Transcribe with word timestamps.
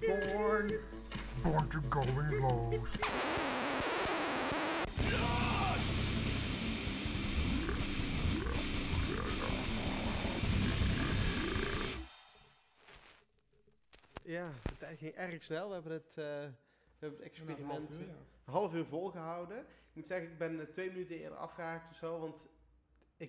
Born. 0.00 0.72
Born 1.42 1.68
to 1.68 1.80
go 1.88 2.00
in. 2.00 2.80
Ja, 14.22 14.50
de 14.62 14.76
tijd 14.78 14.98
ging 14.98 15.14
erg 15.14 15.42
snel. 15.42 15.66
We 15.68 15.74
hebben 15.74 15.92
het, 15.92 16.08
eh, 16.08 16.14
we 16.14 16.52
hebben 16.98 17.18
het 17.18 17.28
experiment 17.28 17.58
een 17.58 17.66
half 17.66 17.98
uur, 17.98 18.06
ja. 18.06 18.12
een 18.44 18.52
half 18.52 18.74
uur 18.74 18.84
volgehouden. 18.84 19.58
Ik 19.58 19.66
moet 19.92 20.06
zeggen, 20.06 20.30
ik 20.30 20.38
ben 20.38 20.60
eh, 20.60 20.66
twee 20.66 20.90
minuten 20.90 21.16
eerder 21.16 21.38
afgehaakt 21.38 21.90
of 21.90 21.96
zo, 21.96 22.18
want 22.18 22.48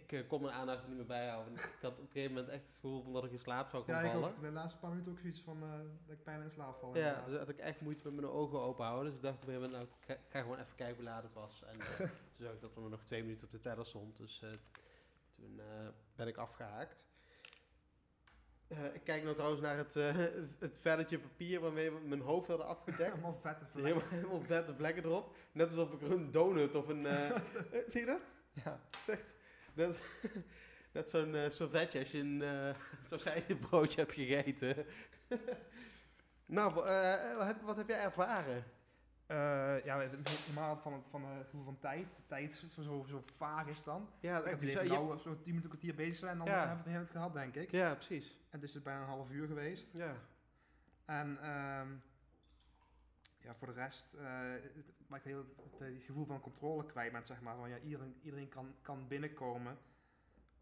ik 0.02 0.12
eh, 0.12 0.28
kon 0.28 0.42
mijn 0.42 0.54
aandacht 0.54 0.88
niet 0.88 0.96
meer 0.98 1.06
bijhouden. 1.06 1.54
Ik 1.54 1.78
had 1.82 1.92
op 1.92 2.00
een 2.00 2.06
gegeven 2.12 2.34
moment 2.36 2.52
echt 2.54 2.62
het 2.62 2.74
gevoel 2.74 3.04
van 3.04 3.14
dat 3.14 3.24
ik 3.24 3.32
in 3.32 3.40
slaap 3.40 3.70
zou 3.70 3.84
Ja, 3.86 3.94
kunnen 3.94 4.06
ik 4.06 4.12
vallen. 4.12 4.30
ook. 4.36 4.42
De 4.42 4.52
laatste 4.52 4.80
paar 4.80 4.90
minuten 4.90 5.12
ook 5.12 5.20
zoiets 5.20 5.42
van 5.42 5.64
eh, 5.64 5.70
dat 6.08 6.18
ik 6.18 6.24
bijna 6.24 6.44
in 6.44 6.52
slaap 6.52 6.80
val. 6.80 6.98
Ja, 6.98 7.24
dus 7.26 7.38
had 7.38 7.50
ik 7.50 7.58
echt 7.58 7.82
moeite 7.82 8.04
met 8.04 8.14
mijn 8.14 8.28
ogen 8.34 8.60
open 8.60 8.86
houden. 8.86 9.06
Dus 9.06 9.16
ik 9.16 9.22
dacht 9.22 9.36
op 9.36 9.42
een 9.48 9.54
gegeven 9.54 9.70
moment, 9.72 9.90
nou, 10.08 10.18
ik 10.18 10.20
ga, 10.30 10.42
gewoon 10.42 10.58
even 10.58 10.76
kijken 10.76 10.96
hoe 10.96 11.04
laat 11.06 11.24
het 11.24 11.34
was. 11.34 11.64
En 11.64 11.80
eh, 11.80 11.98
toen 12.36 12.46
zag 12.46 12.54
ik 12.54 12.62
dat 12.62 12.76
er 12.76 12.82
nog 12.90 13.04
twee 13.04 13.22
minuten 13.22 13.46
op 13.46 13.52
de 13.52 13.60
teller 13.60 13.86
stond. 13.86 14.18
Dus 14.18 14.42
eh, 14.42 14.50
toen 15.36 15.60
eh, 15.60 15.88
ben 16.16 16.28
ik 16.28 16.38
afgehaakt. 16.38 17.06
Eh, 18.68 18.94
ik 18.94 19.04
kijk 19.04 19.24
nou 19.24 19.36
trouwens 19.36 19.62
naar 19.62 19.78
het, 19.78 19.96
eh, 19.96 20.16
het 20.66 20.78
velletje 20.80 21.20
papier 21.20 21.60
waarmee 21.62 21.92
we 21.92 22.00
mijn 22.00 22.22
hoofd 22.22 22.48
hadden 22.48 22.68
afgedekt. 22.68 23.12
Helemaal 23.14 23.34
vette 23.34 23.66
vlekken. 23.66 23.94
Helemaal, 23.94 24.10
helemaal 24.10 24.42
vette 24.42 24.76
vlekken 24.76 25.04
erop. 25.04 25.36
Net 25.52 25.66
alsof 25.72 25.94
ik 25.94 26.02
er 26.02 26.12
een 26.12 26.32
donut 26.32 26.76
of 26.76 26.88
een... 26.88 27.06
zie 27.88 28.00
je 28.00 28.06
dat? 28.06 28.22
Ja. 28.64 28.80
Echt. 29.08 29.34
Net, 29.76 29.98
net 30.92 31.10
zo'n 31.14 31.36
eh 31.36 31.50
servetje 31.50 32.00
als 32.00 32.12
je 32.12 32.20
een 32.20 32.42
uh, 32.70 32.76
sausijzenbroodje 33.02 34.00
hebt 34.00 34.14
gegeten. 34.14 34.86
nou, 36.46 36.88
eh, 36.88 37.38
wat, 37.38 37.48
heb, 37.48 37.62
wat 37.62 37.78
heb 37.78 37.88
jij 37.88 38.00
ervaren? 38.00 38.64
Eh, 39.28 39.86
ja, 39.86 40.00
het- 40.00 40.44
normaal 40.46 40.78
van 40.78 40.94
het, 40.94 41.06
van 41.10 41.26
het 41.26 41.46
gevoel 41.50 41.64
van 41.64 41.80
tijd. 41.80 42.08
De 42.10 42.26
tijd 42.28 42.50
is 42.52 42.74
zo, 42.74 42.82
zo, 42.82 43.06
zo 43.10 43.24
vaag 43.38 43.68
is 43.68 43.84
dan. 43.84 44.10
Ja, 44.20 44.38
Ik 44.38 44.44
had 44.44 44.52
het 44.54 44.62
idee 44.62 44.74
zei- 44.76 44.88
van 44.88 45.06
nou 45.06 45.20
zo 45.20 45.30
10 45.34 45.42
minuten, 45.46 45.70
kwartier 45.70 45.96
bezig 45.96 46.16
zijn 46.16 46.32
en 46.32 46.38
dan 46.38 46.48
Ja. 46.48 46.52
hebben 46.54 46.70
we 46.78 46.84
het 46.84 46.92
heel 46.92 47.00
het 47.00 47.10
gehad, 47.10 47.34
denk 47.34 47.56
ik. 47.56 47.72
ja, 47.72 47.94
precies. 47.96 48.30
En 48.32 48.60
het 48.60 48.64
is 48.64 48.72
dus 48.72 48.82
bijna 48.82 49.00
een 49.02 49.08
half 49.08 49.32
uur 49.32 49.48
geweest. 49.48 49.90
Ja. 49.94 50.16
En 51.06 51.38
ehm, 51.42 51.88
ja, 53.40 53.56
voor 53.56 53.68
de 53.68 53.74
rest, 53.74 54.14
eh 54.14 54.26
het, 54.52 54.86
waar 55.08 55.20
ik 55.20 55.26
heel 55.26 55.38
het, 55.38 55.80
het 55.80 56.04
gevoel 56.04 56.26
van 56.26 56.40
controle 56.42 56.86
kwijt 56.86 57.12
ben, 57.12 57.26
zeg 57.26 57.42
maar. 57.42 57.56
Van, 57.56 57.70
ja, 57.70 57.80
iedereen 57.80 58.16
iedereen 58.22 58.50
kan, 58.50 58.76
kan 58.82 59.08
binnenkomen 59.08 59.78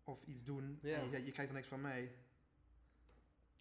of 0.03 0.23
iets 0.25 0.44
doen 0.44 0.80
Ja. 0.81 0.97
en 0.97 1.09
je, 1.11 1.25
je 1.25 1.31
krijgt 1.31 1.52
er 1.52 1.58
niks 1.58 1.67
van 1.67 1.81
mee. 1.81 2.11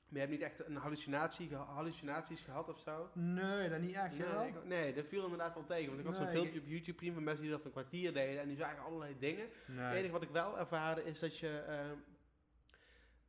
Maar 0.08 0.20
je 0.20 0.27
hebt 0.27 0.30
niet 0.41 0.50
echt 0.50 0.66
een 0.66 0.77
hallucinatie, 0.77 1.55
hallucinaties 1.55 2.41
gehad 2.41 2.69
of 2.69 2.78
zo? 2.80 3.10
Nee, 3.14 3.69
dat 3.69 3.80
niet 3.80 3.94
echt. 3.94 4.19
Nee, 4.19 4.48
ik- 4.48 4.64
nee, 4.64 4.92
dat 4.94 5.06
viel 5.06 5.22
inderdaad 5.22 5.55
wel 5.55 5.64
tegen. 5.64 5.86
Want 5.86 5.98
ik 6.00 6.06
had 6.06 6.16
zo'n 6.16 6.28
filmpje 6.28 6.60
op 6.60 6.66
YouTube 6.66 6.98
gezien 6.98 7.14
van 7.14 7.22
mensen 7.25 7.42
die 7.42 7.53
dat 7.53 7.64
een 7.64 7.70
kwartier 7.70 8.12
deden. 8.12 8.41
En 8.41 8.48
die 8.48 8.56
zagen 8.56 8.83
allerlei 8.84 9.19
dingen. 9.19 9.48
Het 9.66 9.94
enige 9.94 10.12
wat 10.12 10.22
ik 10.22 10.30
wel 10.30 10.58
ervaarde 10.58 11.05
is 11.05 11.19
dat 11.19 11.38
je. 11.38 11.58
ehm, 11.58 11.97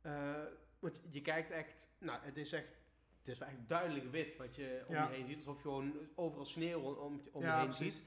eh, 0.02 0.42
want 0.78 1.00
je 1.10 1.20
kijkt 1.22 1.50
echt. 1.50 1.88
Nou, 1.98 2.18
het 2.22 2.36
is 2.36 2.52
echt. 2.52 2.76
Het 3.24 3.32
is 3.34 3.38
eigenlijk 3.40 3.70
duidelijk 3.70 4.10
wit 4.10 4.36
wat 4.36 4.54
je 4.54 4.82
om 4.86 4.94
Ja. 4.94 5.08
je 5.08 5.14
heen 5.14 5.26
ziet. 5.26 5.36
Alsof 5.36 5.56
je 5.56 5.62
gewoon 5.62 5.92
overal 6.14 6.44
sneeuw 6.44 6.80
om, 6.80 7.22
om 7.32 7.42
Ja, 7.42 7.52
je 7.54 7.58
heen 7.58 7.74
precies. 7.74 7.94
ziet. 7.94 8.04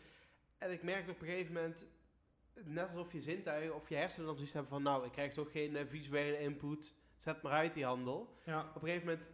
En 0.58 0.72
ik 0.72 0.84
merkte 0.84 1.12
op 1.12 1.22
een 1.22 1.28
gegeven 1.28 1.54
moment. 1.54 1.88
Net 2.64 2.90
alsof 2.92 3.12
je 3.12 3.22
zintuigen 3.22 3.76
of 3.76 3.90
je 3.90 3.96
hersenen 3.96 4.26
dan 4.28 4.36
zoiets 4.36 4.54
hebben 4.54 4.72
van. 4.72 4.84
Nou, 4.84 5.06
ik 5.06 5.12
krijg 5.12 5.34
toch 5.34 5.52
geen 5.52 5.76
eh, 5.76 5.86
visuele 5.88 6.40
input. 6.40 6.96
Zet 7.18 7.42
maar 7.42 7.52
uit 7.52 7.74
die 7.74 7.86
handel. 7.86 8.38
Ja. 8.46 8.60
Op 8.76 8.76
een 8.76 8.88
gegeven 8.88 9.06
moment 9.08 9.32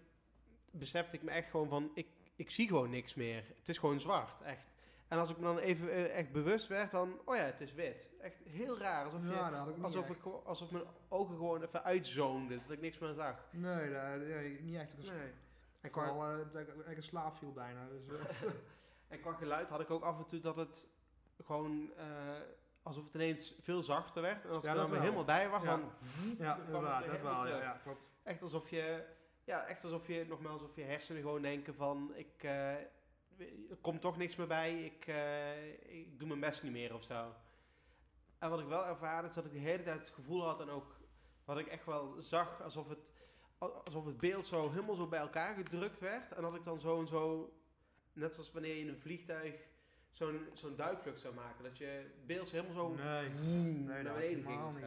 besefte 0.71 1.15
ik 1.15 1.23
me 1.23 1.31
echt 1.31 1.49
gewoon 1.49 1.69
van. 1.69 1.91
Ik, 1.93 2.07
ik 2.35 2.49
zie 2.51 2.67
gewoon 2.67 2.89
niks 2.89 3.13
meer. 3.13 3.43
Het 3.57 3.69
is 3.69 3.77
gewoon 3.77 3.99
zwart, 3.99 4.41
echt. 4.41 4.73
En 5.07 5.19
als 5.19 5.29
ik 5.29 5.37
me 5.37 5.43
dan 5.43 5.57
even 5.57 5.89
eh, 5.91 6.17
echt 6.17 6.31
bewust 6.31 6.67
werd, 6.67 6.91
dan. 6.91 7.19
Oh 7.25 7.35
ja, 7.35 7.41
het 7.43 7.61
is 7.61 7.73
wit. 7.73 8.09
Echt 8.19 8.43
heel 8.47 8.77
raar. 8.77 9.05
Alsof 9.05 9.21
je 9.23 9.29
ja, 9.29 9.49
Alsof, 9.81 10.09
ik, 10.09 10.15
echt. 10.15 10.45
alsof 10.45 10.71
mijn 10.71 10.83
ogen 11.09 11.35
gewoon 11.35 11.63
even 11.63 11.83
uitzoonden, 11.83 12.61
dat 12.61 12.71
ik 12.71 12.81
niks 12.81 12.97
meer 12.99 13.13
zag. 13.13 13.47
Nee, 13.51 13.89
dat, 13.91 14.27
ja, 14.27 14.39
niet 14.61 14.75
echt. 14.75 14.97
Nee. 14.97 15.31
En 15.83 15.91
qua, 15.91 16.07
Vooral 16.07 16.39
eh, 16.39 16.51
dat 16.53 16.61
ik 16.61 16.85
echt 16.85 16.95
in 16.95 17.03
slaap 17.03 17.35
viel 17.35 17.51
bijna. 17.51 17.87
Dus, 18.07 18.43
eh, 18.43 18.51
en 19.07 19.21
qua 19.21 19.33
geluid 19.33 19.69
had 19.69 19.79
ik 19.79 19.89
ook 19.89 20.03
af 20.03 20.17
en 20.17 20.25
toe 20.25 20.39
dat 20.39 20.55
het 20.55 20.87
gewoon 21.43 21.93
eh, 21.97 22.07
alsof 22.83 23.05
het 23.05 23.13
ineens 23.13 23.55
veel 23.61 23.83
zachter 23.83 24.21
werd. 24.21 24.43
En 24.45 24.49
als 24.49 24.63
Ja, 24.63 24.71
ik 24.71 24.75
er 24.77 24.81
dan 24.83 24.91
weer 24.91 25.01
helemaal 25.01 25.25
bij 25.25 25.49
was, 25.49 25.63
Ja. 25.63 25.75
dan, 26.71 26.83
ja, 26.83 27.01
dat 27.01 27.21
wel. 27.21 27.47
Ja, 27.47 27.79
klopt. 27.83 28.01
Echt 28.23 28.41
alsof 28.41 28.69
je, 28.69 29.05
ja, 29.43 29.65
echt 29.65 29.83
alsof 29.83 30.07
je, 30.07 30.25
nogmaals, 30.27 30.61
alsof 30.61 30.75
je 30.75 30.83
hersenen 30.83 31.21
gewoon 31.21 31.41
denken 31.41 31.75
van, 31.75 32.11
ik, 32.15 32.43
eh, 32.43 32.71
er 33.69 33.77
komt 33.81 34.01
toch 34.01 34.17
niks 34.17 34.35
meer 34.35 34.47
bij, 34.47 34.83
ik, 34.83 35.07
ik 35.79 36.19
doe 36.19 36.27
mijn 36.27 36.39
best 36.39 36.63
niet 36.63 36.71
meer 36.71 36.93
of 36.93 37.03
zo. 37.03 37.33
En 38.37 38.49
wat 38.49 38.59
ik 38.59 38.67
wel 38.67 38.85
ervaarde, 38.85 39.27
is 39.27 39.35
dat 39.35 39.45
ik 39.45 39.51
de 39.51 39.59
hele 39.59 39.83
tijd 39.83 39.99
het 39.99 40.09
gevoel 40.09 40.43
had 40.45 40.61
en 40.61 40.69
ook 40.69 40.95
wat 41.45 41.57
ik 41.57 41.67
echt 41.67 41.85
wel 41.85 42.15
zag, 42.19 42.61
alsof 42.61 42.89
het, 42.89 43.11
alsof 43.71 44.05
het 44.05 44.17
beeld 44.17 44.45
zo 44.45 44.69
helemaal 44.69 44.95
zo 44.95 45.07
bij 45.07 45.19
elkaar 45.19 45.55
gedrukt 45.55 45.99
werd. 45.99 46.31
En 46.31 46.41
dat 46.41 46.55
ik 46.55 46.63
dan 46.63 46.79
zo 46.79 46.99
en 46.99 47.07
zo, 47.07 47.53
net 48.13 48.33
zoals 48.33 48.51
wanneer 48.51 48.75
je 48.75 48.81
in 48.81 48.87
een 48.87 48.99
vliegtuig 48.99 49.55
zo'n 50.11 50.47
zo'n 50.53 50.75
duikvlucht 50.75 51.19
zou 51.19 51.33
maken, 51.33 51.63
dat 51.63 51.77
je 51.77 52.05
beeld 52.25 52.47
zo 52.47 52.55
helemaal 52.55 52.75
zo 52.75 52.93
Nee, 52.93 53.29
naar 53.73 54.03
nee, 54.03 54.03
dat 54.03 54.13
beneden 54.13 54.43
ging 54.45 54.73
niet. 54.73 54.81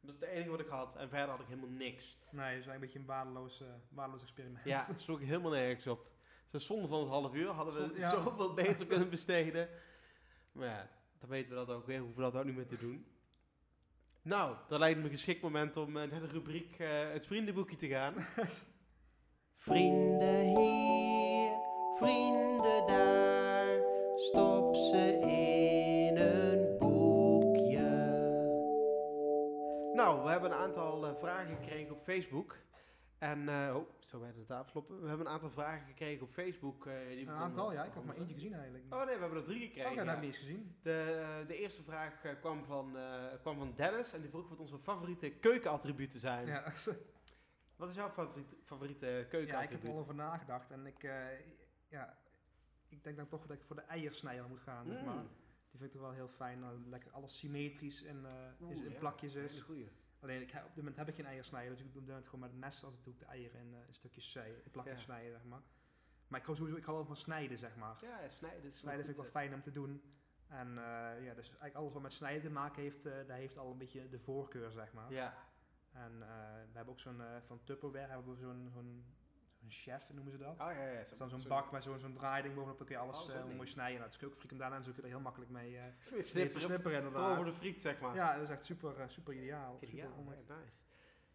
Dat 0.00 0.14
is 0.14 0.20
het 0.20 0.22
enige 0.30 0.50
wat 0.50 0.60
ik 0.60 0.66
had. 0.68 0.96
En 0.96 1.08
verder 1.08 1.28
had 1.30 1.40
ik 1.40 1.46
helemaal 1.46 1.70
niks. 1.70 2.18
Nee, 2.30 2.54
het 2.54 2.66
is 2.66 2.72
een 2.72 2.80
beetje 2.80 2.98
een 2.98 3.04
waardeloos, 3.06 3.60
eh, 3.60 3.66
waardeloos 3.88 4.22
experiment. 4.22 4.64
Ja, 4.64 4.84
het 4.86 5.00
sloeg 5.00 5.20
helemaal 5.20 5.50
nergens 5.50 5.86
op. 5.86 6.10
Het 6.50 6.60
is 6.60 6.66
zonde 6.66 6.88
van 6.88 7.00
het 7.00 7.08
half 7.08 7.34
uur. 7.34 7.48
Hadden 7.48 7.74
we 7.92 7.98
Ja. 7.98 8.10
zoveel 8.10 8.54
beter 8.54 8.86
kunnen 8.92 9.10
besteden. 9.10 9.68
Maar 10.52 10.66
ja, 10.66 10.88
dan 11.18 11.28
weten 11.28 11.48
we 11.48 11.54
dat 11.54 11.70
ook 11.70 11.86
weer. 11.86 11.98
Hoeven 12.00 12.16
we 12.16 12.30
dat 12.30 12.36
ook 12.40 12.44
niet 12.44 12.56
meer 12.56 12.66
te 12.66 12.76
doen. 12.78 13.06
Nou, 14.24 14.56
dat 14.68 14.78
lijkt 14.78 14.98
me 14.98 15.04
een 15.04 15.10
geschikt 15.10 15.42
moment 15.42 15.76
om 15.76 15.96
eh, 15.96 16.10
naar 16.10 16.20
de 16.20 16.26
rubriek 16.26 16.78
eh, 16.78 16.88
het 17.12 17.26
vriendenboekje 17.26 17.76
te 17.76 17.88
gaan. 17.88 18.14
vrienden 19.66 20.40
hier, 20.40 21.52
vrienden 21.98 22.86
daar. 22.86 23.80
Stop 24.16 24.76
ze 24.76 25.18
in 25.20 26.16
een 26.16 26.78
boekje. 26.78 27.90
Nou, 29.94 30.24
we 30.24 30.30
hebben 30.30 30.50
een 30.50 30.58
aantal 30.58 31.06
eh, 31.06 31.14
vragen 31.16 31.56
gekregen 31.56 31.92
op 31.92 32.02
Facebook. 32.02 32.58
En, 33.22 33.48
eh, 33.48 33.76
oh, 33.76 33.88
zo 34.00 34.18
bij 34.18 34.32
de 34.32 34.44
tafel 34.44 34.70
kloppen. 34.72 35.00
We 35.02 35.08
hebben 35.08 35.26
een 35.26 35.32
aantal 35.32 35.50
vragen 35.50 35.86
gekregen 35.86 36.22
op 36.26 36.32
Facebook. 36.32 36.86
eh, 36.86 37.08
die 37.08 37.20
Een 37.26 37.28
aantal, 37.28 37.72
ja. 37.72 37.84
Ik 37.84 37.92
had 37.92 38.04
maar 38.04 38.16
eentje 38.16 38.34
gezien 38.34 38.52
eigenlijk. 38.54 38.84
Oh 38.94 39.04
nee, 39.04 39.14
we 39.14 39.20
hebben 39.20 39.38
er 39.38 39.44
drie 39.44 39.56
Oké, 39.56 39.66
gekregen. 39.66 39.96
dat 39.96 40.04
ja. 40.04 40.10
heb 40.10 40.22
ik 40.22 40.24
niet 40.24 40.32
eens 40.34 40.42
gezien. 40.44 40.76
de, 40.82 41.44
de 41.46 41.56
eerste 41.56 41.82
vraag 41.82 42.24
eh, 42.24 42.32
kwam, 42.40 42.64
van, 42.64 42.96
kwam 43.40 43.58
van 43.58 43.72
Dennis 43.76 44.12
en 44.12 44.20
die 44.20 44.30
vroeg 44.30 44.48
wat 44.48 44.58
onze 44.60 44.78
favoriete 44.78 45.30
keukenattributen 45.30 46.20
zijn. 46.20 46.46
Ja, 46.46 46.72
Wat 47.76 47.88
is 47.90 47.94
jouw 47.96 48.10
favoriete, 48.10 48.56
favoriete 48.64 49.06
ja, 49.06 49.12
ik 49.12 49.16
heb 49.22 49.32
er 49.32 49.38
keukenattribuut? 49.38 49.92
wel 49.92 50.00
over 50.00 50.14
nagedacht. 50.14 50.70
En 50.70 50.86
ik, 50.86 51.02
ja, 51.88 52.18
ik 52.88 53.04
denk 53.04 53.16
dan 53.16 53.28
toch 53.28 53.46
dat 53.46 53.56
ik 53.56 53.62
voor 53.62 53.76
de 53.76 53.82
eiersnijder 53.82 54.48
moet 54.48 54.60
gaan. 54.60 54.86
zeg 54.86 54.98
Mm. 54.98 55.04
maar. 55.04 55.22
Die 55.70 55.80
vind 55.80 55.82
ik 55.84 55.90
toch 55.92 56.00
wel 56.00 56.12
heel 56.12 56.28
fijn. 56.28 56.88
Lekker 56.88 57.10
alles 57.10 57.38
symmetrisch 57.38 58.02
en 58.04 58.24
eh, 58.26 58.62
Oeh, 58.62 58.70
is, 58.72 58.82
in 58.82 58.90
ja, 58.92 58.98
plakjes 58.98 59.34
is. 59.34 59.60
goeie. 59.60 59.88
Alleen 60.22 60.40
ik, 60.42 60.50
heb- 60.50 60.62
op 60.62 60.68
dit 60.68 60.76
moment 60.76 60.96
heb 60.96 61.08
ik 61.08 61.14
geen 61.14 61.26
eiersnijder. 61.26 61.70
Dus 61.76 61.84
ik 61.84 61.92
doe 61.92 62.14
het 62.14 62.24
gewoon 62.24 62.40
met 62.40 62.50
een 62.52 62.58
mes 62.58 62.84
als 62.84 62.94
ik 62.94 63.04
doe 63.04 63.12
ik 63.12 63.18
de 63.18 63.24
eieren 63.24 63.60
in, 63.60 63.74
eh, 63.74 63.80
stukjes 63.90 64.34
eh, 64.34 64.46
in 64.46 64.70
plakjes 64.70 64.96
Ja. 64.98 65.02
snijden, 65.04 65.30
zeg 65.32 65.44
maar. 65.44 65.62
Maar 66.28 66.40
ik 66.40 66.46
hou 66.46 66.58
sowieso 66.58 66.78
ik 66.78 66.84
hou 66.84 66.96
wel 66.96 67.06
van 67.06 67.16
snijden, 67.16 67.58
zeg 67.58 67.76
maar. 67.76 67.96
Ja, 68.04 68.20
ja, 68.20 68.28
snijden 68.28 68.72
Snijden 68.72 69.04
vind 69.04 69.16
ik 69.16 69.22
wel 69.22 69.32
fijn 69.32 69.54
om 69.54 69.62
te 69.62 69.72
doen. 69.72 70.02
En 70.48 70.68
eh, 70.68 71.24
ja, 71.24 71.34
dus 71.34 71.48
eigenlijk 71.48 71.74
alles 71.74 71.92
wat 71.92 72.02
met 72.02 72.12
snijden 72.12 72.42
te 72.42 72.50
maken 72.50 72.82
heeft, 72.82 73.04
eh 73.06 73.16
dat 73.16 73.28
heeft 73.36 73.58
al 73.58 73.70
een 73.70 73.78
beetje 73.78 74.08
de 74.08 74.18
voorkeur, 74.18 74.70
zeg 74.70 74.92
maar. 74.92 75.12
Ja, 75.12 75.34
En 75.92 76.18
we 76.18 76.72
hebben 76.72 76.88
ook 76.94 77.00
zo'n, 77.00 77.20
van 77.46 77.64
Tupperware 77.64 78.06
hebben 78.12 78.32
we 78.34 78.40
zo'n, 78.40 78.70
zo'n, 78.72 79.04
zo'n 79.62 79.70
chef, 79.70 80.12
noemen 80.12 80.32
ze 80.32 80.38
dat. 80.38 80.52
oh 80.52 80.56
ja, 80.58 80.86
ja. 80.86 80.98
Dat 80.98 81.12
is 81.12 81.18
dan 81.18 81.28
zo'n 81.28 81.42
bak 81.48 81.72
met 81.72 81.82
zo'n, 81.82 81.98
zo'n 81.98 82.12
draaiding 82.14 82.54
bovenop, 82.54 82.78
dan 82.78 82.86
kun 82.86 82.96
je 82.96 83.02
alles 83.02 83.28
Oh, 83.28 83.34
eh, 83.34 83.44
mooi 83.44 83.68
snijden. 83.68 83.98
Nou, 84.00 84.10
het 84.10 84.20
is 84.22 84.26
ook 84.28 84.34
frikandellen 84.34 84.76
en 84.76 84.84
zo 84.84 84.90
kun 84.90 84.96
je 85.00 85.08
er 85.08 85.14
heel 85.14 85.20
makkelijk 85.22 85.50
mee 85.50 85.76
eh 85.76 85.82
Snipperen, 85.98 86.14
mee 86.14 86.22
snipperen, 86.24 86.50
versnipperen 86.60 87.02
vooral 87.02 87.20
inderdaad. 87.20 87.36
voor 87.36 87.44
de 87.44 87.52
friet, 87.60 87.80
zeg 87.80 88.00
maar. 88.00 88.14
Ja, 88.14 88.34
dat 88.34 88.42
is 88.42 88.48
echt 88.50 88.64
super, 88.64 89.00
eh, 89.00 89.08
super 89.08 89.34
ideaal. 89.34 89.78
Ideaal, 89.80 90.12
Super 90.18 90.34
ja, 90.48 90.54
nice. 90.56 90.72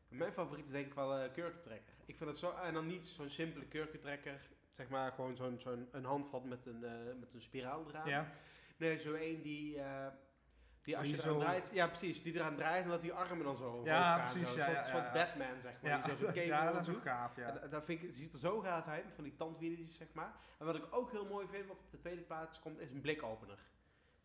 Mijn 0.08 0.34
favoriet 0.34 0.66
is 0.66 0.72
denk 0.72 0.86
ik 0.86 0.94
wel 0.94 1.18
eh 1.18 1.32
kurkentrekker. 1.34 1.94
Ik 2.06 2.18
vind 2.18 2.30
het 2.30 2.40
zo, 2.40 2.52
en 2.52 2.74
dan 2.74 2.86
niet 2.86 3.06
zo'n 3.06 3.30
simpele 3.30 3.66
kurkentrekker, 3.66 4.50
zeg 4.72 4.90
maar 4.90 5.12
gewoon 5.12 5.36
zo'n, 5.36 5.60
zo'n 5.60 5.88
een 5.92 6.06
handvat 6.06 6.44
met 6.46 6.66
een, 6.66 6.80
met 7.20 7.34
een 7.34 7.42
spiraal 7.42 7.88
eraan. 7.90 8.08
Ja, 8.10 8.32
Nee, 8.78 8.98
zo 8.98 9.14
één 9.14 9.42
die, 9.42 9.80
die 10.88 10.98
als 10.98 11.08
je 11.08 11.14
eraan 11.14 11.34
zo- 11.34 11.40
draait, 11.40 11.72
ja 11.74 11.88
precies, 11.88 12.24
die 12.24 12.34
eraan 12.34 12.56
draait 12.56 12.84
en 12.84 12.90
dat 12.90 13.02
die 13.02 13.14
armen 13.14 13.46
dan 13.46 13.56
zo 13.56 13.70
hoog 13.70 13.86
Ja, 13.86 14.16
gaan. 14.18 14.32
precies, 14.32 14.50
zo. 14.52 14.58
ja, 14.58 14.80
Een 14.80 14.86
soort. 14.88 15.12
Batman, 15.14 15.62
zeg 15.62 15.74
maar. 15.82 15.92
ja. 15.92 16.02
Die 16.06 16.18
zo 16.18 16.32
ja 16.56 16.72
dat 16.72 16.88
is 16.88 16.96
ook 16.96 17.02
gaaf, 17.02 17.36
ja. 17.36 17.48
En 17.48 17.54
dat- 17.62 17.72
dat 17.72 17.84
vind 17.86 18.04
ik, 18.04 18.12
ziet 18.12 18.34
er 18.34 18.40
zo 18.40 18.60
gaaf 18.60 18.88
uit, 18.88 19.06
van 19.16 19.24
die 19.24 19.36
tandwieltjes, 19.36 19.96
zeg 19.96 20.08
maar. 20.14 20.34
En 20.58 20.66
wat 20.66 20.76
ik 20.76 20.88
ook 20.90 21.12
heel 21.12 21.26
mooi 21.26 21.48
vind, 21.52 21.68
wat 21.68 21.80
op 21.80 21.92
de 21.92 21.98
tweede 21.98 22.22
plaats 22.22 22.60
komt, 22.60 22.80
is 22.80 22.92
een 22.92 23.02
blikopener. 23.02 23.58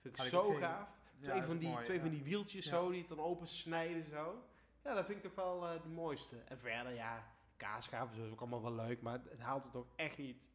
Vind 0.01 0.15
ik 0.15 0.21
Had 0.21 0.31
zo 0.31 0.53
gaaf. 0.55 1.01
Twee, 1.21 1.43
van 1.43 1.59
die, 1.59 1.69
mooi, 1.69 1.85
twee 1.85 2.01
van 2.01 2.09
die 2.11 2.23
wieltjes 2.23 2.67
zo, 2.67 2.91
die 2.91 2.99
het 2.99 3.09
dan 3.09 3.21
open 3.21 3.47
snijden 3.49 4.05
zo. 4.11 4.43
Ja, 4.85 4.95
dat 4.95 5.05
vind 5.07 5.17
ik 5.17 5.23
toch 5.25 5.45
wel 5.45 5.67
eh 5.69 5.83
de 5.83 5.89
mooiste. 5.89 6.37
En 6.49 6.59
verder, 6.59 6.95
ja, 6.95 7.25
kaasschaven 7.57 8.25
is 8.25 8.31
ook 8.31 8.41
allemaal 8.41 8.63
wel 8.63 8.75
leuk, 8.75 9.03
maar 9.03 9.13
het, 9.13 9.31
het 9.31 9.41
haalt 9.41 9.65
het 9.65 9.77
ook 9.77 9.87
echt 9.97 10.19
niet 10.19 10.51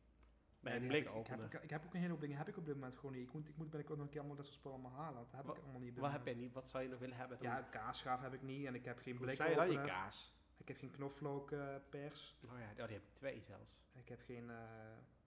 bij 0.67 0.75
een 0.81 0.87
blik 0.87 1.05
ik, 1.05 1.27
heb, 1.27 1.53
ik, 1.53 1.53
ik 1.63 1.69
heb 1.69 1.85
ook 1.85 1.93
een 1.93 1.99
hele 1.99 2.11
hoop 2.11 2.21
dingen 2.21 2.37
heb 2.37 2.47
ik 2.47 2.57
op 2.57 2.65
dit 2.65 2.73
moment 2.75 2.95
gewoon 2.95 3.11
niet. 3.11 3.27
Ik 3.27 3.33
moet, 3.33 3.47
ik 3.47 3.57
moet 3.57 3.69
binnenkort 3.69 3.97
nog 3.97 4.05
een 4.07 4.11
keer 4.11 4.19
allemaal 4.19 4.37
dat 4.37 4.45
soort 4.45 4.57
spullen 4.57 4.79
allemaal 4.79 4.99
halen. 4.99 5.19
Dat 5.23 5.31
heb 5.31 5.45
Wat- 5.45 5.57
ik 5.57 5.63
allemaal 5.63 5.81
niet 5.81 5.97
Wat 5.97 6.11
heb 6.11 6.25
jij 6.25 6.33
niet? 6.33 6.53
Wat 6.53 6.69
zou 6.69 6.83
je 6.83 6.89
nog 6.89 6.99
willen 6.99 7.17
hebben? 7.17 7.37
dan? 7.37 7.47
Ja, 7.47 7.61
kaasschaaf 7.61 8.21
heb 8.21 8.33
ik 8.33 8.41
niet 8.41 8.65
en 8.65 8.75
ik 8.75 8.85
heb 8.85 8.97
geen 8.99 9.15
Hoe 9.15 9.25
blik 9.25 9.35
zei 9.35 9.71
je 9.71 9.81
kaas? 9.81 10.35
Ik 10.57 10.67
heb 10.67 10.77
geen 10.77 10.91
knoflookpers. 10.91 12.37
Oh 12.49 12.59
ja, 12.59 12.73
die 12.85 12.95
heb 12.95 13.03
ik 13.03 13.13
twee 13.13 13.41
zelfs. 13.41 13.79
ik 13.93 14.09
heb 14.09 14.21
geen, 14.21 14.49
eh, 14.49 14.55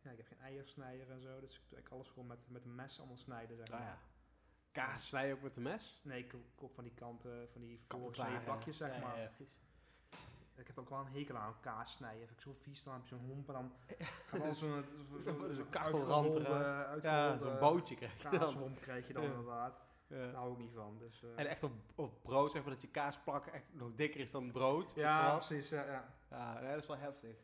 ja, 0.02 0.10
ik 0.10 0.16
heb 0.16 0.26
geen 0.26 0.38
eiersnijder 0.40 1.10
en 1.10 1.20
zo. 1.20 1.40
Dus 1.40 1.54
ik 1.54 1.62
doe 1.68 1.74
eigenlijk 1.78 1.88
alles 1.94 2.08
gewoon 2.08 2.26
met, 2.26 2.46
met 2.48 2.64
een 2.64 2.74
mes 2.74 2.98
allemaal 2.98 3.16
snijden, 3.16 3.56
zeg 3.56 3.66
Oh 3.68 3.72
maar. 3.78 3.82
ja. 3.82 3.98
Kaas 4.72 5.06
snij 5.06 5.26
je 5.26 5.34
ook 5.34 5.42
met 5.42 5.56
een 5.56 5.62
mes? 5.62 6.00
Nee, 6.04 6.24
ik 6.24 6.34
koop 6.54 6.74
van 6.74 6.84
die 6.84 6.94
kanten, 6.94 7.48
van 7.50 7.60
die 7.60 7.80
voorgesneden 7.88 8.44
bakjes, 8.44 8.76
zeg 8.76 9.02
maar. 9.02 9.18
Ja. 9.20 9.30
Ik 10.60 10.66
heb 10.66 10.78
ook 10.78 10.88
wel 10.88 10.98
een 10.98 11.06
hekel 11.12 11.36
aan 11.36 11.60
kaas 11.60 11.92
snijden. 11.92 12.26
Vind 12.26 12.30
ik 12.38 12.40
zo 12.40 12.52
vies, 12.62 12.82
dan 12.82 12.92
heb 12.94 13.02
je 13.02 13.08
zo'n 13.08 13.26
homp 13.26 13.48
en 13.48 13.54
dan 13.54 13.72
gaat 14.26 14.40
al 14.40 14.54
zo'n 14.54 14.84
zo, 14.84 15.22
Zo'n 15.24 15.54
zo. 17.38 17.48
Ja, 17.48 17.58
bootje 17.58 17.94
krijg 17.94 18.22
je 18.22 18.38
dan. 18.38 18.74
krijg 18.80 19.06
je 19.06 19.12
dan 19.12 19.22
Ja. 19.22 19.28
inderdaad. 19.28 19.84
Daar 20.06 20.34
hou 20.34 20.52
ik 20.52 20.58
niet 20.58 20.72
van. 20.74 20.98
Dus, 20.98 21.22
eh, 21.22 21.28
En 21.36 21.46
echt 21.46 21.62
op, 21.62 21.72
op 21.94 22.22
brood, 22.22 22.50
zeg 22.52 22.62
maar, 22.62 22.72
dat 22.72 22.82
je 22.82 22.88
kaasplak 22.88 23.46
echt 23.46 23.64
nog 23.72 23.94
dikker 23.94 24.20
is 24.20 24.30
dan 24.30 24.50
brood. 24.50 24.92
ja, 24.94 25.36
precies. 25.36 25.68
Ja, 25.68 25.84
ja. 25.84 26.14
Ja, 26.30 26.60
nee, 26.60 26.70
dat 26.70 26.82
is 26.82 26.86
wel 26.86 26.96
heftig. 26.96 27.36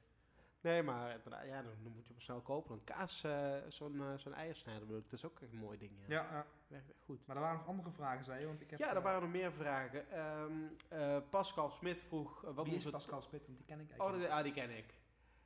Nee, 0.60 0.82
maar 0.82 1.10
inderdaad, 1.14 1.44
ja, 1.46 1.62
dan, 1.62 1.72
moet 1.82 2.06
je 2.06 2.12
hem 2.12 2.20
snel 2.22 2.40
kopen. 2.40 2.74
Een 2.74 2.84
kaas, 2.84 3.24
eh, 3.24 3.54
zo'n 3.68 4.00
eh, 4.00 4.12
zo'n 4.16 4.34
eiersnijder 4.34 4.82
bedoel 4.86 4.98
ik, 5.00 5.10
dat 5.10 5.18
is 5.18 5.24
ook 5.24 5.40
een 5.40 5.56
mooi 5.58 5.78
ding. 5.78 5.92
Ja, 6.06 6.26
ja. 6.30 6.46
Werkt 6.66 6.90
echt 6.90 7.02
goed. 7.04 7.26
Maar 7.26 7.36
er 7.36 7.42
waren 7.42 7.56
nog 7.58 7.66
andere 7.66 7.90
vragen, 7.90 8.24
zei 8.24 8.40
je? 8.40 8.46
Want 8.46 8.60
ik 8.60 8.70
heb, 8.70 8.78
Ja, 8.78 8.90
er 8.90 8.96
eh, 8.96 9.02
waren 9.02 9.20
nog 9.22 9.30
meer 9.30 9.52
vragen. 9.52 10.10
Ehm, 10.10 10.52
eh, 10.88 11.18
Pascal 11.30 11.70
Smit 11.70 12.02
vroeg... 12.02 12.44
eh, 12.44 12.54
wat 12.54 12.64
Wie 12.64 12.74
is 12.74 12.84
onze- 12.84 12.90
Pascal 12.96 13.22
Spit? 13.22 13.46
Want 13.46 13.58
die 13.58 13.66
ken 13.66 13.80
ik 13.80 13.90
Oh, 13.92 13.98
eigenlijk 14.00 14.22
die, 14.22 14.32
ah, 14.38 14.42
die 14.44 14.52
ken 14.52 14.76
ik. 14.76 14.94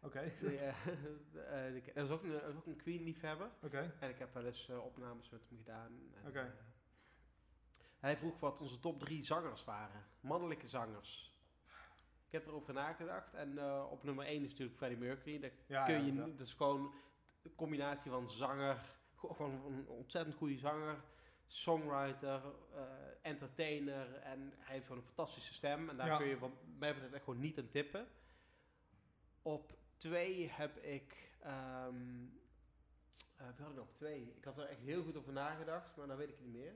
Oké. 0.02 0.18
Eh, 0.42 0.68
eh, 1.76 1.82
ken- 1.84 1.94
dat, 1.94 2.04
is 2.04 2.10
ook 2.10 2.22
een, 2.22 2.32
is 2.48 2.54
ook 2.56 2.66
een 2.66 2.76
Queen-liefhebber. 2.76 3.50
Oké. 3.62 3.96
En 4.00 4.08
ik 4.10 4.18
heb 4.18 4.34
wel 4.34 4.44
eens 4.44 4.68
eh, 4.68 4.84
opnames 4.84 5.30
met 5.30 5.40
hem 5.48 5.58
gedaan. 5.58 6.00
En, 6.22 6.28
Oké. 6.28 6.40
eh, 6.40 6.46
hij 7.98 8.16
vroeg 8.16 8.40
wat 8.40 8.60
onze 8.60 8.80
top 8.80 8.98
drie 8.98 9.24
zangers 9.24 9.64
waren. 9.64 10.04
Mannelijke 10.20 10.66
zangers. 10.66 11.38
Ik 12.26 12.32
heb 12.36 12.46
erover 12.46 12.74
nagedacht. 12.74 13.34
En 13.34 13.58
eh, 13.58 13.86
op 13.90 14.02
nummer 14.04 14.24
1 14.26 14.42
is 14.44 14.50
natuurlijk 14.50 14.76
Freddie 14.76 14.98
Mercury. 14.98 15.38
Dat, 15.40 15.52
Ja, 15.66 15.84
kun 15.84 15.94
ja, 15.94 16.00
je, 16.00 16.14
ja. 16.14 16.24
niet- 16.24 16.38
dat 16.38 16.46
is 16.46 16.52
gewoon 16.54 16.94
een 17.42 17.54
combinatie 17.54 18.10
van 18.10 18.28
zanger, 18.28 18.80
gewoon 19.20 19.64
een 19.66 19.88
ontzettend 19.88 20.34
goede 20.36 20.58
zanger, 20.58 21.02
songwriter, 21.46 22.42
eh, 22.74 22.82
entertainer. 23.22 24.14
En 24.14 24.52
hij 24.58 24.74
heeft 24.74 24.86
gewoon 24.86 25.00
een 25.00 25.06
fantastische 25.08 25.54
stem. 25.54 25.88
En 25.88 25.96
daar 25.96 26.06
Ja. 26.06 26.16
kun 26.16 26.26
je 26.26 26.38
wat 26.38 26.50
mij 26.78 26.92
betreft 26.92 27.14
echt 27.14 27.24
gewoon 27.24 27.40
niet 27.40 27.58
aan 27.58 27.68
tippen. 27.68 28.06
Op 29.42 29.78
twee 29.96 30.48
heb 30.50 30.76
ik... 30.76 31.32
eh, 31.40 31.86
wie 33.36 33.46
had 33.64 33.68
ik 33.70 33.74
nog 33.76 33.84
op 33.84 33.94
twee? 33.94 34.34
Ik 34.36 34.44
had 34.44 34.58
er 34.58 34.66
echt 34.66 34.80
heel 34.80 35.02
goed 35.02 35.16
over 35.16 35.32
nagedacht, 35.32 35.96
maar 35.96 36.06
dan 36.06 36.16
weet 36.16 36.28
ik 36.28 36.34
het 36.34 36.44
niet 36.44 36.54
meer. 36.56 36.74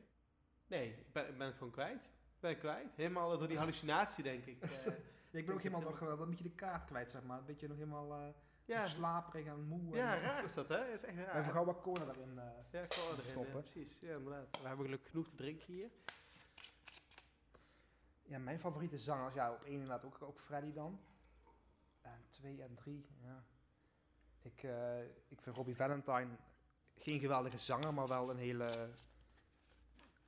Nee, 0.66 0.88
ik 0.90 1.12
ben, 1.12 1.28
ik 1.28 1.38
ben 1.38 1.46
het 1.46 1.56
gewoon 1.56 1.72
kwijt. 1.72 2.12
Ben 2.40 2.50
ik 2.50 2.58
kwijt. 2.58 2.96
Helemaal 2.96 3.38
door 3.38 3.48
die 3.48 3.58
hallucinatie, 3.58 4.24
denk 4.24 4.44
ik. 4.46 4.62
eh. 4.62 4.70
Ja, 5.30 5.40
ik 5.40 5.46
ben 5.46 5.54
ook 5.54 5.62
helemaal 5.62 5.90
nog 5.90 6.02
eh, 6.02 6.08
een 6.18 6.28
beetje 6.30 6.44
de 6.44 6.50
kaart 6.54 6.84
kwijt, 6.84 7.10
zeg 7.10 7.22
maar. 7.22 7.38
Een 7.38 7.44
beetje 7.44 7.68
nog 7.68 7.76
helemaal 7.76 8.12
eh 8.12 8.28
ja, 8.64 8.86
slaperig 8.86 9.46
en 9.46 9.62
moe. 9.62 9.94
ja, 9.96 10.14
en, 10.14 10.20
raar 10.20 10.44
is 10.44 10.54
dat, 10.54 10.68
hè? 10.68 10.88
Is 10.92 11.04
echt 11.04 11.16
raar. 11.16 11.40
Even 11.40 11.52
gauw 11.52 11.64
wat 11.64 11.80
cola 11.80 12.04
daarin. 12.04 12.38
eh. 12.38 12.44
Ja, 12.70 12.80
wil 12.80 13.18
erin. 13.18 13.30
Stoppen. 13.30 13.52
Ja, 13.54 13.60
precies. 13.60 14.00
Ja, 14.00 14.16
inderdaad. 14.16 14.60
We 14.60 14.66
hebben 14.66 14.84
gelukkig 14.84 15.10
genoeg 15.10 15.28
te 15.28 15.34
drinken 15.34 15.72
hier. 15.72 15.90
Ja, 18.22 18.38
mijn 18.38 18.58
favoriete 18.60 18.98
zangers. 18.98 19.34
Ja, 19.34 19.52
op 19.52 19.62
één 19.62 19.72
inderdaad 19.72 20.04
ook, 20.04 20.16
ook 20.22 20.38
Freddy 20.38 20.72
dan. 20.72 21.00
En 22.02 22.24
twee 22.30 22.62
en 22.62 22.74
drie, 22.74 23.06
ja. 23.22 23.44
Ik, 24.42 24.62
eh, 24.62 25.00
ik 25.28 25.40
vind 25.42 25.56
Robbie 25.56 25.76
Valentine 25.76 26.28
geen 26.98 27.20
geweldige 27.20 27.58
zanger, 27.58 27.94
maar 27.94 28.06
wel 28.08 28.30
een 28.30 28.36
hele 28.36 28.88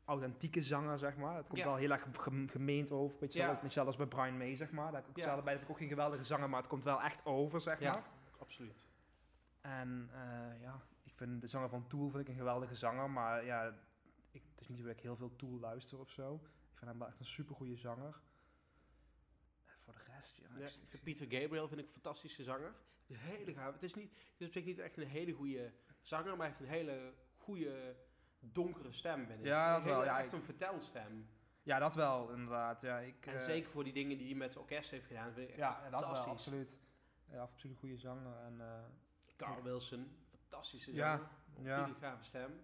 authentieke 0.05 0.63
zanger, 0.63 0.99
zeg 0.99 1.17
maar. 1.17 1.37
Het 1.37 1.47
komt 1.47 1.59
Ja. 1.59 1.65
wel 1.67 1.77
heel 1.77 1.91
erg 1.91 2.07
gem- 2.19 2.49
gemeend 2.49 2.91
over. 2.91 3.19
Beetje 3.19 3.39
Ja. 3.41 3.69
zelfs, 3.69 3.97
bij 3.97 4.07
Brian 4.07 4.37
May, 4.39 4.57
zeg 4.57 4.71
maar. 4.71 4.85
Daar 4.93 5.01
heb 5.01 5.11
ik 5.11 5.19
ook 5.19 5.25
Ja. 5.25 5.43
bij. 5.43 5.53
Dat 5.55 5.63
ik 5.63 5.71
ook 5.71 5.79
geen 5.79 5.89
geweldige 5.89 6.25
zanger, 6.25 6.49
maar 6.49 6.59
het 6.61 6.69
komt 6.69 6.85
wel 6.85 7.03
echt 7.03 7.25
over, 7.27 7.61
zeg 7.61 7.81
maar. 7.81 8.03
Absoluut. 8.39 8.87
En 9.61 10.09
eh, 10.13 10.61
ja, 10.61 10.81
ik 11.03 11.15
vind 11.15 11.41
de 11.41 11.49
zanger 11.49 11.69
van 11.69 11.87
Tool 11.87 12.09
vind 12.11 12.23
ik 12.23 12.29
een 12.29 12.35
geweldige 12.41 12.75
zanger, 12.75 13.11
maar 13.11 13.45
ja, 13.45 13.75
ik, 14.31 14.43
het 14.51 14.61
is 14.61 14.69
niet 14.69 14.79
zo 14.79 14.85
dat 14.85 14.93
ik 14.97 15.01
heel 15.03 15.17
veel 15.17 15.37
Tool 15.37 15.59
luister 15.59 15.99
of 15.99 16.11
zo. 16.11 16.35
Ik 16.73 16.79
vind 16.79 16.91
hem 16.91 16.99
wel 16.99 17.09
echt 17.09 17.19
een 17.19 17.25
supergoeie 17.27 17.77
zanger. 17.77 18.21
En 19.67 19.75
voor 19.85 19.93
de 19.95 20.01
rest, 20.19 20.37
ja. 20.37 20.47
Ja, 20.59 20.67
ik- 20.91 21.03
Peter 21.03 21.27
Gabriel 21.31 21.69
vind 21.69 21.81
ik 21.81 21.87
een 21.87 21.93
fantastische 21.93 22.43
zanger. 22.43 22.75
Een 23.09 23.17
hele 23.17 23.53
gaaf. 23.55 23.73
Het 23.73 23.83
is 23.83 23.95
niet, 23.95 24.11
het 24.11 24.41
is 24.41 24.47
op 24.47 24.53
zich 24.53 24.65
niet 24.65 24.79
echt 24.79 24.97
een 24.97 25.07
hele 25.07 25.33
goede 25.33 25.73
zanger, 26.01 26.27
maar 26.37 26.37
hij 26.39 26.47
heeft 26.47 26.61
een 26.61 26.67
hele 26.67 27.13
goede 27.37 27.97
donkere 28.41 28.93
stem, 28.93 29.27
ben 29.27 29.39
ik. 29.39 29.45
Ja, 29.45 29.75
dat 29.75 29.85
wel, 29.85 30.05
ja, 30.05 30.21
echt 30.21 30.33
een 30.33 30.43
vertelstem. 30.43 31.29
Ja, 31.63 31.79
dat 31.79 31.95
wel, 31.95 32.31
inderdaad. 32.31 32.81
Ja, 32.81 32.99
ik, 32.99 33.27
En 33.27 33.35
eh, 33.35 33.41
zeker 33.41 33.71
voor 33.71 33.85
die 33.85 33.93
dingen 33.93 34.19
die 34.19 34.27
hij 34.27 34.37
met 34.37 34.49
het 34.49 34.59
orkest 34.59 34.91
heeft 34.91 35.07
gedaan, 35.07 35.33
vind 35.33 35.45
ik 35.45 35.49
echt 35.49 35.59
Ja, 35.59 35.69
ja, 35.85 35.91
dat 35.91 35.91
wel, 35.91 36.01
fantastisch. 36.01 36.33
absoluut. 36.33 36.81
Ja, 37.31 37.41
absoluut 37.41 37.73
een 37.75 37.79
goede 37.81 37.97
zanger. 37.99 38.37
En, 38.37 38.61
eh, 38.61 38.85
Carl 39.37 39.63
Wilson, 39.63 40.17
fantastische 40.31 40.95
Ja, 40.95 41.17
zanger. 41.17 41.69
ja. 41.69 41.85
Hele 41.85 41.99
gave 41.99 42.25
stem. 42.25 42.61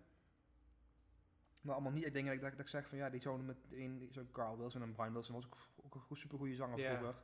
maar 1.61 1.75
allemaal 1.75 1.93
niet, 1.93 2.05
ik 2.07 2.13
denk 2.13 2.27
dat 2.27 2.35
ik, 2.35 2.41
dat, 2.41 2.51
ik- 2.51 2.57
dat 2.57 2.67
ik 2.67 2.73
zeg 2.73 2.89
van 2.89 2.99
ja, 2.99 3.11
die 3.11 3.21
zouden 3.21 3.47
meteen, 3.47 4.09
zo'n 4.11 4.31
Carl 4.33 4.59
Wilson 4.59 4.83
en 4.83 4.93
Brian 4.93 5.13
Wilson 5.13 5.35
was 5.35 5.47
ook, 5.47 5.57
ook 5.95 6.07
een 6.11 6.17
super 6.17 6.39
goede 6.39 6.55
zanger 6.55 6.79
vroeger. 6.79 7.15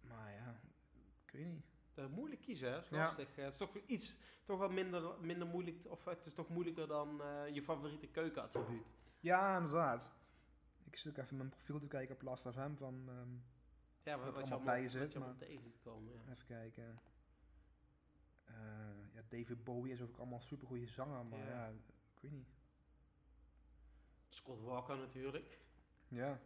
Maar 0.00 0.32
ja, 0.32 0.60
ik 1.26 1.30
weet 1.32 1.46
niet. 1.46 1.64
Dat 1.94 2.08
is 2.08 2.14
moeilijk 2.14 2.40
kiezen, 2.40 2.70
hè? 2.72 2.78
Is 2.78 2.90
lastig. 2.90 3.36
Eh, 3.36 3.44
Het 3.44 3.52
is 3.52 3.58
toch 3.58 3.76
iets, 3.86 4.16
toch 4.44 4.58
wel 4.58 4.70
minder, 4.70 5.20
minder 5.20 5.48
moeilijk, 5.48 5.84
of 5.88 6.04
het 6.04 6.26
is 6.26 6.32
toch 6.34 6.48
moeilijker 6.48 6.86
dan 6.88 7.22
eh, 7.22 7.48
je 7.54 7.62
favoriete 7.62 8.06
keukenattribuut. 8.06 8.86
Ja, 9.20 9.56
inderdaad. 9.56 10.10
Ik 10.84 10.96
zit 10.96 11.12
ook 11.18 11.24
even 11.24 11.36
mijn 11.36 11.48
profiel 11.48 11.78
te 11.78 11.88
kijken 11.88 12.14
op 12.14 12.22
Last 12.22 12.48
FM 12.48 12.74
van, 12.74 13.04
ehm, 13.08 13.28
Ja, 14.02 14.16
Wat 14.16 14.24
wat, 14.24 14.36
allemaal 14.36 14.52
allemaal, 14.58 14.74
bij 14.74 14.82
wat 14.82 14.90
zit, 14.90 15.12
je 15.12 15.18
maar- 15.18 15.36
tegen 15.36 15.62
ziet 15.62 15.80
komen. 15.82 16.12
Ja. 16.12 16.32
even 16.32 16.46
kijken. 16.46 17.00
Eh, 18.44 18.54
ja, 19.12 19.22
David 19.28 19.64
Bowie 19.64 19.92
is 19.92 20.00
ook 20.02 20.16
allemaal 20.16 20.40
super 20.40 20.66
goede 20.66 20.86
zanger, 20.86 21.26
maar 21.26 21.38
Ja. 21.38 21.46
ja. 21.46 21.66
ik 22.14 22.20
weet 22.20 22.30
niet. 22.32 22.48
Scott 24.28 24.60
Walker 24.60 24.96
natuurlijk. 24.96 25.58
Ja. 26.08 26.40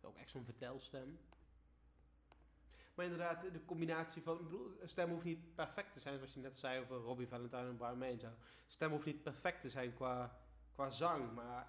Ook 0.00 0.16
echt 0.16 0.30
zo'n 0.30 0.44
vertelstem. 0.44 1.18
Maar 2.94 3.04
inderdaad, 3.04 3.40
de 3.52 3.64
combinatie 3.64 4.22
van... 4.22 4.36
Ik 4.38 4.42
bedoel, 4.44 4.76
stem 4.84 5.10
hoeft 5.10 5.24
niet 5.24 5.54
perfect 5.54 5.94
te 5.94 6.00
zijn, 6.00 6.16
zoals 6.16 6.34
je 6.34 6.40
net 6.40 6.56
zei 6.56 6.80
over 6.82 6.96
Robbie 6.96 7.26
Valentine 7.28 7.68
en 7.68 7.76
Brian 7.76 7.98
May 7.98 8.10
en 8.12 8.20
zo. 8.20 8.28
Stem 8.66 8.90
hoeft 8.90 9.04
niet 9.06 9.22
perfect 9.22 9.60
te 9.60 9.70
zijn 9.70 9.94
qua, 9.94 10.38
qua 10.72 10.90
zang, 10.90 11.32
maar 11.32 11.68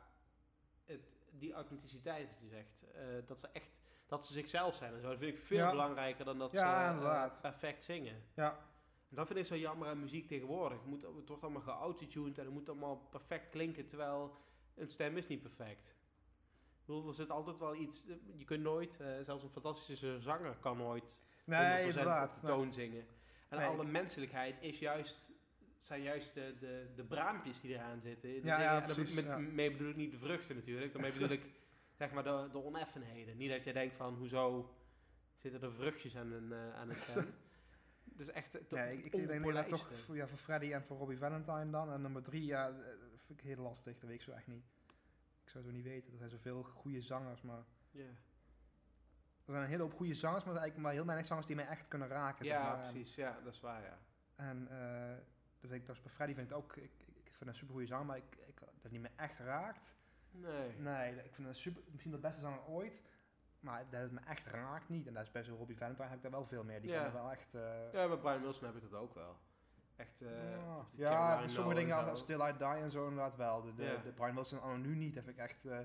het, 0.85 1.01
die 1.31 1.53
authenticiteit 1.53 2.37
je 2.41 2.47
zegt, 2.47 2.91
eh, 2.91 3.05
dat 3.25 3.39
ze 3.39 3.47
echt... 3.47 3.81
Dat 4.07 4.25
ze 4.25 4.33
zichzelf 4.33 4.75
zijn 4.75 4.93
en 4.93 5.01
zo, 5.01 5.07
dat 5.09 5.17
vind 5.17 5.37
ik 5.37 5.43
veel 5.43 5.57
Ja. 5.57 5.69
belangrijker 5.71 6.25
dan 6.25 6.37
dat 6.37 6.51
Ja, 6.53 6.99
ze 6.99 7.05
eh, 7.35 7.41
perfect 7.41 7.83
zingen. 7.83 8.23
Ja. 8.33 8.51
En 9.09 9.15
dat 9.15 9.27
vind 9.27 9.39
ik 9.39 9.45
zo 9.45 9.55
jammer 9.57 9.87
aan 9.87 9.99
muziek 9.99 10.27
tegenwoordig. 10.27 10.77
Het, 10.77 10.87
moet, 10.87 11.01
het 11.01 11.27
wordt 11.27 11.43
allemaal 11.43 11.61
geautotuned 11.61 12.37
en 12.37 12.45
het 12.45 12.53
moet 12.53 12.69
allemaal 12.69 12.97
perfect 13.09 13.49
klinken, 13.49 13.85
terwijl 13.85 14.35
een 14.75 14.89
stem 14.89 15.17
is 15.17 15.27
niet 15.27 15.41
perfect. 15.41 15.95
Ik 16.79 16.85
bedoel, 16.85 17.07
er 17.07 17.13
zit 17.13 17.29
altijd 17.29 17.59
wel 17.59 17.75
iets... 17.75 18.05
Je 18.37 18.45
kunt 18.45 18.61
nooit, 18.63 18.97
eh, 18.99 19.07
zelfs 19.21 19.43
een 19.43 19.49
fantastische 19.49 20.19
zanger 20.19 20.55
kan 20.59 20.77
nooit 20.77 21.21
100% 21.21 21.45
Nee, 21.45 21.83
op 21.83 21.89
inderdaad. 21.89 22.39
de 22.41 22.47
toon 22.47 22.73
zingen. 22.73 23.05
En 23.49 23.57
Nee, 23.57 23.67
alle 23.67 23.83
ik- 23.83 23.89
menselijkheid 23.91 24.55
is 24.61 24.79
juist, 24.79 25.29
zijn 25.77 26.01
juist 26.01 26.33
de, 26.33 26.55
de, 26.59 26.87
de 26.95 27.03
braampjes 27.03 27.61
die 27.61 27.73
eraan 27.73 28.01
zitten. 28.01 28.29
De 28.29 28.39
Ja, 28.43 28.61
ja, 28.61 28.81
en 28.87 29.15
Met, 29.15 29.25
ja. 29.25 29.37
Mee 29.37 29.71
bedoel 29.71 29.89
ik 29.89 29.95
niet 29.95 30.11
de 30.11 30.17
vruchten 30.17 30.55
natuurlijk. 30.55 30.93
Daarmee 30.93 31.11
bedoel 31.11 31.29
ik 31.29 31.45
zeg 31.95 32.11
maar 32.11 32.23
de, 32.23 32.47
de 32.51 32.57
oneffenheden. 32.57 33.37
Niet 33.37 33.49
dat 33.49 33.63
je 33.63 33.73
denkt 33.73 33.95
van, 33.95 34.15
hoezo 34.15 34.75
zitten 35.35 35.61
er 35.61 35.73
vruchtjes 35.73 36.17
aan 36.17 36.31
een, 36.31 36.51
eh, 36.51 36.73
aan 36.73 36.89
een 36.89 36.95
stem. 37.09 37.33
Dus 38.03 38.27
echt 38.27 38.53
het 38.53 38.71
Nee, 38.71 38.97
ik, 38.97 39.13
ik 39.13 39.27
denk 39.27 39.53
dat 39.53 39.67
toch 39.67 39.97
voor, 39.97 40.15
ja, 40.15 40.27
voor 40.27 40.37
Freddy 40.37 40.73
en 40.73 40.83
voor 40.83 40.97
Robbie 40.97 41.17
Valentine 41.17 41.69
dan. 41.69 41.91
En 41.91 42.01
nummer 42.01 42.21
drie, 42.23 42.45
ja, 42.45 42.69
eh, 42.69 42.75
dat 43.11 43.21
vind 43.25 43.39
ik 43.39 43.45
heel 43.45 43.63
lastig. 43.63 43.93
Dat 43.93 44.09
weet 44.09 44.17
ik 44.17 44.21
zo 44.21 44.31
echt 44.31 44.47
niet. 44.47 44.65
Ik 45.43 45.49
zou 45.49 45.63
het 45.63 45.73
zo 45.73 45.79
niet 45.79 45.83
weten. 45.87 46.11
Er 46.11 46.17
zijn 46.17 46.29
zoveel 46.29 46.63
goede 46.63 47.01
zangers, 47.01 47.41
maar... 47.41 47.63
Ja, 47.91 48.03
Er 48.03 49.51
zijn 49.51 49.61
een 49.61 49.69
hele 49.69 49.81
hoop 49.81 49.93
goede 49.93 50.13
zangers, 50.13 50.43
maar 50.43 50.53
eigenlijk 50.53 50.83
maar 50.83 50.93
heel 50.93 51.05
weinig 51.05 51.25
zangers 51.25 51.47
die 51.47 51.55
mij 51.55 51.67
echt 51.67 51.87
kunnen 51.87 52.07
raken. 52.07 52.45
zeg 52.45 52.53
ja. 52.53 52.83
En- 52.83 52.91
precies. 52.91 53.15
Ja, 53.15 53.39
dat 53.43 53.53
is 53.53 53.59
waar, 53.59 53.81
ja. 53.81 53.97
En 54.35 54.67
eh 54.69 55.17
dat 55.59 55.69
vind 55.69 55.83
ik, 55.83 55.89
is 55.89 56.01
bij 56.01 56.11
Freddy 56.11 56.33
vind 56.33 56.49
ik 56.49 56.55
het 56.55 56.63
ook... 56.63 56.75
Ik, 56.75 57.07
ik, 57.23 57.33
vind 57.33 57.49
een 57.49 57.55
super 57.55 57.73
goede 57.73 57.87
zanger, 57.87 58.05
maar 58.05 58.17
ik, 58.17 58.35
ik, 58.47 58.59
dat 58.81 58.91
niet 58.91 59.01
meer 59.01 59.11
echt 59.15 59.39
raakt. 59.39 59.95
Nee. 60.41 60.75
Nee, 60.77 61.15
ik 61.23 61.33
vind 61.33 61.47
het 61.47 61.57
super, 61.57 61.81
misschien 61.91 62.11
de 62.11 62.17
beste 62.17 62.41
zanger 62.41 62.65
ooit. 62.67 63.01
Maar 63.59 63.85
dat 63.89 64.01
het 64.01 64.11
me 64.11 64.19
echt 64.27 64.45
raakt 64.45 64.89
niet. 64.89 65.07
En 65.07 65.13
dat 65.13 65.23
is 65.23 65.31
bij 65.31 65.43
zo'n 65.43 65.57
Robbie 65.57 65.77
Valentine 65.77 66.07
heb 66.07 66.15
ik 66.17 66.21
daar 66.23 66.31
wel 66.31 66.45
veel 66.45 66.63
meer. 66.63 66.81
Die 66.81 66.89
Ja. 66.91 67.03
kan 67.03 67.13
wel 67.13 67.31
echt... 67.31 67.53
eh, 67.53 67.91
Ja, 67.93 68.07
met 68.07 68.19
Brian 68.19 68.41
Wilson 68.41 68.65
heb 68.65 68.75
ik 68.75 68.81
dat 68.89 68.99
ook 68.99 69.13
wel. 69.13 69.35
Echt, 69.95 70.21
eh 70.21 70.29
ja, 70.91 71.39
ja 71.39 71.47
sommige 71.47 71.75
dingen 71.79 72.09
als 72.09 72.19
Still 72.19 72.41
I 72.49 72.53
Die 72.57 72.67
en 72.67 72.91
zo 72.91 73.03
inderdaad 73.07 73.35
wel. 73.35 73.61
De, 73.61 73.73
de, 73.73 73.83
Ja. 73.83 73.97
de 73.97 74.11
Brian 74.11 74.35
Wilson 74.35 74.61
anno 74.61 74.75
nu 74.77 74.95
niet, 74.95 75.13
dat 75.15 75.23
vind 75.23 75.37
ik 75.37 75.43
echt... 75.43 75.65
eh, 75.65 75.79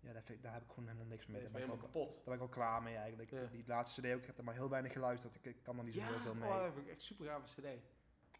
ja, 0.00 0.12
daar, 0.12 0.22
vind 0.22 0.38
ik- 0.38 0.42
daar 0.42 0.52
heb 0.52 0.62
ik 0.62 0.68
gewoon 0.68 0.86
helemaal 0.86 1.06
niks 1.08 1.26
mee. 1.26 1.42
Dat 1.42 1.52
Daar 1.52 1.60
ben, 1.60 1.62
ik 1.62 1.66
helemaal 1.68 1.88
al, 1.94 2.00
kapot. 2.02 2.14
daar 2.14 2.24
ben 2.24 2.34
ik 2.34 2.40
al 2.40 2.48
klaar 2.48 2.82
mee 2.82 2.96
eigenlijk. 2.96 3.30
Ja. 3.30 3.44
Die 3.50 3.64
laatste 3.66 4.00
CD 4.00 4.06
ook, 4.14 4.20
ik 4.20 4.26
heb 4.26 4.38
er 4.38 4.44
maar 4.44 4.54
heel 4.54 4.68
weinig 4.68 4.92
geluisterd. 4.92 5.34
Ik, 5.34 5.44
ik 5.44 5.62
kan 5.62 5.78
er 5.78 5.84
niet 5.84 5.94
zo 5.94 6.00
heel 6.00 6.18
veel 6.18 6.34
mee. 6.34 6.48
oh, 6.50 6.62
dat 6.62 6.72
vind 6.72 6.86
ik 6.86 6.92
echt 6.92 7.02
super 7.02 7.26
gave 7.26 7.44
cd. 7.60 7.66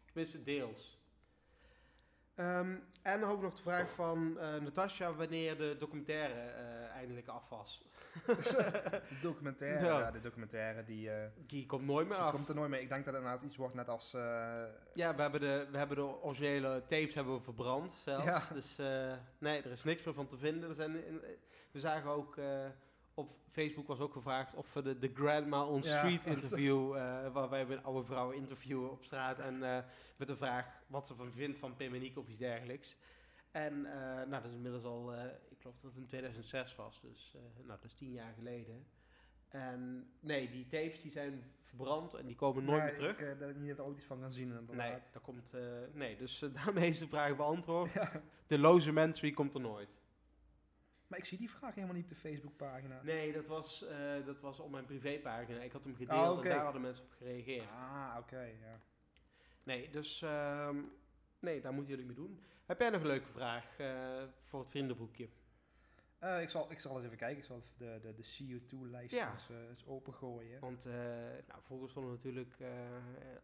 Tenminste, 0.05 0.41
deels. 0.43 0.96
Ehm, 2.37 2.75
en 3.01 3.19
dan 3.19 3.29
ook 3.29 3.41
nog 3.41 3.53
de 3.53 3.61
vraag 3.61 3.91
van 3.91 4.39
eh 4.39 4.55
Natasja 4.55 5.13
wanneer 5.13 5.57
de 5.57 5.75
documentaire 5.79 6.33
eh, 6.33 6.89
eindelijk 6.95 7.27
af 7.27 7.49
was. 7.49 7.83
De 8.25 9.01
documentaire, 9.21 9.85
Ja. 9.85 9.99
ja. 9.99 10.11
de 10.11 10.19
documentaire 10.21 10.83
die, 10.83 11.11
eh, 11.11 11.29
Die 11.45 11.65
komt 11.65 11.85
nooit 11.85 12.07
meer 12.07 12.15
die 12.17 12.25
af. 12.25 12.33
komt 12.33 12.49
er 12.49 12.55
nooit 12.55 12.69
mee. 12.69 12.81
Ik 12.81 12.89
denk 12.89 13.05
dat 13.05 13.13
het 13.13 13.23
inderdaad 13.23 13.45
iets 13.47 13.55
wordt 13.57 13.73
net 13.75 13.89
als... 13.89 14.11
Ja, 14.93 15.15
we 15.15 15.21
hebben, 15.21 15.39
de, 15.39 15.67
we 15.71 15.77
hebben 15.77 15.97
de 15.97 16.03
originele 16.21 16.83
tapes 16.85 17.15
hebben 17.15 17.33
we 17.33 17.41
verbrand 17.41 17.91
zelfs. 18.03 18.25
Ja. 18.25 18.41
Dus 18.53 18.75
nee, 19.37 19.61
er 19.61 19.71
is 19.71 19.83
niks 19.83 20.03
meer 20.03 20.13
van 20.13 20.27
te 20.27 20.37
vinden. 20.37 20.69
Er 20.69 20.75
zijn, 20.75 20.93
we 21.71 21.79
zagen 21.79 22.09
ook 22.09 22.35
op 23.17 23.37
Facebook 23.51 23.87
was 23.87 23.99
ook 23.99 24.13
gevraagd 24.13 24.55
of 24.55 24.73
we 24.73 24.81
de, 24.81 24.99
de 24.99 25.11
Grandma 25.13 25.65
on 25.65 25.81
Ja. 25.81 25.97
Street 25.97 26.25
interview, 26.35 26.95
eh 26.95 27.33
waarbij 27.33 27.67
we 27.67 27.73
een 27.73 27.83
oude 27.83 28.05
vrouw 28.05 28.31
interviewen 28.31 28.91
op 28.91 29.03
straat 29.03 29.39
en 29.39 29.63
eh, 29.63 29.83
met 30.17 30.27
de 30.27 30.35
vraag 30.35 30.65
wat 30.87 31.07
ze 31.07 31.15
van 31.15 31.31
vindt 31.31 31.59
van 31.59 31.75
Pim 31.75 31.93
en 31.93 32.01
Nick 32.01 32.17
of 32.17 32.27
iets 32.27 32.37
dergelijks. 32.37 32.97
En 33.51 33.85
eh, 33.85 34.27
nou, 34.27 34.29
dat 34.29 34.45
is 34.45 34.53
inmiddels 34.53 34.83
al, 34.83 35.13
ik 35.49 35.57
geloof 35.59 35.75
dat 35.75 35.91
het 35.91 35.97
in 35.97 36.07
2006 36.07 36.75
was, 36.75 37.01
dus 37.01 37.35
nou, 37.55 37.67
dat 37.67 37.83
is 37.83 37.93
tien 37.93 38.11
jaar 38.11 38.33
geleden. 38.33 38.85
En 39.47 40.11
nee, 40.19 40.49
die 40.49 40.67
tapes 40.67 41.01
die 41.01 41.11
zijn 41.11 41.43
verbrand 41.61 42.13
en 42.13 42.25
die 42.25 42.35
komen 42.35 42.63
nooit 42.63 42.77
nee, 42.77 42.85
meer 42.85 42.95
terug. 42.95 43.19
Ik 43.19 43.49
ik 43.49 43.55
niet 43.55 43.77
er 43.77 43.83
ooit 43.83 43.97
iets 43.97 44.05
van 44.05 44.19
gaan 44.19 44.31
zien 44.31 44.67
Nee, 44.71 44.91
dat 45.11 45.21
komt, 45.21 45.51
nee, 45.93 46.17
dus 46.17 46.39
daarmee 46.63 46.89
is 46.89 46.99
de 46.99 47.07
vraag 47.07 47.35
beantwoord. 47.35 47.93
Ja. 47.93 48.21
De 48.47 48.59
loze 48.59 48.91
mentry 48.91 49.31
komt 49.31 49.53
er 49.53 49.61
nooit. 49.61 49.89
Maar 51.07 51.19
ik 51.19 51.25
zie 51.25 51.37
die 51.37 51.49
vraag 51.49 51.73
helemaal 51.75 51.95
niet 51.95 52.03
op 52.03 52.09
de 52.09 52.15
Facebookpagina. 52.15 53.01
Nee, 53.03 53.31
dat 53.33 53.47
was, 53.47 53.83
eh, 53.87 54.25
dat 54.25 54.39
was 54.39 54.59
op 54.59 54.71
mijn 54.71 54.85
privépagina. 54.85 55.59
Ik 55.59 55.71
had 55.71 55.83
hem 55.83 55.95
gedeeld 55.95 56.37
Ah, 56.37 56.43
en 56.45 56.49
daar 56.49 56.63
hadden 56.63 56.81
mensen 56.81 57.03
op 57.03 57.11
gereageerd. 57.11 57.79
Ah, 57.79 58.15
oké, 58.19 58.41
ja. 58.41 58.79
Nee, 59.63 59.89
dus 59.89 60.21
ehm, 60.21 60.77
nee, 61.39 61.61
daar 61.61 61.73
moeten 61.73 61.91
jullie 61.91 62.05
mee 62.05 62.15
doen. 62.15 62.41
Heb 62.65 62.79
jij 62.79 62.89
nog 62.89 63.01
een 63.01 63.07
leuke 63.07 63.27
vraag 63.27 63.77
eh, 63.79 64.23
voor 64.37 64.59
het 64.59 64.69
vriendenboekje? 64.69 65.29
Eh, 66.19 66.41
ik, 66.41 66.49
zal, 66.49 66.71
ik 66.71 66.79
zal 66.79 66.95
eens 66.95 67.05
even 67.05 67.17
kijken. 67.17 67.37
Ik 67.37 67.43
zal 67.45 67.63
de, 67.77 67.99
de, 68.01 68.13
de 68.13 68.23
CO2-lijst 68.43 69.13
Ja. 69.15 69.31
eens, 69.33 69.49
eens 69.69 69.85
opengooien. 69.85 70.59
Want 70.59 70.85
eh 70.85 70.93
nou, 71.47 71.61
vroeger 71.61 71.89
stonden 71.89 72.11
natuurlijk 72.11 72.55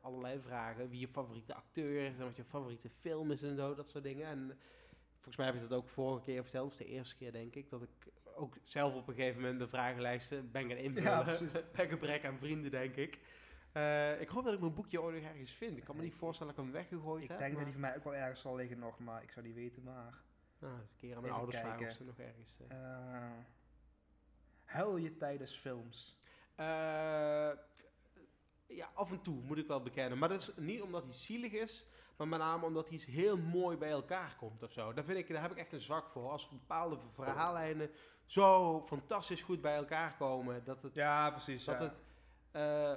allerlei 0.02 0.40
vragen. 0.40 0.90
Wie 0.90 1.00
je 1.00 1.08
favoriete 1.08 1.54
acteur 1.54 2.06
is 2.06 2.18
en 2.18 2.26
wat 2.26 2.36
je 2.36 2.44
favoriete 2.44 2.90
film 2.90 3.32
is 3.32 3.44
en 3.44 3.56
zo, 3.56 3.76
dat 3.76 3.90
soort 3.90 4.04
dingen. 4.04 4.28
En 4.28 4.60
volgens 5.24 5.36
mij 5.38 5.46
heb 5.46 5.56
ik 5.56 5.70
dat 5.70 5.78
ook 5.80 5.88
vorige 5.90 6.24
keer 6.24 6.44
verteld, 6.44 6.72
of 6.72 6.78
de 6.78 6.86
eerste 6.86 7.16
keer 7.16 7.32
denk 7.32 7.56
ik, 7.56 7.70
dat 7.70 7.82
ik 7.82 7.90
ook 8.36 8.58
zelf 8.64 8.94
op 8.96 9.08
een 9.08 9.14
gegeven 9.16 9.42
moment 9.42 9.60
de 9.60 9.68
vragenlijsten 9.68 10.52
ben 10.52 10.68
gaan 10.70 10.78
invullen. 10.78 11.12
Ja, 11.12 11.38
bij 11.76 11.88
gebrek 11.88 12.26
aan 12.26 12.40
vrienden, 12.40 12.72
denk 12.72 12.96
ik. 12.96 13.20
Eh, 13.72 14.22
ik 14.22 14.30
hoop 14.30 14.44
dat 14.44 14.54
ik 14.54 14.60
mijn 14.60 14.74
boekje 14.74 15.02
ooit 15.02 15.22
nog 15.22 15.32
ergens 15.32 15.52
vind. 15.52 15.78
Ik 15.78 15.84
kan 15.84 15.96
me 15.96 16.02
niet 16.02 16.14
voorstellen 16.14 16.56
dat 16.56 16.66
ik 16.66 16.72
hem 16.72 16.82
weggegooid 16.82 17.24
Ik 17.24 17.30
heb. 17.30 17.38
denk 17.38 17.50
dat 17.52 17.62
maar- 17.62 17.72
die 17.72 17.80
van 17.82 17.90
mij 17.90 17.98
ook 17.98 18.04
wel 18.04 18.16
ergens 18.16 18.42
zal 18.42 18.56
liggen 18.56 18.80
nog, 18.80 19.00
maar 19.00 19.24
ik 19.24 19.32
zou 19.32 19.46
die 19.46 19.54
weten 19.54 19.84
waar. 19.84 20.22
Nou, 20.60 20.74
eens 20.82 20.92
een 20.92 20.98
keer 20.98 21.16
aan 21.16 21.22
mijn 21.22 21.34
Even 21.34 21.36
ouders 21.36 21.58
vragen 21.60 21.78
kijken. 21.78 21.88
of 21.92 21.98
ze 21.98 22.04
nog 22.04 22.20
ergens... 22.28 22.60
eh, 22.68 22.78
Eh 23.24 23.32
huil 24.66 24.98
je 24.98 25.18
tijdens 25.18 25.56
films? 25.58 26.18
Ja, 28.68 28.92
af 28.94 29.12
en 29.12 29.22
toe 29.22 29.42
moet 29.44 29.58
ik 29.58 29.68
wel 29.68 29.82
bekennen. 29.82 30.18
Maar 30.18 30.30
dat 30.30 30.42
is 30.42 30.52
niet 30.56 30.82
omdat 30.82 31.04
hij 31.04 31.14
zielig 31.14 31.52
is, 31.52 31.86
maar 32.16 32.28
met 32.28 32.40
name 32.40 32.66
omdat 32.66 32.86
hij 32.86 32.96
iets 32.96 33.06
heel 33.06 33.38
mooi 33.38 33.78
bij 33.78 33.90
elkaar 33.90 34.36
komt 34.40 34.64
of 34.64 34.72
zo. 34.72 34.94
Daar, 34.94 35.04
vind 35.04 35.18
ik, 35.18 35.28
daar 35.30 35.42
heb 35.42 35.52
ik 35.52 35.58
echt 35.58 35.72
een 35.72 35.80
zwak 35.80 36.10
voor. 36.10 36.30
Als 36.30 36.50
bepaalde 36.50 36.98
verhaallijnen 37.10 37.90
zo 38.26 38.82
fantastisch 38.82 39.42
goed 39.42 39.62
bij 39.62 39.76
elkaar 39.76 40.16
komen, 40.18 40.64
dat 40.64 40.82
het... 40.82 40.96
Ja, 40.96 41.32
precies. 41.32 41.64
dat, 41.64 41.80
ja. 41.80 41.86
het 41.86 42.02
eh, 42.52 42.96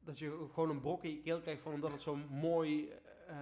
dat 0.00 0.18
je 0.18 0.48
gewoon 0.52 0.70
een 0.70 0.80
brok 0.80 1.04
in 1.04 1.10
je 1.10 1.20
keel 1.20 1.40
krijgt 1.40 1.62
van 1.62 1.72
omdat 1.72 1.92
het 1.92 2.02
zo 2.02 2.16
mooi... 2.30 2.90
eh, 3.26 3.36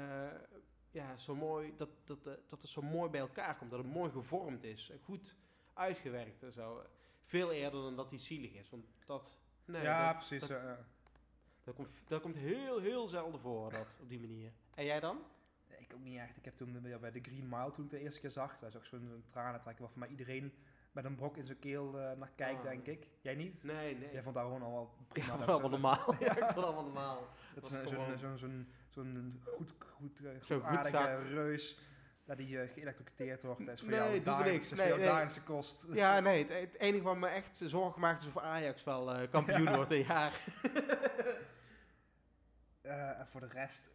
ja, 0.91 1.17
zo 1.17 1.35
mooi... 1.35 1.75
Dat, 1.77 1.89
dat, 2.05 2.27
eh, 2.27 2.33
dat 2.49 2.63
het 2.63 2.71
zo 2.71 2.83
mooi 2.83 3.11
bij 3.11 3.21
elkaar 3.21 3.57
komt. 3.57 3.71
Dat 3.71 3.79
het 3.85 3.93
mooi 3.93 4.11
gevormd 4.11 4.65
is. 4.65 4.93
Goed 5.03 5.37
uitgewerkt 5.75 6.43
en 6.43 6.53
zo. 6.53 6.83
Veel 7.23 7.53
eerder 7.53 7.83
dan 7.83 7.97
dat 7.97 8.11
hij 8.11 8.19
zielig 8.19 8.53
is. 8.53 8.71
Want 8.71 8.85
dat... 9.07 9.39
Nee, 9.65 9.83
ja, 9.83 10.07
dat- 10.07 10.27
precies. 10.27 10.49
dat 11.65 11.75
komt, 11.75 11.89
dat 12.07 12.23
komt 12.23 12.37
heel, 12.37 12.79
heel 12.79 13.09
zelden 13.09 13.41
voor, 13.41 13.71
dat, 13.71 13.99
op 14.01 14.09
die 14.09 14.21
manier. 14.21 14.53
En 14.77 14.85
jij 14.85 15.01
dan? 15.01 15.19
Nee, 15.69 15.79
Ik 15.79 15.93
ook 15.95 16.01
niet 16.03 16.19
echt. 16.19 16.37
Ik 16.37 16.45
heb 16.45 16.57
toen 16.57 16.83
bij 16.83 16.99
bij 16.99 17.11
de 17.11 17.21
Green 17.21 17.49
Mile, 17.49 17.71
toen 17.73 17.85
ik 17.85 17.91
de 17.91 17.99
eerste 17.99 18.21
keer 18.21 18.31
zag, 18.31 18.59
dat 18.59 18.69
is 18.69 18.77
ook 18.77 18.85
zo'n 18.85 19.07
zo'n 19.09 19.25
tranentrekker 19.27 19.83
waar 19.83 19.91
voor 19.93 20.01
mij 20.01 20.09
iedereen 20.09 20.53
met 20.93 21.05
een 21.05 21.15
brok 21.15 21.37
in 21.37 21.47
zijn 21.47 21.59
keel 21.59 21.99
eh, 22.01 22.17
naar 22.17 22.31
kijkt, 22.37 22.59
Ah. 22.61 22.65
denk 22.69 22.87
ik. 22.87 23.07
Jij 23.21 23.35
niet? 23.35 23.63
Nee, 23.63 23.97
nee. 23.97 24.13
Jij 24.13 24.23
vond 24.23 24.35
dat 24.35 24.45
gewoon 24.45 24.63
al 24.63 24.73
wel 24.73 24.95
prima. 25.09 25.27
Ja, 25.39 25.45
allemaal 25.45 25.71
normaal. 25.71 26.15
ja, 26.21 26.31
ik 26.31 26.39
vond 26.39 26.55
het 26.55 26.65
allemaal 26.65 26.85
normaal. 26.85 27.29
Dat 27.55 27.63
was 27.71 27.73
is 27.73 27.79
een- 27.81 27.89
gewoon- 27.89 28.19
zo'n 28.19 28.39
zo'n 28.39 28.67
zo'n 28.91 29.05
zo'n 29.05 29.43
goed, 29.45 29.73
goed, 29.97 30.25
eh, 30.25 30.31
Zo'n 30.41 30.61
goed 30.61 30.93
aardige 30.95 31.35
reus, 31.35 31.79
dat 32.25 32.37
die 32.37 32.61
eh, 32.61 32.73
geëlektrocuteerd 32.73 33.43
wordt. 33.43 33.65
Dat 33.65 33.75
is 33.75 33.81
voor 33.81 33.89
Nee, 33.91 33.99
jou 33.99 34.11
doe 34.11 34.19
me 34.19 34.25
dagelijks- 34.25 34.53
niks. 34.57 34.69
Dat 34.69 34.79
is 34.79 34.87
voor 34.93 34.97
Nee, 34.99 35.07
dagelijkse 35.09 35.43
kost. 35.43 35.85
Ja, 35.93 36.21
nee, 36.21 36.39
het, 36.39 36.61
het 36.61 36.79
enige 36.79 37.03
wat 37.05 37.17
me 37.17 37.27
echt 37.29 37.57
zorgen 37.65 37.93
gemaakt 37.93 38.21
is 38.21 38.27
of 38.27 38.39
Ajax 38.39 38.85
wel 38.85 39.15
eh, 39.15 39.31
kampioen 39.31 39.75
wordt 39.77 39.93
een 39.93 40.05
jaar. 40.05 40.41
Eh, 42.83 43.19
en 43.21 43.27
voor 43.29 43.41
de 43.41 43.49
rest, 43.49 43.91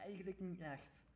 eigenlijk 0.00 0.40
niet 0.40 0.60
echt. 0.60 1.08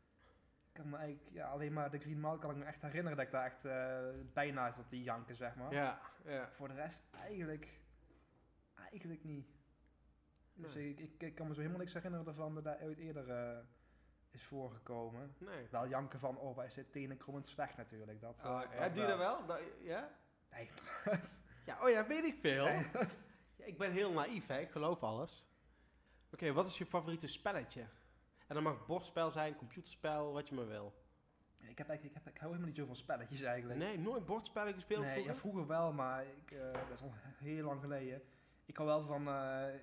Ik 0.69 0.81
kan 0.81 0.89
me 0.89 0.97
eigenlijk, 0.97 1.35
ja, 1.35 1.49
alleen 1.49 1.73
maar 1.73 1.91
de 1.91 1.99
Green 1.99 2.21
Mile 2.21 2.39
kan 2.39 2.51
ik 2.51 2.57
me 2.57 2.65
echt 2.65 2.83
herinneren 2.83 3.17
dat 3.17 3.27
ik 3.27 3.33
daar 3.33 3.45
echt 3.45 3.65
eh, 3.65 3.99
bijna 4.33 4.73
zat 4.73 4.91
die 4.91 5.03
janken, 5.03 5.37
zeg 5.37 5.55
maar. 5.57 5.73
ja, 5.73 6.01
ja. 6.25 6.51
Voor 6.51 6.69
de 6.69 6.75
rest 6.75 7.09
eigenlijk, 7.11 7.81
eigenlijk 8.91 9.25
niet. 9.25 9.49
Dus 10.55 10.75
Nee. 10.75 10.89
ik, 10.91 10.99
ik, 11.01 11.23
ik 11.23 11.35
kan 11.35 11.47
me 11.47 11.53
zo 11.55 11.59
helemaal 11.61 11.81
niks 11.81 11.93
herinneren 11.93 12.27
ervan 12.27 12.55
dat 12.55 12.65
dat 12.65 12.81
ooit 12.83 12.99
eerder 12.99 13.31
eh, 13.31 13.59
is 14.31 14.45
voorgekomen. 14.45 15.35
Nee. 15.39 15.69
Wel 15.71 15.89
janken 15.89 16.19
van, 16.19 16.39
oh, 16.39 16.57
wij 16.57 16.71
zitten 16.71 16.93
tenen 16.93 17.17
krommend 17.17 17.47
slecht 17.47 17.77
natuurlijk. 17.77 18.21
Dat, 18.21 18.45
Oh, 18.45 18.63
ja, 18.75 18.85
je 18.85 18.95
dat 19.07 19.19
wel? 19.19 19.47
Dat- 19.47 19.61
ja? 19.83 20.11
Nee. 20.51 20.71
Ja, 21.67 21.83
oh 21.83 21.91
ja, 21.91 22.07
weet 22.07 22.25
ik 22.25 22.35
veel. 22.41 22.65
Nee, 22.65 22.87
Ja, 23.57 23.65
ik 23.65 23.79
ben 23.79 23.93
heel 23.93 24.13
naïef, 24.13 24.47
hè. 24.47 24.59
Ik 24.61 24.71
geloof 24.71 25.03
alles. 25.03 25.47
Oké, 26.33 26.53
wat 26.53 26.67
is 26.67 26.79
je 26.79 26.87
favoriete 26.87 27.27
spelletje? 27.27 27.87
En 28.47 28.55
dat 28.55 28.63
mag 28.63 28.87
bordspel 28.87 29.31
zijn, 29.31 29.57
computerspel, 29.57 30.33
wat 30.33 30.49
je 30.49 30.55
maar 30.55 30.67
wil. 30.69 31.03
ik, 31.69 31.79
heb, 31.79 31.89
eigenlijk- 31.89 32.17
ik, 32.17 32.25
heb, 32.25 32.35
ik 32.35 32.41
hou 32.41 32.47
helemaal 32.53 32.67
niet 32.73 32.79
zo 32.81 32.87
van 32.87 32.97
spelletjes 32.97 33.41
eigenlijk. 33.43 33.79
Nee, 33.79 33.99
nooit 33.99 34.27
bordspellen 34.27 34.75
gespeeld 34.75 35.01
Nee, 35.03 35.11
vroeger? 35.13 35.33
ja, 35.33 35.39
vroeger 35.39 35.67
wel, 35.67 35.93
maar 35.93 36.27
ik, 36.27 36.51
eh, 36.51 36.73
dat 36.73 36.91
is 36.95 37.03
al 37.03 37.13
heel 37.37 37.65
lang 37.65 37.81
geleden. 37.81 38.23
Ik 38.65 38.77
hou 38.77 38.89
wel 38.89 39.03
van 39.07 39.29
eh, 39.29 39.75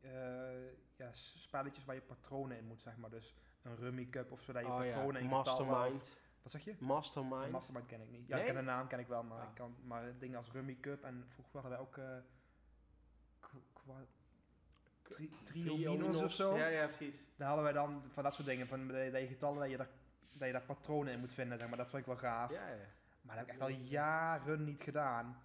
eh, 0.00 0.70
ja, 0.96 1.12
spelletjes 1.12 1.84
waar 1.84 1.94
je 1.94 2.00
patronen 2.00 2.56
in 2.56 2.64
moet, 2.64 2.80
zeg 2.80 2.96
maar. 2.96 3.10
Dus 3.10 3.34
een 3.62 3.76
Rummy 3.76 4.06
Cup 4.08 4.32
of 4.32 4.40
zo, 4.42 4.52
dat 4.52 4.62
je 4.62 4.68
Oh 4.72 4.84
ja, 4.84 4.90
patronen 4.90 5.20
in 5.22 5.28
getal 5.28 5.56
wel- 5.56 5.66
Mastermind. 5.66 6.20
Wat 6.42 6.52
zeg 6.52 6.64
je? 6.64 6.76
Mastermind. 6.78 7.50
Mastermind 7.50 7.86
ken 7.86 8.00
ik 8.00 8.10
niet. 8.10 8.26
Ja, 8.28 8.34
Nee? 8.36 8.44
ik 8.46 8.52
ken 8.52 8.64
de 8.64 8.70
naam 8.70 8.86
ken 8.88 8.98
ik 8.98 9.06
wel, 9.06 9.22
maar, 9.22 9.40
Ah. 9.42 9.48
ik 9.48 9.54
kan, 9.54 9.76
maar 9.84 10.18
dingen 10.18 10.36
als 10.36 10.50
Rummy 10.50 10.76
Cup 10.80 11.02
en 11.04 11.24
vroeger 11.28 11.60
hadden 11.60 11.70
wij 11.70 11.80
ook 11.80 11.98
tri- 15.08 15.30
of 16.24 16.32
zo. 16.32 16.56
Ja, 16.56 16.66
ja, 16.66 16.84
precies. 16.86 17.16
Daar 17.36 17.46
hadden 17.46 17.64
wij 17.64 17.72
dan 17.72 18.02
van 18.08 18.22
dat 18.22 18.34
soort 18.34 18.46
dingen, 18.48 18.66
van 18.66 18.88
dat 18.88 19.04
je- 19.04 19.10
dat 19.10 19.20
je 19.20 19.26
getallen, 19.26 19.60
dat 19.60 19.70
je 19.70 19.76
daar, 19.76 19.88
dat 20.38 20.46
je 20.46 20.52
daar 20.52 20.62
patronen 20.62 21.12
in 21.12 21.20
moet 21.20 21.32
vinden, 21.32 21.58
zeg 21.58 21.68
maar. 21.68 21.76
Dat 21.78 21.90
vond 21.90 22.00
ik 22.02 22.08
wel 22.08 22.16
gaaf. 22.16 22.52
Ja, 22.52 22.68
ja. 22.68 22.76
Maar 23.20 23.36
dat 23.36 23.46
heb 23.46 23.46
ik 23.46 23.50
echt 23.50 23.60
al 23.60 23.68
jaren 23.84 24.64
niet 24.64 24.80
gedaan. 24.80 25.42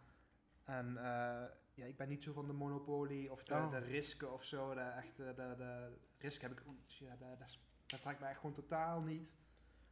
En 0.64 0.98
eh, 0.98 1.44
ja, 1.74 1.86
ik 1.86 1.98
ben 1.98 2.10
niet 2.10 2.24
zo 2.24 2.34
van 2.34 2.48
de 2.48 2.54
Monopoly 2.54 3.28
of 3.28 3.44
de, 3.44 3.54
Oh. 3.54 3.72
de 3.72 3.78
Risk 3.78 4.24
of 4.24 4.44
zo. 4.44 4.74
De, 4.74 4.80
echt, 4.82 5.16
de, 5.18 5.34
de 5.36 5.94
Risk 6.18 6.42
heb 6.42 6.52
ik, 6.52 6.62
ja, 6.88 7.16
dat, 7.16 7.40
dat, 7.40 7.48
is- 7.48 7.60
dat 7.86 8.02
trekt 8.02 8.20
mij 8.20 8.30
echt 8.30 8.40
gewoon 8.40 8.56
totaal 8.56 9.02
niet. 9.02 9.34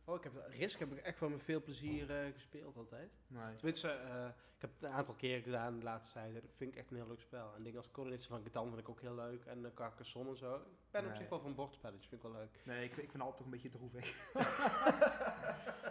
Oh, 0.06 0.16
ik 0.16 0.24
heb 0.24 0.34
Risk 0.48 0.80
heb 0.80 0.92
ik 0.92 0.98
echt 0.98 1.20
wel 1.20 1.30
met 1.30 1.44
veel 1.44 1.62
plezier 1.62 2.12
eh, 2.12 2.34
gespeeld 2.34 2.78
altijd. 2.78 3.12
Nee. 3.28 3.56
Tenminste, 3.56 3.90
eh, 3.90 4.26
ik 4.56 4.62
heb 4.62 4.72
het 4.74 4.84
een 4.84 4.96
aantal 4.96 5.14
keren 5.14 5.44
gedaan 5.44 5.78
de 5.78 5.84
laatste 5.84 6.14
tijd. 6.14 6.34
Dat 6.34 6.56
vind 6.56 6.72
ik 6.72 6.78
echt 6.78 6.92
een 6.92 6.98
heel 6.98 7.08
leuk 7.08 7.22
spel. 7.22 7.54
En 7.56 7.64
dingen 7.64 7.78
als 7.78 7.92
Coronation 7.92 8.30
van 8.30 8.44
Catan 8.44 8.68
vind 8.68 8.80
ik 8.80 8.90
ook 8.90 9.02
heel 9.02 9.16
leuk. 9.16 9.46
En 9.46 9.60
uh, 9.60 9.68
Carcassonne 9.74 10.30
en 10.30 10.38
zo. 10.38 10.56
Ik 10.56 10.92
ben 10.92 11.06
op 11.06 11.16
zich 11.16 11.30
wel 11.30 11.40
van 11.40 11.56
bordspelletjes, 11.56 12.08
vind 12.08 12.24
ik 12.24 12.32
wel 12.32 12.40
leuk. 12.40 12.62
Nee, 12.66 12.84
ik, 12.84 12.90
ik 12.90 12.96
vind 12.96 13.14
het 13.14 13.22
altijd 13.22 13.38
toch 13.38 13.46
een 13.46 13.52
beetje 13.52 13.70
droevig. 13.70 14.14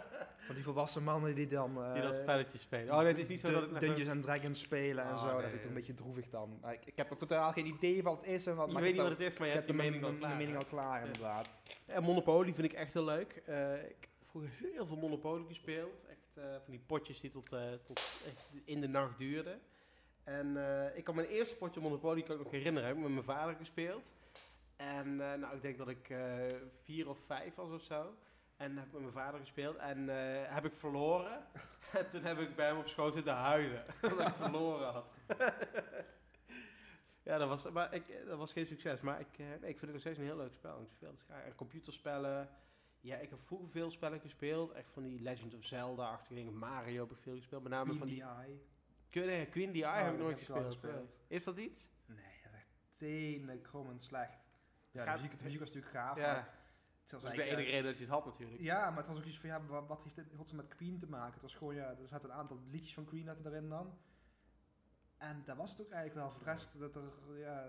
van 0.51 0.55
die 0.55 0.63
volwassen 0.63 1.03
mannen 1.03 1.35
die 1.35 1.47
dan... 1.47 1.83
eh, 1.83 1.93
Die 1.93 2.01
dat 2.01 2.15
spelletje 2.15 2.57
spelen. 2.57 2.93
Oh 2.93 2.97
nee, 2.99 3.07
het 3.07 3.19
is 3.19 3.27
niet 3.27 3.39
zo 3.39 3.51
dat 3.51 3.63
ik... 3.63 3.79
Dungeons 3.79 4.09
and 4.09 4.23
Dragons 4.23 4.59
spelen 4.59 5.03
en 5.05 5.11
Oh, 5.13 5.19
zo. 5.19 5.25
nee, 5.25 5.41
dat 5.41 5.41
vind 5.43 5.53
ik 5.53 5.59
toch 5.59 5.67
een 5.69 5.73
beetje 5.73 5.93
droevig 5.93 6.29
dan. 6.29 6.57
Maar 6.61 6.73
ik, 6.73 6.85
ik 6.85 6.97
heb 6.97 7.11
er 7.11 7.17
totaal 7.17 7.51
geen 7.51 7.65
idee 7.65 8.03
wat 8.03 8.17
het 8.17 8.27
is 8.29 8.45
en 8.45 8.55
wat... 8.55 8.67
Je 8.67 8.73
maar 8.73 8.81
weet 8.81 8.91
niet 8.93 9.01
wat 9.01 9.11
het 9.11 9.19
is, 9.19 9.37
maar 9.37 9.47
je 9.47 9.53
hebt 9.53 9.67
je 9.67 9.73
heb 9.73 9.81
mening 9.81 10.03
al 10.03 10.13
klaar. 10.13 10.37
mening 10.37 10.57
al 10.57 10.65
klaar, 10.65 10.99
Ja. 10.99 11.05
inderdaad. 11.05 11.47
En 11.85 12.03
Monopoly 12.03 12.53
vind 12.53 12.65
ik 12.71 12.73
echt 12.73 12.93
heel 12.93 13.03
leuk. 13.05 13.41
Eh, 13.45 13.73
ik 13.73 13.97
heb 14.01 14.09
vroeger 14.19 14.49
heel 14.73 14.85
veel 14.85 14.97
Monopoly 14.97 15.43
gespeeld. 15.47 16.05
Echt 16.09 16.37
eh, 16.37 16.43
van 16.51 16.71
die 16.71 16.83
potjes 16.85 17.21
die 17.21 17.29
tot, 17.29 17.53
eh, 17.53 17.59
tot 17.83 18.01
in 18.65 18.81
de 18.81 18.87
nacht 18.87 19.17
duurden. 19.17 19.59
En 20.23 20.57
eh, 20.87 20.97
ik 20.97 21.03
kan 21.03 21.15
mijn 21.15 21.27
eerste 21.27 21.55
potje 21.55 21.81
Monopoly 21.81 22.21
kan 22.21 22.35
ik 22.37 22.43
nog 22.43 22.51
herinneren. 22.51 22.87
Heb 22.87 22.97
ik 22.97 23.03
met 23.03 23.11
mijn 23.11 23.23
vader 23.23 23.55
gespeeld. 23.55 24.13
En 24.75 25.07
eh, 25.31 25.39
nou, 25.39 25.55
ik 25.55 25.61
denk 25.61 25.77
dat 25.77 25.87
ik 25.87 26.09
eh, 26.09 26.17
vier 26.83 27.09
of 27.09 27.17
vijf 27.25 27.55
was 27.55 27.71
of 27.71 27.81
zo. 27.81 28.15
En 28.61 28.77
heb 28.77 28.85
ik 28.85 28.91
met 28.91 29.01
mijn 29.01 29.13
vader 29.13 29.39
gespeeld. 29.39 29.75
En 29.75 30.09
eh, 30.09 30.53
heb 30.53 30.65
ik 30.65 30.73
verloren. 30.73 31.43
En 31.91 32.09
toen 32.09 32.23
heb 32.23 32.39
ik 32.39 32.55
bij 32.55 32.67
hem 32.67 32.77
op 32.77 32.87
schoot 32.87 33.13
zitten 33.13 33.33
huilen. 33.33 33.85
omdat 34.11 34.27
ik 34.27 34.33
verloren 34.33 34.91
had. 34.91 35.15
ja, 37.23 37.37
dat 37.37 37.47
was, 37.47 37.71
maar 37.71 37.93
ik, 37.93 38.25
dat 38.25 38.37
was 38.37 38.51
geen 38.51 38.65
succes. 38.65 39.01
Maar 39.01 39.19
ik, 39.19 39.27
eh, 39.37 39.45
nee, 39.45 39.55
ik 39.55 39.61
vind 39.61 39.81
het 39.81 39.91
nog 39.91 39.99
steeds 39.99 40.17
een 40.17 40.23
heel 40.23 40.37
leuk 40.37 40.53
spel. 40.53 40.81
Ik 40.81 40.91
speel 40.91 41.11
het 41.11 41.21
graag. 41.21 41.43
En 41.43 41.55
computerspellen. 41.55 42.49
Ja, 42.99 43.17
ik 43.17 43.29
heb 43.29 43.39
vroeger 43.43 43.69
veel 43.69 43.91
spellen 43.91 44.19
gespeeld. 44.19 44.71
Echt 44.71 44.91
van 44.91 45.03
die 45.03 45.21
Legend 45.21 45.53
of 45.53 45.63
Zelda-achtige 45.63 46.33
dingen. 46.33 46.57
Mario 46.57 47.01
heb 47.01 47.11
ik 47.11 47.21
veel 47.21 47.35
gespeeld. 47.35 47.63
Met 47.63 47.71
name 47.71 47.85
Queen 47.85 47.99
van 47.99 48.07
die... 48.07 48.23
DI. 48.47 48.61
Queen, 49.09 49.25
nee, 49.25 49.45
Queen 49.45 49.71
DI 49.71 49.83
Oh, 49.83 49.95
heb 49.95 50.05
ik 50.05 50.11
die 50.11 50.23
nooit 50.23 50.37
gespeeld. 50.37 50.65
gespeeld. 50.65 51.17
Is 51.27 51.43
dat 51.43 51.57
iets? 51.57 51.89
Nee, 52.05 52.17
dat 52.43 52.51
is 52.51 52.57
echt 52.57 52.97
tenenkrommend 52.97 54.01
slecht. 54.01 54.49
Ja, 54.91 55.05
de, 55.05 55.11
muziek, 55.11 55.37
de 55.37 55.43
muziek 55.43 55.59
was 55.59 55.71
natuurlijk 55.71 55.95
gaaf, 55.95 56.17
Ja. 56.17 56.43
Dat 57.19 57.23
is 57.23 57.37
de 57.37 57.43
enige 57.43 57.61
eh, 57.61 57.69
reden 57.69 57.83
dat 57.85 57.97
je 57.97 58.03
het 58.03 58.13
had 58.13 58.25
natuurlijk. 58.25 58.61
Ja, 58.61 58.87
maar 58.89 58.97
het 58.97 59.07
was 59.07 59.17
ook 59.17 59.23
iets 59.25 59.39
van, 59.39 59.49
ja, 59.49 59.65
wa- 59.65 59.85
wat 59.85 60.03
heeft 60.03 60.15
dit 60.15 60.25
godsnaam 60.35 60.61
met 60.65 60.75
Queen 60.75 60.97
te 60.99 61.07
maken? 61.09 61.33
Het 61.33 61.41
was 61.41 61.55
gewoon, 61.55 61.75
ja, 61.75 61.89
er 61.89 62.07
zaten 62.07 62.29
een 62.29 62.35
aantal 62.35 62.59
liedjes 62.69 62.93
van 62.93 63.05
Queen 63.05 63.23
zaten 63.23 63.45
erin 63.45 63.69
dan. 63.69 63.97
En 65.17 65.41
dat 65.45 65.57
was 65.57 65.69
het 65.71 65.81
ook 65.81 65.91
eigenlijk 65.91 66.15
wel. 66.21 66.31
Voor 66.31 66.43
de 66.43 66.51
rest, 66.51 66.79
dat 66.79 66.95
er, 66.95 67.37
ja, 67.39 67.67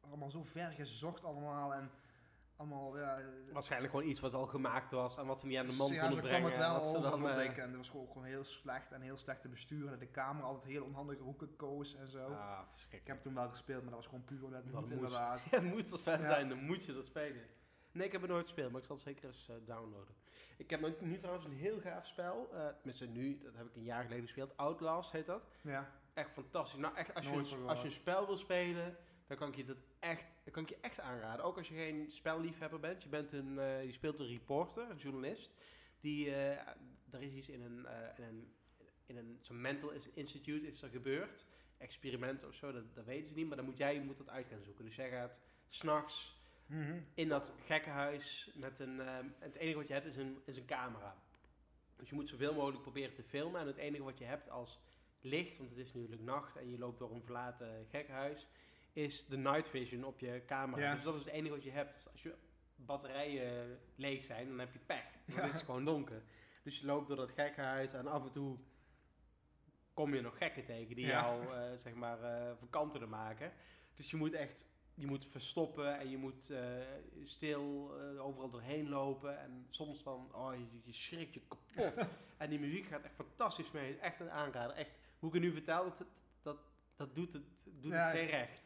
allemaal 0.00 0.30
zo 0.30 0.42
ver 0.42 0.70
gezocht 0.70 1.24
allemaal 1.24 1.74
en 1.74 1.90
allemaal, 2.56 2.98
ja... 2.98 3.20
Waarschijnlijk 3.52 3.92
gewoon 3.92 4.08
iets 4.08 4.20
wat 4.20 4.34
al 4.34 4.46
gemaakt 4.46 4.90
was 4.92 5.16
en 5.18 5.26
wat 5.26 5.40
ze 5.40 5.46
niet 5.46 5.58
aan 5.58 5.66
de 5.66 5.72
man 5.76 5.92
ja, 5.92 6.00
konden 6.00 6.22
zo 6.22 6.28
kwam 6.28 6.40
brengen. 6.42 6.48
het 6.48 6.56
wel 6.58 6.86
ze 6.86 6.96
over, 6.98 7.10
dan, 7.10 7.18
vond 7.20 7.34
eh, 7.36 7.44
ik. 7.44 7.56
En 7.56 7.68
dat 7.68 7.76
was 7.76 7.90
gewoon, 7.90 8.06
gewoon 8.06 8.24
heel 8.24 8.44
slecht 8.44 8.92
en 8.92 9.00
heel 9.00 9.16
slecht 9.16 9.40
te 9.40 9.48
besturen. 9.48 9.98
De 9.98 10.10
camera 10.10 10.46
altijd 10.46 10.64
heel 10.72 10.84
onhandige 10.84 11.22
hoeken 11.22 11.56
koos 11.56 11.94
en 11.94 12.08
zo. 12.08 12.26
Ah, 12.26 12.60
Ik 12.90 13.06
heb 13.06 13.14
het 13.16 13.22
toen 13.22 13.34
wel 13.34 13.48
gespeeld, 13.48 13.80
maar 13.82 13.90
dat 13.90 13.98
was 14.00 14.08
gewoon 14.08 14.24
puur 14.24 14.44
omdat 14.44 14.62
het 14.64 14.72
Dat 14.72 14.80
moet 14.80 14.90
inderdaad. 14.90 15.42
Ja, 15.50 15.60
het 15.60 15.72
moet 15.74 15.92
als 15.92 16.00
fan 16.00 16.20
Ja. 16.20 16.26
zijn, 16.26 16.48
dan 16.48 16.58
moet 16.64 16.84
je 16.84 16.92
dat 16.94 17.06
spelen. 17.06 17.42
Nee, 17.96 18.06
ik 18.06 18.12
heb 18.12 18.20
het 18.20 18.30
nooit 18.30 18.44
gespeeld, 18.44 18.70
maar 18.72 18.80
ik 18.80 18.86
zal 18.86 18.96
het 18.96 19.04
zeker 19.04 19.24
eens 19.28 19.48
eh, 19.48 19.56
downloaden. 19.64 20.14
Ik 20.56 20.70
heb 20.70 20.80
nu- 20.80 20.94
nu 21.08 21.18
trouwens 21.18 21.44
een 21.46 21.52
heel 21.52 21.80
gaaf 21.80 22.06
spel. 22.06 22.48
eh 22.52 22.66
tenminste 22.68 23.06
nu, 23.06 23.38
dat 23.42 23.54
heb 23.54 23.66
ik 23.66 23.76
een 23.76 23.82
jaar 23.82 24.02
geleden 24.02 24.24
gespeeld. 24.24 24.56
Outlast 24.56 25.12
heet 25.12 25.26
dat. 25.26 25.48
Ja, 25.60 25.92
Echt 26.14 26.30
fantastisch. 26.30 26.78
Nou, 26.80 26.96
echt, 26.96 27.14
als, 27.14 27.26
je, 27.26 27.32
Nooit 27.32 27.50
een, 27.52 27.68
als 27.68 27.78
je 27.80 27.84
een 27.86 27.92
spel 27.92 28.26
wil 28.26 28.36
spelen, 28.36 28.96
dan 29.26 29.36
kan 29.36 29.48
ik 29.48 29.54
je 29.56 29.64
dat 29.64 29.76
echt, 29.98 30.26
dan 30.44 30.52
kan 30.52 30.62
ik 30.62 30.68
je 30.68 30.78
echt 30.80 31.00
aanraden. 31.00 31.44
Ook 31.44 31.56
als 31.56 31.68
je 31.68 31.74
geen 31.74 32.10
spelliefhebber 32.12 32.80
bent. 32.80 33.02
Je, 33.02 33.08
bent 33.08 33.32
een, 33.32 33.58
eh, 33.58 33.84
je 33.84 33.92
speelt 33.92 34.18
een 34.18 34.26
reporter, 34.26 34.90
een 34.90 34.96
journalist. 34.96 35.50
Die, 36.00 36.34
er 37.10 37.22
is 37.22 37.32
iets 37.32 37.48
in 37.48 37.62
een, 37.62 37.86
in 38.16 38.24
een, 38.24 38.52
in 39.06 39.16
een 39.16 39.38
zo'n 39.40 39.60
mental 39.60 39.92
institute 40.14 40.66
is 40.66 40.82
er 40.82 40.88
gebeurd. 40.88 41.46
Experimenten 41.78 42.48
of 42.48 42.54
zo, 42.54 42.72
dat, 42.72 42.94
dat 42.94 43.04
weten 43.04 43.26
ze 43.26 43.34
niet. 43.34 43.46
Maar 43.46 43.56
dan 43.56 43.64
moet 43.66 43.78
jij 43.78 44.00
moet 44.00 44.18
dat 44.18 44.28
uit 44.28 44.46
gaan 44.48 44.62
zoeken. 44.62 44.84
Dus 44.84 44.96
jij 44.96 45.10
gaat 45.10 45.40
s'nachts 45.68 46.35
Mhm. 46.66 47.00
in 47.14 47.28
dat 47.28 47.52
gekkenhuis 47.64 48.50
met 48.54 48.78
een... 48.78 49.00
eh, 49.00 49.16
het 49.38 49.56
enige 49.56 49.76
wat 49.78 49.88
je 49.88 49.94
hebt 49.94 50.06
is 50.06 50.16
een, 50.16 50.38
is 50.44 50.56
een 50.56 50.66
camera. 50.66 51.16
Dus 51.96 52.08
je 52.08 52.14
moet 52.14 52.28
zoveel 52.28 52.54
mogelijk 52.54 52.82
proberen 52.82 53.14
te 53.14 53.22
filmen. 53.22 53.60
En 53.60 53.66
het 53.66 53.76
enige 53.76 54.02
wat 54.02 54.18
je 54.18 54.24
hebt 54.24 54.50
als 54.50 54.80
licht, 55.20 55.56
want 55.56 55.70
het 55.70 55.78
is 55.78 55.92
natuurlijk 55.92 56.22
nacht 56.22 56.56
en 56.56 56.70
je 56.70 56.78
loopt 56.78 56.98
door 56.98 57.12
een 57.12 57.22
verlaten 57.22 57.86
gekkenhuis, 57.90 58.46
is 58.92 59.26
de 59.26 59.36
night 59.36 59.68
vision 59.68 60.04
op 60.04 60.20
je 60.20 60.42
camera. 60.46 60.82
Ja. 60.82 60.94
Dus 60.94 61.02
dat 61.02 61.14
is 61.14 61.20
het 61.20 61.28
enige 61.32 61.54
wat 61.54 61.62
je 61.64 61.70
hebt. 61.70 61.94
Dus 61.94 62.08
als 62.12 62.22
je 62.22 62.34
batterijen 62.76 63.78
leeg 63.94 64.24
zijn, 64.24 64.48
dan 64.48 64.58
heb 64.58 64.72
je 64.72 64.78
pech. 64.78 65.04
Dan 65.26 65.36
Ja. 65.36 65.42
is 65.44 65.52
het 65.52 65.62
gewoon 65.62 65.84
donker. 65.84 66.22
Dus 66.62 66.78
je 66.78 66.86
loopt 66.86 67.08
door 67.08 67.16
dat 67.16 67.30
gekkenhuis 67.30 67.92
en 67.92 68.06
af 68.06 68.24
en 68.24 68.30
toe 68.30 68.58
kom 69.94 70.14
je 70.14 70.20
nog 70.20 70.36
gekken 70.36 70.64
tegen 70.64 70.94
die 70.96 71.06
Ja. 71.06 71.20
jou, 71.22 71.46
eh, 71.48 71.78
zeg 71.78 71.94
maar, 71.94 72.22
eh 72.22 72.56
van 72.58 72.70
kanten 72.70 73.08
maken. 73.08 73.52
Dus 73.94 74.10
je 74.10 74.16
moet 74.16 74.32
echt, 74.32 74.66
je 74.96 75.06
moet 75.06 75.26
verstoppen 75.30 75.98
en 75.98 76.10
je 76.10 76.16
moet 76.16 76.50
eh, 76.50 76.60
stil 77.24 77.92
eh, 78.14 78.24
overal 78.26 78.50
doorheen 78.50 78.88
lopen. 78.88 79.38
En 79.38 79.66
soms 79.70 80.02
dan, 80.02 80.28
oh, 80.34 80.54
je, 80.54 80.80
je 80.84 80.92
schrikt 80.92 81.34
je 81.34 81.40
kapot. 81.48 82.18
en 82.38 82.50
die 82.50 82.58
muziek 82.60 82.86
gaat 82.86 83.02
echt 83.02 83.14
fantastisch 83.14 83.70
mee. 83.70 83.90
Is 83.90 83.98
Echt 83.98 84.20
een 84.20 84.30
aanrader. 84.30 84.76
Echt, 84.76 85.00
hoe 85.18 85.28
ik 85.28 85.34
het 85.34 85.44
nu 85.44 85.52
vertel, 85.52 85.84
dat, 85.84 86.06
dat, 86.42 86.58
dat, 86.96 87.14
doet, 87.14 87.32
het, 87.32 87.66
doet 87.80 87.92
Ja, 87.92 87.98
het 88.06 88.16
geen 88.16 88.24
ik- 88.24 88.30
recht. 88.30 88.64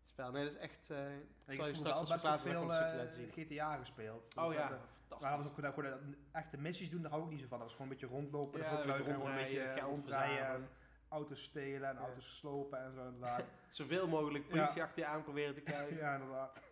Het 0.00 0.08
spel, 0.14 0.30
nee, 0.30 0.44
dat 0.44 0.52
is 0.52 0.58
echt... 0.58 0.90
eh 0.90 1.16
Ik 1.16 1.20
zal 1.46 1.54
je 1.54 1.62
heb 1.62 1.74
straks 1.74 2.00
als 2.00 2.08
best 2.10 2.22
wel 2.22 2.38
veel 2.38 2.70
zien. 3.10 3.30
GTA 3.46 3.76
gespeeld. 3.76 4.28
Oh 4.36 4.44
Dat- 4.44 4.52
ja, 4.52 4.68
dat- 4.68 4.78
fantastisch. 5.08 5.36
Was 5.38 5.46
ook 5.46 5.74
gewoon, 5.74 5.90
dat- 5.90 6.00
echte 6.32 6.56
missies 6.56 6.90
doen, 6.90 7.02
daar 7.02 7.10
hou 7.10 7.24
ik 7.24 7.30
niet 7.30 7.40
zo 7.40 7.46
van. 7.46 7.58
Dat 7.58 7.66
was 7.66 7.76
gewoon 7.76 7.92
een 7.92 7.98
beetje 7.98 8.14
rondlopen, 8.14 8.60
Ja, 8.60 8.66
gewoon 8.66 8.80
een 8.90 9.34
beetje 9.36 9.80
rondrijden, 9.80 10.68
auto's 11.08 11.42
stelen 11.42 11.88
en 11.88 11.94
Ja. 11.94 12.00
auto's 12.00 12.36
slopen 12.36 12.78
en 12.84 12.92
zo 12.92 13.04
inderdaad. 13.04 13.50
Zoveel 13.68 14.08
mogelijk 14.08 14.48
politie 14.48 14.82
achter 14.82 14.98
je 15.02 15.06
aan 15.08 15.22
proberen 15.22 15.54
te 15.54 15.60
krijgen. 15.70 15.96
ja, 15.96 16.14
inderdaad. 16.14 16.62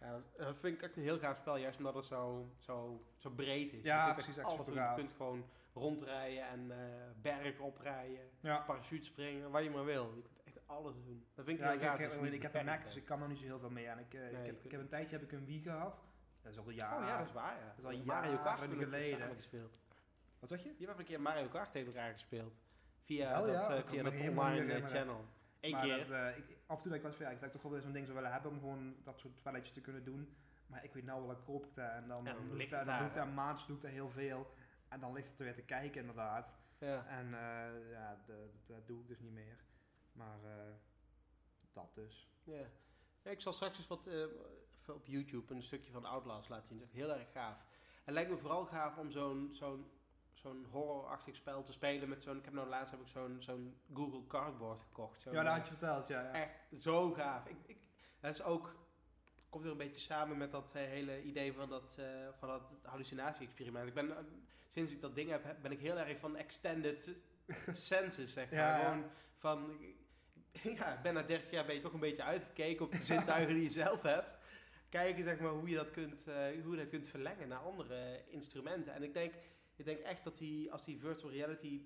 Ja, 0.00 0.10
dat- 0.12 0.36
dat 0.46 0.56
vind 0.56 0.76
ik 0.76 0.82
echt 0.82 0.96
een 0.96 1.02
heel 1.02 1.18
gaaf 1.18 1.36
spel, 1.36 1.56
juist 1.56 1.78
omdat 1.78 1.94
het 1.94 2.04
zo, 2.04 2.48
zo, 2.58 3.04
zo 3.16 3.30
breed 3.30 3.72
is. 3.72 3.82
Ja, 3.84 3.98
je 3.98 4.02
kunt 4.04 4.14
precies, 4.24 4.36
echt 4.36 4.48
alles. 4.48 4.66
Je 4.66 4.92
kunt 4.94 5.12
gewoon 5.12 5.44
rondrijden 5.74 6.48
en 6.48 6.70
eh 6.70 7.10
bergen 7.22 7.64
oprijden, 7.64 8.30
Ja. 8.40 8.58
parachute 8.58 9.04
springen, 9.04 9.50
wat 9.50 9.62
je 9.62 9.70
maar 9.70 9.84
wil. 9.84 10.12
Je 10.16 10.22
kunt 10.22 10.42
echt 10.44 10.58
alles 10.66 10.94
doen. 11.04 11.26
Dat 11.34 11.44
vind 11.44 11.58
ik 11.58 11.64
Ja, 11.64 11.70
heel 11.70 11.80
ik, 11.80 11.86
gaaf. 11.86 11.98
ik, 11.98 12.04
dat 12.10 12.20
heb, 12.20 12.32
ik 12.32 12.42
heb 12.42 12.54
een 12.54 12.64
Mac, 12.64 12.84
dus 12.84 12.96
ik 12.96 13.04
kan 13.04 13.22
er 13.22 13.28
niet 13.28 13.38
zo 13.38 13.44
heel 13.44 13.58
veel 13.58 13.70
mee. 13.70 13.86
En 13.86 13.98
ik, 13.98 14.14
eh, 14.14 14.20
Nee, 14.20 14.30
ik, 14.30 14.46
heb, 14.46 14.64
ik 14.64 14.70
heb 14.70 14.80
een 14.80 14.88
tijdje 14.88 15.16
heb 15.16 15.24
ik 15.24 15.32
een 15.32 15.44
Wii 15.44 15.60
gehad. 15.62 16.02
Dat 16.42 16.52
is 16.52 16.58
al 16.58 16.68
een 16.68 16.74
jaar. 16.74 17.00
Oh 17.00 17.06
ja, 17.08 17.18
dat 17.18 17.26
is 17.26 17.32
waar, 17.32 17.56
ja. 17.58 17.66
Dat 17.66 17.92
is 17.92 17.98
al 17.98 18.04
Mario 18.04 18.36
Kart 18.36 18.58
jaren 18.60 18.78
we 18.78 18.84
geleden. 18.84 19.36
Wat 20.38 20.48
zeg 20.48 20.62
je? 20.62 20.74
Je 20.78 20.86
hebt 20.86 20.98
een 20.98 21.04
keer 21.04 21.20
Mario 21.20 21.48
Kart 21.48 21.70
tegen 21.72 21.86
elkaar 21.86 22.12
gespeeld. 22.12 22.60
Via 23.04 23.30
Wel, 23.40 23.46
ja, 23.46 23.52
dat, 23.52 23.68
eh, 23.68 23.76
dat 23.76 23.84
via 23.86 24.02
dat 24.02 24.20
online 24.20 24.72
eh, 24.72 24.86
channel. 24.86 25.24
Eén 25.60 25.72
maar 25.72 25.82
keer. 25.82 25.98
Dat, 25.98 26.10
eh, 26.10 26.36
ik, 26.36 26.44
af 26.66 26.76
en 26.76 26.82
toe 26.82 26.90
denk 26.92 27.02
ik 27.02 27.08
eens 27.08 27.16
van, 27.16 27.26
ja, 27.26 27.32
ik 27.32 27.40
denk 27.40 27.52
toch 27.52 27.62
wel 27.62 27.80
zo'n 27.80 27.92
ding 27.92 28.04
zou 28.06 28.16
willen 28.16 28.32
hebben 28.32 28.50
om 28.50 28.58
gewoon 28.58 28.96
dat 29.04 29.20
soort 29.20 29.36
spelletjes 29.36 29.72
te 29.72 29.80
kunnen 29.80 30.04
doen. 30.04 30.36
Maar 30.66 30.84
ik 30.84 30.92
weet 30.92 31.04
nou 31.04 31.26
wel, 31.26 31.36
koop 31.36 31.64
ik 31.66 31.74
dat 31.74 31.90
en 31.90 32.08
dan, 32.08 32.24
doe 32.24 32.34
ik 32.34 32.52
ligt 32.52 32.70
dat, 32.70 32.78
het 32.78 32.88
doe 32.88 32.96
daar, 32.98 33.06
ik 33.06 33.14
dat 33.14 33.26
een 33.26 33.34
maandje, 33.34 33.66
doe 33.66 33.76
ik 33.76 33.82
dat 33.82 33.90
heel 33.90 34.10
veel. 34.10 34.54
En 34.88 35.00
dan 35.00 35.12
ligt 35.12 35.28
het 35.28 35.38
er 35.38 35.44
weer 35.44 35.54
te 35.54 35.62
kijken 35.62 36.00
inderdaad. 36.00 36.56
ja. 36.78 37.06
En 37.06 37.28
ja, 37.90 38.22
de- 38.26 38.50
dat 38.66 38.86
doe 38.86 39.00
ik 39.00 39.08
dus 39.08 39.18
niet 39.20 39.32
meer. 39.32 39.64
Maar 40.12 40.38
dat 41.72 41.94
dus. 41.94 42.28
Ja. 42.44 42.66
Ja, 43.22 43.30
ik 43.30 43.40
zal 43.40 43.52
straks 43.52 43.78
eens 43.78 43.86
wat 43.86 44.08
op 44.86 45.06
YouTube 45.06 45.54
een 45.54 45.62
stukje 45.62 45.92
van 45.92 46.04
Outlast 46.04 46.48
laten 46.48 46.66
zien. 46.66 46.78
Dat 46.78 46.86
is 46.88 46.92
echt 46.94 47.02
heel 47.06 47.14
erg 47.18 47.32
gaaf. 47.32 47.66
Het 48.04 48.14
lijkt 48.14 48.30
me 48.30 48.36
vooral 48.36 48.64
gaaf 48.66 48.98
om 48.98 49.10
zo'n 49.10 49.48
zo'n 49.52 49.90
zo'n 50.34 50.66
horrorachtig 50.70 51.36
spel 51.36 51.62
te 51.62 51.72
spelen 51.72 52.08
met 52.08 52.22
zo'n... 52.22 52.36
Ik 52.36 52.44
heb 52.44 52.54
nou 52.54 52.68
laatst 52.68 52.90
heb 52.90 53.00
ik 53.00 53.08
zo'n 53.08 53.36
zo'n 53.38 53.76
Google 53.94 54.26
Cardboard 54.26 54.80
gekocht. 54.80 55.22
Ja, 55.22 55.42
dat 55.42 55.52
had 55.52 55.64
je 55.64 55.70
verteld, 55.76 56.06
ja. 56.06 56.22
ja. 56.22 56.32
Echt 56.32 56.82
zo 56.82 57.12
gaaf. 57.12 57.46
Ik, 57.46 57.56
ik, 57.66 57.88
dat 58.20 58.34
is 58.34 58.42
ook... 58.42 58.82
Komt 59.48 59.64
er 59.64 59.70
een 59.70 59.76
beetje 59.76 60.00
samen 60.00 60.36
met 60.38 60.50
dat 60.50 60.72
eh, 60.74 60.82
hele 60.82 61.22
idee 61.22 61.52
van 61.52 61.68
dat, 61.68 61.96
eh, 61.98 62.06
van 62.38 62.48
dat 62.48 62.74
hallucinatie-experiment. 62.82 63.88
Ik 63.88 63.94
ben, 63.94 64.10
eh, 64.10 64.24
sinds 64.72 64.92
ik 64.92 65.00
dat 65.00 65.14
ding 65.14 65.30
heb, 65.30 65.56
ben 65.62 65.72
ik 65.72 65.80
heel 65.80 65.98
erg 65.98 66.18
van 66.18 66.36
extended 66.36 67.10
senses, 67.72 68.32
zeg 68.32 68.50
maar. 68.50 68.58
Ja, 68.58 68.78
ja. 68.78 68.84
Gewoon 68.84 69.10
van... 69.36 69.78
Ja, 70.62 71.00
bijna 71.02 71.22
30 71.22 71.50
jaar 71.50 71.64
ben 71.64 71.74
je 71.74 71.80
toch 71.80 71.92
een 71.92 72.00
beetje 72.00 72.22
uitgekeken 72.22 72.84
op 72.84 72.92
de 72.92 73.04
zintuigen 73.04 73.54
die 73.54 73.62
je 73.62 73.70
zelf 73.70 74.02
hebt. 74.02 74.38
Kijken 74.88 75.24
zeg 75.24 75.38
maar, 75.38 75.50
hoe 75.50 75.68
je 75.68 75.76
dat 75.76 75.90
kunt, 75.90 76.24
hoe 76.62 76.70
je 76.70 76.76
dat 76.76 76.88
kunt 76.88 77.08
verlengen 77.08 77.48
naar 77.48 77.58
andere 77.58 78.24
instrumenten. 78.26 78.94
En 78.94 79.02
ik 79.02 79.14
denk, 79.14 79.34
ik 79.76 79.84
denk 79.84 79.98
echt 79.98 80.24
dat 80.24 80.36
die, 80.38 80.72
als 80.72 80.84
die 80.84 80.98
virtual 80.98 81.32
reality 81.32 81.82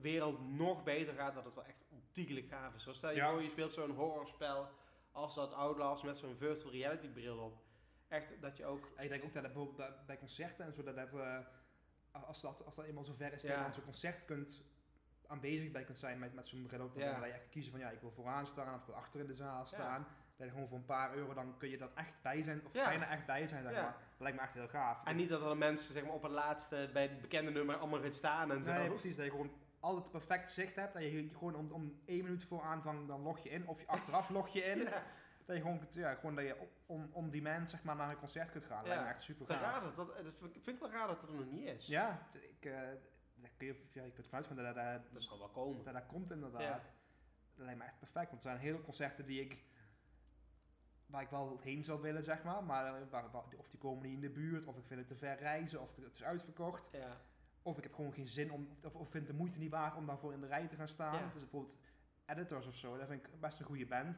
wereld 0.00 0.48
nog 0.48 0.82
beter 0.82 1.14
gaat, 1.14 1.34
dat 1.34 1.44
het 1.44 1.54
wel 1.54 1.64
echt 1.64 1.84
ontiegelijk 1.88 2.48
gaaf 2.48 2.74
is. 2.74 2.82
Zo 2.82 2.92
stel 2.92 3.10
je 3.10 3.16
Ja. 3.16 3.30
voor, 3.30 3.42
je 3.42 3.48
speelt 3.50 3.72
zo'n 3.72 3.90
horrorspel 3.90 4.68
als 5.12 5.34
dat 5.34 5.52
Outlast 5.52 6.02
met 6.02 6.18
zo'n 6.18 6.36
virtual 6.36 6.72
reality 6.72 7.08
bril 7.08 7.38
op. 7.38 7.62
Echt 8.08 8.40
dat 8.40 8.56
je 8.56 8.64
ook... 8.64 8.90
Ik 8.98 9.08
denk 9.08 9.24
ook 9.24 9.32
dat 9.32 9.42
het 9.42 9.52
bijvoorbeeld 9.52 10.06
bij- 10.06 10.18
concerten 10.18 10.64
en 10.64 10.72
zo, 10.74 10.82
dat, 10.82 10.96
dat 10.96 11.12
eh, 11.14 11.38
als, 12.10 12.40
dat, 12.40 12.64
als 12.64 12.76
dat 12.76 12.84
eenmaal 12.84 13.04
zover 13.04 13.32
is 13.32 13.42
dat 13.42 13.50
je 13.50 13.56
aan 13.56 13.74
zo'n 13.74 13.84
concert 13.84 14.24
kunt 14.24 14.62
aanwezig 15.26 15.70
bij 15.70 15.84
kunt 15.84 15.98
zijn 15.98 16.18
met, 16.18 16.34
met 16.34 16.46
zo'n 16.46 16.62
bril 16.62 16.84
op, 16.84 16.94
dan 16.94 17.02
Ja. 17.02 17.24
je 17.24 17.32
echt 17.32 17.50
kiezen 17.50 17.70
van 17.72 17.80
ja, 17.80 17.90
ik 17.90 18.00
wil 18.00 18.10
vooraan 18.10 18.46
staan 18.46 18.74
of 18.74 18.80
ik 18.80 18.86
wil 18.86 18.94
achter 18.94 19.20
in 19.20 19.26
de 19.26 19.34
zaal 19.34 19.66
staan. 19.66 20.06
Dat 20.36 20.46
je 20.46 20.52
gewoon 20.52 20.68
voor 20.68 20.78
een 20.78 20.84
paar 20.84 21.14
euro, 21.14 21.34
dan 21.34 21.54
kun 21.58 21.68
je 21.70 21.78
dat 21.78 21.90
echt 21.94 22.22
bij 22.22 22.42
zijn, 22.42 22.66
of 22.66 22.72
Ja. 22.74 22.88
bijna 22.88 23.08
echt 23.08 23.26
bij 23.26 23.46
zijn, 23.46 23.62
zeg 23.62 23.72
Ja. 23.72 23.82
maar. 23.82 23.92
Dat 23.92 24.20
lijkt 24.20 24.36
me 24.36 24.42
echt 24.42 24.54
heel 24.54 24.68
gaaf. 24.68 25.04
En 25.04 25.16
niet 25.16 25.28
dat 25.28 25.42
er 25.50 25.56
mensen 25.56 25.92
zeg 25.92 26.04
maar, 26.04 26.12
op 26.12 26.22
het 26.22 26.32
laatste 26.32 26.90
bij 26.92 27.02
het 27.02 27.20
bekende 27.20 27.50
nummer 27.50 27.76
allemaal 27.76 28.00
gaan 28.00 28.12
staan 28.12 28.50
en 28.52 28.64
zo. 28.64 28.72
Nee, 28.72 28.88
precies. 28.88 29.16
Dat 29.16 29.24
je 29.24 29.30
gewoon 29.30 29.52
altijd 29.80 30.10
perfect 30.10 30.50
zicht 30.52 30.76
hebt. 30.76 30.92
Dat 30.92 31.02
je 31.02 31.28
gewoon 31.32 31.54
om, 31.54 31.72
om 31.72 32.00
één 32.04 32.22
minuut 32.24 32.44
voor 32.44 32.62
aanvang 32.62 33.08
dan 33.08 33.20
log 33.22 33.38
je 33.38 33.48
in. 33.48 33.66
Of 33.68 33.80
je 33.80 33.86
achteraf 33.86 34.28
log 34.28 34.48
je 34.48 34.60
in. 34.62 34.78
Ja. 34.88 35.02
Dat 35.46 35.56
je 35.56 35.62
gewoon, 35.62 35.80
ja, 35.90 36.14
gewoon 36.14 36.34
dat 36.34 36.44
je 36.44 36.56
on, 36.86 37.10
on 37.12 37.30
demand 37.30 37.70
zeg 37.70 37.82
maar, 37.82 37.96
naar 37.96 38.10
een 38.10 38.16
concert 38.18 38.50
kunt 38.50 38.64
gaan. 38.64 38.78
Dat 38.78 38.86
lijkt 38.86 39.02
me 39.02 39.08
echt 39.08 39.20
super 39.20 39.46
Het 39.46 39.50
is 39.56 39.62
raar 39.62 39.72
gaaf. 39.72 39.82
dat, 39.94 39.96
dat, 39.96 40.24
dat 40.24 40.38
vind 40.38 40.66
ik- 40.68 40.78
wel 40.78 40.90
raar 40.90 41.06
dat 41.06 41.20
dat 41.20 41.28
er 41.30 41.34
nog 41.36 41.50
niet 41.50 41.66
is. 41.66 41.86
Ja, 41.86 42.26
ik, 42.32 42.64
eh, 42.64 42.78
kun 43.56 43.66
je, 43.66 43.76
ja, 43.92 44.02
je 44.04 44.10
kunt 44.12 44.24
ervan 44.24 44.38
uitgaan 44.38 44.56
dat 44.56 44.64
dat, 44.64 44.74
dat, 44.74 45.12
Dat 45.12 45.22
zal 45.22 45.38
wel 45.38 45.48
komen. 45.48 45.84
dat, 45.84 45.94
dat 45.94 46.06
komt 46.06 46.30
inderdaad. 46.30 46.92
Dat 47.56 47.64
lijkt 47.64 47.78
me 47.80 47.84
echt 47.86 47.98
perfect. 47.98 48.30
Want 48.30 48.44
er 48.44 48.50
zijn 48.50 48.62
hele 48.62 48.80
concerten 48.80 49.26
die 49.26 49.40
ik 49.40 49.62
waar 51.14 51.22
ik 51.22 51.30
wel 51.30 51.58
heen 51.62 51.84
zou 51.84 52.00
willen, 52.00 52.24
zeg 52.24 52.42
maar. 52.42 52.64
Maar 52.64 52.86
eh, 52.86 52.92
waar, 53.10 53.30
waar- 53.30 53.44
of 53.56 53.68
die 53.68 53.78
komen 53.78 54.02
niet 54.02 54.14
in 54.14 54.20
de 54.20 54.30
buurt, 54.30 54.66
of 54.66 54.76
ik 54.76 54.84
vind 54.86 54.98
het 55.00 55.08
te 55.08 55.16
ver 55.16 55.36
reizen, 55.38 55.80
of 55.80 55.96
het 55.96 56.14
is 56.14 56.24
uitverkocht. 56.24 56.88
Ja. 56.92 57.16
Of 57.62 57.76
ik 57.76 57.82
heb 57.82 57.94
gewoon 57.94 58.12
geen 58.12 58.28
zin 58.28 58.52
om, 58.52 58.68
of, 58.84 58.94
of 58.94 59.08
vind 59.10 59.26
de 59.26 59.32
moeite 59.32 59.58
niet 59.58 59.70
waard 59.70 59.96
om 59.96 60.06
daarvoor 60.06 60.32
in 60.32 60.40
de 60.40 60.46
rij 60.46 60.66
te 60.66 60.76
gaan 60.76 60.88
staan. 60.88 61.14
Ja. 61.14 61.22
Dus 61.32 61.32
bijvoorbeeld 61.42 61.76
Editors 62.26 62.66
of 62.66 62.74
zo, 62.74 62.96
dat 62.96 63.06
vind 63.08 63.24
ik 63.26 63.40
best 63.40 63.60
een 63.60 63.66
goede 63.66 63.86
band. 63.86 64.16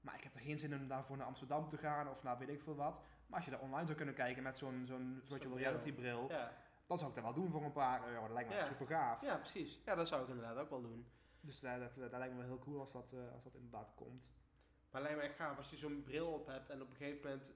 Maar 0.00 0.14
ik 0.14 0.22
heb 0.22 0.34
er 0.34 0.40
geen 0.40 0.58
zin 0.58 0.72
in 0.72 0.80
om 0.80 0.88
daarvoor 0.88 1.16
naar 1.16 1.26
Amsterdam 1.26 1.68
te 1.68 1.76
gaan 1.78 2.08
of 2.08 2.22
naar 2.22 2.38
weet 2.38 2.48
ik 2.48 2.62
veel 2.62 2.74
wat. 2.74 3.00
Maar 3.26 3.36
als 3.36 3.44
je 3.44 3.50
daar 3.50 3.60
online 3.60 3.84
zou 3.84 3.96
kunnen 3.96 4.14
kijken 4.14 4.42
met 4.42 4.58
zo'n 4.58 4.82
zo'n 4.86 5.20
virtual 5.24 5.52
bril. 5.52 5.64
reality 5.64 5.92
bril, 5.92 6.28
ja. 6.28 6.52
dan 6.86 6.98
zou 6.98 7.08
ik 7.10 7.14
dat 7.16 7.24
wel 7.24 7.34
doen 7.34 7.50
voor 7.50 7.62
een 7.64 7.72
paar 7.72 8.08
euro. 8.08 8.20
Dat 8.26 8.32
lijkt 8.32 8.48
me 8.48 8.64
super 8.64 8.86
gaaf. 8.86 9.22
Ja, 9.22 9.36
precies. 9.36 9.80
Ja, 9.84 9.94
dat 9.94 10.08
zou 10.08 10.22
ik 10.22 10.28
inderdaad 10.28 10.56
ook 10.56 10.70
wel 10.70 10.82
doen. 10.82 11.06
Dus 11.40 11.60
dat, 11.60 11.78
dat, 11.78 11.94
dat 11.94 12.10
lijkt 12.10 12.32
me 12.34 12.38
wel 12.38 12.48
heel 12.48 12.58
cool 12.58 12.80
als 12.80 12.92
dat, 12.92 13.12
eh, 13.12 13.32
als 13.32 13.44
dat 13.44 13.54
inderdaad 13.54 13.92
komt. 13.94 14.26
Maar 14.96 15.04
lijkt 15.04 15.20
me 15.20 15.24
echt 15.26 15.36
gaaf 15.36 15.58
als 15.58 15.70
je 15.70 15.76
zo'n 15.76 16.02
bril 16.02 16.26
op 16.26 16.46
hebt 16.46 16.70
en 16.70 16.82
op 16.82 16.90
een 16.90 16.96
gegeven 16.96 17.20
moment 17.22 17.52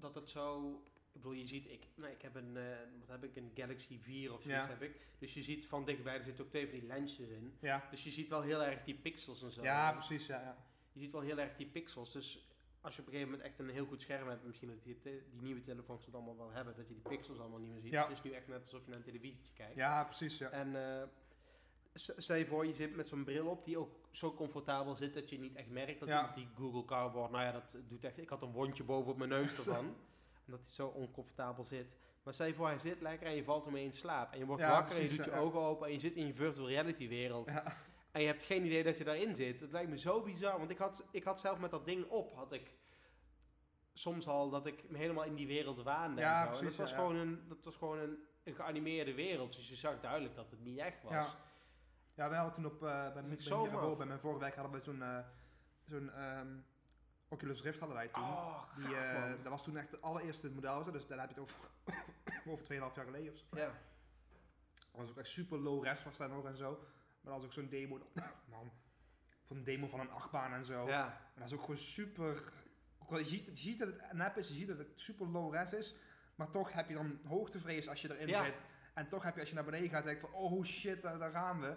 dat 0.00 0.14
het 0.14 0.30
zo... 0.30 0.70
Ik 1.12 1.20
bedoel, 1.20 1.32
je 1.32 1.46
ziet, 1.46 1.70
ik, 1.70 1.86
nee, 1.94 2.12
ik 2.12 2.22
heb 2.22 2.34
een, 2.34 2.56
eh, 2.56 2.76
wat 2.98 3.08
heb 3.08 3.24
ik, 3.24 3.36
een 3.36 3.50
Galaxy 3.54 3.98
4 4.00 4.32
of 4.32 4.42
zoiets 4.42 4.62
Ja. 4.62 4.68
heb 4.68 4.82
ik. 4.82 4.96
Dus 5.18 5.34
je 5.34 5.42
ziet 5.42 5.66
van 5.66 5.84
dichtbij, 5.84 6.16
er 6.16 6.24
zitten 6.24 6.44
ook 6.44 6.50
twee 6.50 6.68
van 6.68 6.78
die 6.78 6.88
lensjes 6.88 7.28
in. 7.28 7.56
Ja, 7.60 7.86
Dus 7.90 8.04
je 8.04 8.10
ziet 8.10 8.28
wel 8.28 8.42
heel 8.42 8.62
erg 8.62 8.82
die 8.84 8.94
pixels 8.94 9.42
en 9.42 9.50
zo. 9.50 9.62
ja 9.62 9.92
precies. 9.92 10.26
Ja, 10.26 10.40
ja. 10.40 10.56
Je 10.92 11.00
ziet 11.00 11.12
wel 11.12 11.20
heel 11.20 11.38
erg 11.38 11.56
die 11.56 11.66
pixels. 11.66 12.12
Dus 12.12 12.48
als 12.80 12.94
je 12.96 13.00
op 13.00 13.06
een 13.06 13.12
gegeven 13.12 13.32
moment 13.32 13.48
echt 13.48 13.58
een 13.58 13.68
heel 13.68 13.86
goed 13.86 14.00
scherm 14.00 14.28
hebt, 14.28 14.44
misschien 14.44 14.68
dat 14.68 14.82
die, 14.84 14.98
die 15.02 15.22
nieuwe 15.42 15.60
telefoons 15.60 16.04
het 16.06 16.14
allemaal 16.14 16.36
wel 16.36 16.50
hebben, 16.50 16.74
dat 16.76 16.88
je 16.88 16.94
die 16.94 17.02
pixels 17.08 17.38
allemaal 17.38 17.58
niet 17.60 17.70
meer 17.70 17.80
ziet. 17.80 17.90
Ja. 17.92 18.02
Het 18.02 18.12
is 18.12 18.22
nu 18.22 18.30
echt 18.30 18.48
net 18.48 18.60
alsof 18.60 18.82
je 18.84 18.88
naar 18.88 18.98
een 18.98 19.04
televisietje 19.04 19.52
kijkt. 19.52 19.74
ja 19.76 20.04
precies. 20.04 20.38
Ja. 20.38 20.50
En 20.50 21.00
eh, 21.00 21.08
stel 21.94 22.36
je 22.36 22.46
voor, 22.46 22.66
je 22.66 22.74
zit 22.74 22.96
met 22.96 23.08
zo'n 23.08 23.24
bril 23.24 23.46
op 23.46 23.64
die 23.64 23.78
ook 23.78 23.90
zo 24.10 24.34
comfortabel 24.34 24.96
zit 24.96 25.14
dat 25.14 25.30
je 25.30 25.38
niet 25.38 25.54
echt 25.54 25.70
merkt 25.70 26.00
dat 26.00 26.08
Ja. 26.08 26.32
die, 26.34 26.48
Google 26.56 26.84
Cardboard, 26.84 27.30
nou 27.30 27.44
ja, 27.44 27.52
dat 27.52 27.78
doet 27.88 28.04
echt. 28.04 28.18
Ik 28.18 28.28
had 28.28 28.42
een 28.42 28.52
wondje 28.52 28.84
boven 28.84 29.12
op 29.12 29.18
mijn 29.18 29.30
neus 29.30 29.54
ervan, 29.56 29.96
omdat 30.46 30.60
hij 30.64 30.74
zo 30.74 30.86
oncomfortabel 30.86 31.64
zit. 31.64 31.96
Maar 32.22 32.34
stel 32.34 32.46
je 32.46 32.54
voor, 32.54 32.66
hij 32.66 32.78
zit 32.78 33.00
lekker 33.00 33.26
en 33.26 33.34
je 33.34 33.44
valt 33.44 33.66
ermee 33.66 33.84
in 33.84 33.92
slaap. 33.92 34.32
En 34.32 34.38
je 34.38 34.46
wordt 34.46 34.62
Ja, 34.62 34.70
wakker 34.70 34.96
en 34.96 35.02
je 35.02 35.08
doet 35.08 35.24
je 35.24 35.32
ogen 35.32 35.60
open 35.60 35.86
en 35.86 35.92
je 35.92 35.98
zit 35.98 36.14
in 36.16 36.26
je 36.26 36.34
virtual 36.34 36.68
reality 36.68 37.08
wereld. 37.08 37.48
En 38.10 38.20
je 38.20 38.26
hebt 38.26 38.42
geen 38.42 38.64
idee 38.64 38.82
dat 38.82 38.98
je 38.98 39.04
daarin 39.04 39.34
zit. 39.34 39.60
Het 39.60 39.72
lijkt 39.72 39.90
me 39.90 39.98
zo 39.98 40.22
bizar. 40.22 40.58
Want 40.58 40.70
ik 40.70 40.78
had, 40.78 41.04
ik 41.10 41.24
had 41.24 41.40
zelf 41.40 41.58
met 41.58 41.70
dat 41.70 41.84
ding 41.84 42.06
op, 42.08 42.34
had 42.34 42.52
ik 42.52 42.74
soms 43.92 44.28
al 44.28 44.50
dat 44.50 44.66
ik 44.66 44.90
me 44.90 44.98
helemaal 44.98 45.24
in 45.24 45.34
die 45.34 45.46
wereld 45.46 45.82
waande. 45.82 46.20
Ja, 46.20 46.48
en 46.48 46.54
zo. 46.54 46.58
en 46.58 46.64
dat 46.64 46.76
was 46.76 46.90
ja, 46.90 46.96
gewoon, 46.96 47.16
een, 47.16 47.44
dat 47.48 47.64
was 47.64 47.76
gewoon 47.76 47.98
een, 47.98 48.18
een 48.44 48.54
geanimeerde 48.54 49.14
wereld. 49.14 49.56
Dus 49.56 49.68
je 49.68 49.74
zag 49.76 50.00
duidelijk 50.00 50.34
dat 50.34 50.50
het 50.50 50.64
niet 50.64 50.78
echt 50.78 51.02
was. 51.02 51.36
Ja. 52.14 52.28
Wij 52.28 52.38
hadden 52.38 52.54
toen 52.54 52.66
op, 52.66 52.82
eh 52.82 53.12
bij, 53.12 53.12
vind 53.12 53.28
bij, 53.28 53.40
zo 53.40 53.96
mijn 53.96 54.20
vorige 54.20 54.40
werk 54.40 54.54
hadden 54.54 54.72
we 54.72 54.84
zo'n 54.84 55.02
eh, 55.02 55.18
zo'n 55.84 56.10
ehm, 56.12 56.56
Oculus 57.28 57.62
Rift 57.62 57.78
hadden 57.78 57.96
wij 57.96 58.08
toen. 58.08 58.22
Oh, 58.22 58.62
Die, 58.76 58.96
eh, 58.96 59.30
dat 59.42 59.52
was 59.52 59.62
toen 59.62 59.76
echt 59.76 59.90
het 59.90 60.02
allereerste 60.02 60.50
model, 60.50 60.92
dus 60.92 61.06
daar 61.06 61.18
heb 61.18 61.28
je 61.30 61.40
het 61.40 61.42
over, 61.42 61.58
over 62.52 62.64
2,5 62.64 62.94
jaar 62.94 63.04
geleden 63.04 63.32
of 63.32 63.38
zo. 63.38 63.46
Ja. 63.50 63.72
Dat 64.74 65.00
was 65.00 65.10
ook 65.10 65.18
echt 65.18 65.28
super 65.28 65.58
low 65.58 65.84
res 65.84 66.04
was 66.04 66.16
daar 66.16 66.28
nog 66.28 66.44
en 66.44 66.56
zo. 66.56 66.70
Maar 66.70 67.32
dat 67.32 67.34
was 67.34 67.44
ook 67.44 67.52
zo'n 67.52 67.68
demo, 67.68 67.98
man, 68.50 68.72
van 69.46 69.56
een 69.56 69.64
demo 69.64 69.86
van 69.86 70.00
een 70.00 70.10
achtbaan 70.10 70.52
en 70.52 70.64
zo. 70.64 70.86
ja. 70.86 71.04
Maar 71.04 71.32
dat 71.34 71.46
is 71.46 71.52
ook 71.54 71.60
gewoon 71.60 71.76
super, 71.76 72.52
ook 72.98 73.10
al 73.10 73.18
je 73.18 73.24
ziet, 73.24 73.46
je 73.46 73.56
ziet 73.56 73.78
dat 73.78 73.88
het 73.88 74.02
een 74.10 74.20
app 74.20 74.36
is, 74.36 74.48
je 74.48 74.54
ziet 74.54 74.68
dat 74.68 74.78
het 74.78 74.92
super 74.94 75.26
low 75.26 75.54
res 75.54 75.72
is, 75.72 75.94
maar 76.34 76.50
toch 76.50 76.72
heb 76.72 76.88
je 76.88 76.94
dan 76.94 77.20
hoogtevrees 77.24 77.88
als 77.88 78.00
je 78.00 78.18
erin 78.18 78.44
zit. 78.44 78.64
En 78.94 79.08
toch 79.08 79.22
heb 79.22 79.34
je 79.34 79.40
als 79.40 79.48
je 79.48 79.54
naar 79.54 79.64
beneden 79.64 79.88
gaat, 79.90 80.04
denk 80.04 80.20
je 80.20 80.26
van, 80.26 80.34
oh 80.34 80.64
shit, 80.64 81.02
daar, 81.02 81.18
daar 81.18 81.30
gaan 81.30 81.60
we. 81.60 81.76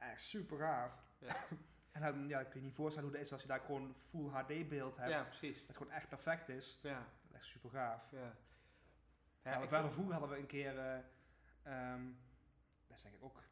Echt 0.00 0.20
super 0.20 0.58
gaaf. 0.58 0.92
Ja. 1.18 1.36
en 1.92 2.00
dan 2.00 2.28
ja, 2.28 2.42
kun 2.44 2.60
je 2.60 2.66
niet 2.66 2.74
voorstellen 2.74 3.08
hoe 3.08 3.16
dat 3.18 3.26
is 3.26 3.32
als 3.32 3.42
je 3.42 3.48
daar 3.48 3.60
gewoon 3.60 3.94
full 3.94 4.28
HD 4.28 4.68
beeld 4.68 4.96
hebt. 4.96 5.10
ja, 5.10 5.22
precies. 5.24 5.66
Dat 5.66 5.76
gewoon 5.76 5.92
echt 5.92 6.08
perfect 6.08 6.48
is. 6.48 6.78
Ja. 6.82 6.98
Dat 6.98 7.30
is 7.30 7.32
echt 7.36 7.44
super 7.46 7.70
gaaf. 7.70 8.10
Ja. 8.10 8.34
Ja, 9.42 9.68
vond- 9.68 9.92
vroeger 9.92 10.12
hadden 10.14 10.30
we 10.30 10.38
een 10.38 10.46
keer, 10.46 10.78
eh 10.78 10.98
ehm, 11.62 12.04
dat 12.86 12.96
is 12.96 13.02
denk 13.02 13.14
ik 13.14 13.22
ook, 13.24 13.42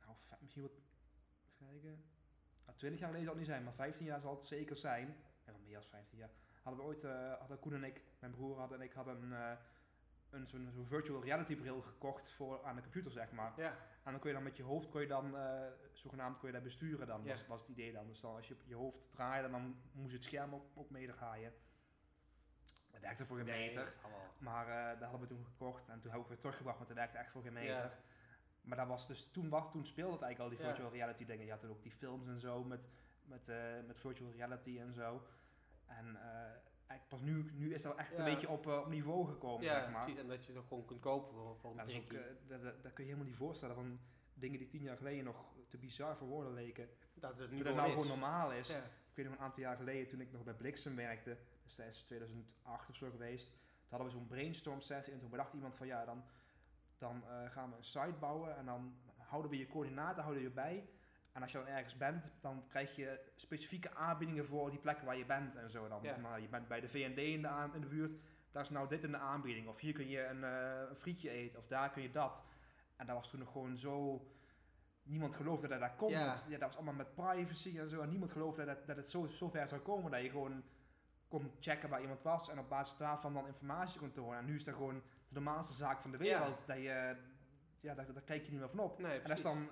nou, 0.00 0.16
misschien 0.40 0.62
wat, 0.62 0.72
even 0.72 1.56
kijken, 1.72 2.04
nou, 2.64 2.78
20 2.78 3.00
jaar 3.00 3.08
geleden 3.08 3.24
zal 3.28 3.36
het 3.36 3.36
niet 3.36 3.46
zijn, 3.46 3.64
maar 3.64 3.74
15 3.74 4.06
jaar 4.06 4.20
zal 4.20 4.34
het 4.34 4.44
zeker 4.44 4.76
zijn. 4.76 5.16
En 5.44 5.54
meer 5.64 5.72
dan 5.72 5.82
15 5.82 6.18
jaar. 6.18 6.30
Hadden 6.62 6.82
we 6.82 6.88
ooit, 6.88 7.04
eh, 7.04 7.32
hadden 7.38 7.58
Koen 7.58 7.74
en 7.74 7.84
ik, 7.84 8.02
mijn 8.18 8.32
broer 8.32 8.58
hadden 8.58 8.78
en 8.78 8.84
ik 8.84 8.92
hadden 8.92 9.22
een, 9.22 9.32
eh, 9.32 9.56
een 10.30 10.46
zo'n 10.46 10.70
zo'n 10.72 10.86
virtual 10.86 11.22
reality 11.22 11.56
bril 11.56 11.80
gekocht 11.82 12.30
voor 12.30 12.64
aan 12.64 12.76
de 12.76 12.82
computer, 12.82 13.10
zeg 13.10 13.32
maar. 13.32 13.52
ja. 13.56 13.76
En 14.08 14.14
dan 14.14 14.20
kon 14.22 14.30
je 14.30 14.36
dan 14.36 14.44
met 14.46 14.56
je 14.56 14.62
hoofd, 14.62 14.88
kon 14.88 15.00
je 15.00 15.06
dan, 15.06 15.36
eh, 15.36 15.66
zogenaamd 15.92 16.38
kon 16.38 16.46
je 16.48 16.54
dat 16.54 16.62
besturen 16.62 17.06
dan, 17.06 17.22
Ja. 17.24 17.30
was, 17.30 17.46
was 17.46 17.60
het 17.60 17.70
idee 17.70 17.92
dan. 17.92 18.06
Dus 18.06 18.20
dan 18.20 18.34
als 18.34 18.48
je 18.48 18.56
je 18.64 18.74
hoofd 18.74 19.10
draaide, 19.10 19.50
dan 19.50 19.80
moest 19.92 20.12
het 20.12 20.22
scherm 20.22 20.54
ook, 20.54 20.64
ook 20.74 20.90
meedraaien. 20.90 21.52
Dat 22.90 23.00
werkte 23.00 23.26
voor 23.26 23.36
geen 23.36 23.46
Nee, 23.46 23.66
meter. 23.66 23.84
dat. 23.84 23.94
Maar 24.40 24.66
eh 24.66 25.00
daar 25.00 25.08
hadden 25.10 25.20
we 25.28 25.34
toen 25.34 25.44
gekocht 25.46 25.88
en 25.88 26.00
toen 26.00 26.10
heb 26.10 26.20
ik 26.20 26.26
weer 26.26 26.38
teruggebracht, 26.38 26.76
want 26.76 26.88
dat 26.88 26.96
werkte 26.98 27.18
echt 27.18 27.30
voor 27.30 27.42
geen 27.42 27.52
meter. 27.52 27.74
Ja. 27.74 27.98
Maar 28.62 28.76
dat 28.76 28.86
was 28.86 29.06
dus, 29.06 29.30
toen, 29.30 29.48
was, 29.48 29.70
toen 29.72 29.86
speelde 29.86 30.12
het 30.12 30.22
eigenlijk 30.22 30.52
al 30.52 30.56
die 30.58 30.66
Ja. 30.66 30.72
virtual 30.74 30.92
reality 30.96 31.24
dingen. 31.24 31.44
Je 31.44 31.50
had 31.50 31.64
ook 31.64 31.82
die 31.82 31.92
films 31.92 32.28
en 32.28 32.40
zo 32.40 32.64
met, 32.64 32.88
met, 33.24 33.48
eh, 33.48 33.56
met 33.86 33.98
virtual 33.98 34.32
reality 34.32 34.78
en 34.80 34.92
zo. 34.92 35.22
En 35.86 36.16
pas 37.08 37.20
nu, 37.20 37.50
nu 37.54 37.74
is 37.74 37.82
dat 37.82 37.96
echt 37.96 38.16
Ja. 38.16 38.18
een 38.18 38.24
beetje 38.34 38.48
op, 38.48 38.66
eh, 38.66 38.78
op 38.78 38.88
niveau 38.88 39.26
gekomen, 39.28 39.64
Ja, 39.64 39.80
zeg 39.80 39.90
maar. 39.92 40.02
precies. 40.02 40.20
En 40.20 40.28
dat 40.28 40.46
je 40.46 40.58
ook 40.58 40.66
gewoon 40.68 40.84
kunt 40.84 41.00
kopen 41.00 41.32
voor, 41.34 41.56
voor 41.56 41.70
een 41.70 41.76
Dat, 41.76 41.94
ook, 41.96 42.12
eh, 42.12 42.20
dat, 42.46 42.62
dat, 42.62 42.82
dat 42.82 42.92
kun 42.92 43.04
je 43.04 43.10
helemaal 43.10 43.26
niet 43.30 43.36
voorstellen 43.36 43.74
van 43.74 43.98
dingen 44.34 44.58
die 44.58 44.68
tien 44.68 44.82
jaar 44.82 44.96
geleden 44.96 45.24
nog 45.24 45.54
te 45.68 45.78
bizar 45.78 46.16
voor 46.16 46.28
woorden 46.28 46.52
leken. 46.54 46.88
dat 47.14 47.38
het 47.38 47.50
nu 47.50 47.62
Dat 47.62 47.74
nou 47.74 47.86
is. 47.86 47.92
gewoon 47.92 48.08
normaal 48.08 48.52
is. 48.52 48.68
Ja. 48.68 48.76
Ik 48.78 49.14
weet 49.14 49.26
nog 49.26 49.34
een 49.34 49.40
aantal 49.44 49.62
jaar 49.62 49.76
geleden 49.76 50.08
toen 50.08 50.20
ik 50.20 50.32
nog 50.32 50.42
bij 50.44 50.54
Bliksem 50.54 50.96
werkte, 50.96 51.36
dus 51.64 51.76
dat 51.76 51.86
is 51.86 52.02
2008 52.02 52.88
of 52.88 52.96
zo 52.96 53.10
geweest. 53.10 53.50
Toen 53.50 53.88
hadden 53.88 54.06
we 54.06 54.12
zo'n 54.12 54.26
brainstorm 54.26 54.80
sessie 54.80 55.12
en 55.12 55.18
toen 55.18 55.30
bedacht 55.30 55.52
iemand 55.54 55.74
van 55.76 55.86
ja, 55.86 56.04
dan, 56.04 56.24
dan 56.98 57.22
eh, 57.28 57.50
gaan 57.50 57.70
we 57.70 57.76
een 57.76 57.84
site 57.84 58.14
bouwen 58.20 58.56
en 58.56 58.66
dan 58.66 58.96
houden 59.16 59.50
we 59.50 59.58
je 59.58 59.66
coördinaten 59.66 60.22
houden 60.22 60.42
we 60.42 60.48
je 60.48 60.54
bij. 60.54 60.88
En 61.38 61.44
als 61.44 61.52
je 61.52 61.58
dan 61.58 61.66
ergens 61.66 61.96
bent, 61.96 62.24
dan 62.40 62.64
krijg 62.68 62.96
je 62.96 63.20
specifieke 63.36 63.94
aanbiedingen 63.94 64.46
voor 64.46 64.70
die 64.70 64.78
plekken 64.78 65.06
waar 65.06 65.16
je 65.16 65.26
bent 65.26 65.56
en 65.56 65.70
zo. 65.70 65.88
Dan, 65.88 66.02
Ja. 66.02 66.36
je 66.36 66.48
bent 66.48 66.68
bij 66.68 66.80
de 66.80 66.88
V&D 66.88 67.18
in 67.18 67.42
de, 67.42 67.48
aan- 67.48 67.74
in 67.74 67.80
de 67.80 67.86
buurt, 67.86 68.14
daar 68.50 68.62
is 68.62 68.70
nou 68.70 68.88
dit 68.88 69.04
in 69.04 69.10
de 69.10 69.16
aanbieding. 69.18 69.68
Of 69.68 69.78
hier 69.78 69.92
kun 69.92 70.08
je 70.08 70.24
een, 70.26 70.44
eh, 70.44 70.88
een 70.88 70.96
frietje 70.96 71.30
eten, 71.30 71.58
of 71.58 71.66
daar 71.66 71.90
kun 71.90 72.02
je 72.02 72.10
dat. 72.10 72.44
En 72.96 73.06
dat 73.06 73.16
was 73.16 73.30
toen 73.30 73.38
nog 73.40 73.52
gewoon 73.52 73.76
zo... 73.76 74.22
Niemand 75.02 75.34
geloofde 75.34 75.68
dat 75.68 75.80
dat 75.80 75.96
kon. 75.96 76.10
Ja. 76.10 76.34
dat 76.48 76.60
was 76.60 76.74
allemaal 76.76 76.94
met 76.94 77.14
privacy 77.14 77.78
en 77.78 77.88
zo. 77.88 78.00
En 78.00 78.08
niemand 78.08 78.30
geloofde 78.30 78.64
dat, 78.64 78.86
dat 78.86 78.96
het 78.96 79.08
zo, 79.08 79.26
zo 79.26 79.48
ver 79.48 79.68
zou 79.68 79.80
komen 79.80 80.10
dat 80.10 80.22
je 80.22 80.30
gewoon 80.30 80.62
kon 81.28 81.52
checken 81.60 81.88
waar 81.88 82.00
iemand 82.00 82.22
was 82.22 82.48
en 82.48 82.58
op 82.58 82.68
basis 82.68 82.96
daarvan 82.98 83.34
dan 83.34 83.46
informatie 83.46 83.98
kon 84.00 84.12
tonen. 84.12 84.38
En 84.38 84.44
nu 84.44 84.54
is 84.54 84.64
dat 84.64 84.74
gewoon 84.74 84.94
de 85.28 85.34
normaalste 85.40 85.74
zaak 85.74 86.00
van 86.00 86.10
de 86.10 86.16
wereld. 86.18 86.66
Dat 86.66 86.76
je, 86.76 87.16
ja, 87.80 87.94
daar, 87.94 88.12
daar 88.12 88.22
kijk 88.22 88.44
je 88.44 88.50
niet 88.50 88.60
meer 88.60 88.68
van 88.68 88.78
op. 88.80 88.98
Nee, 88.98 89.20
En 89.20 89.28
dat 89.28 89.36
is 89.36 89.42
dan 89.42 89.68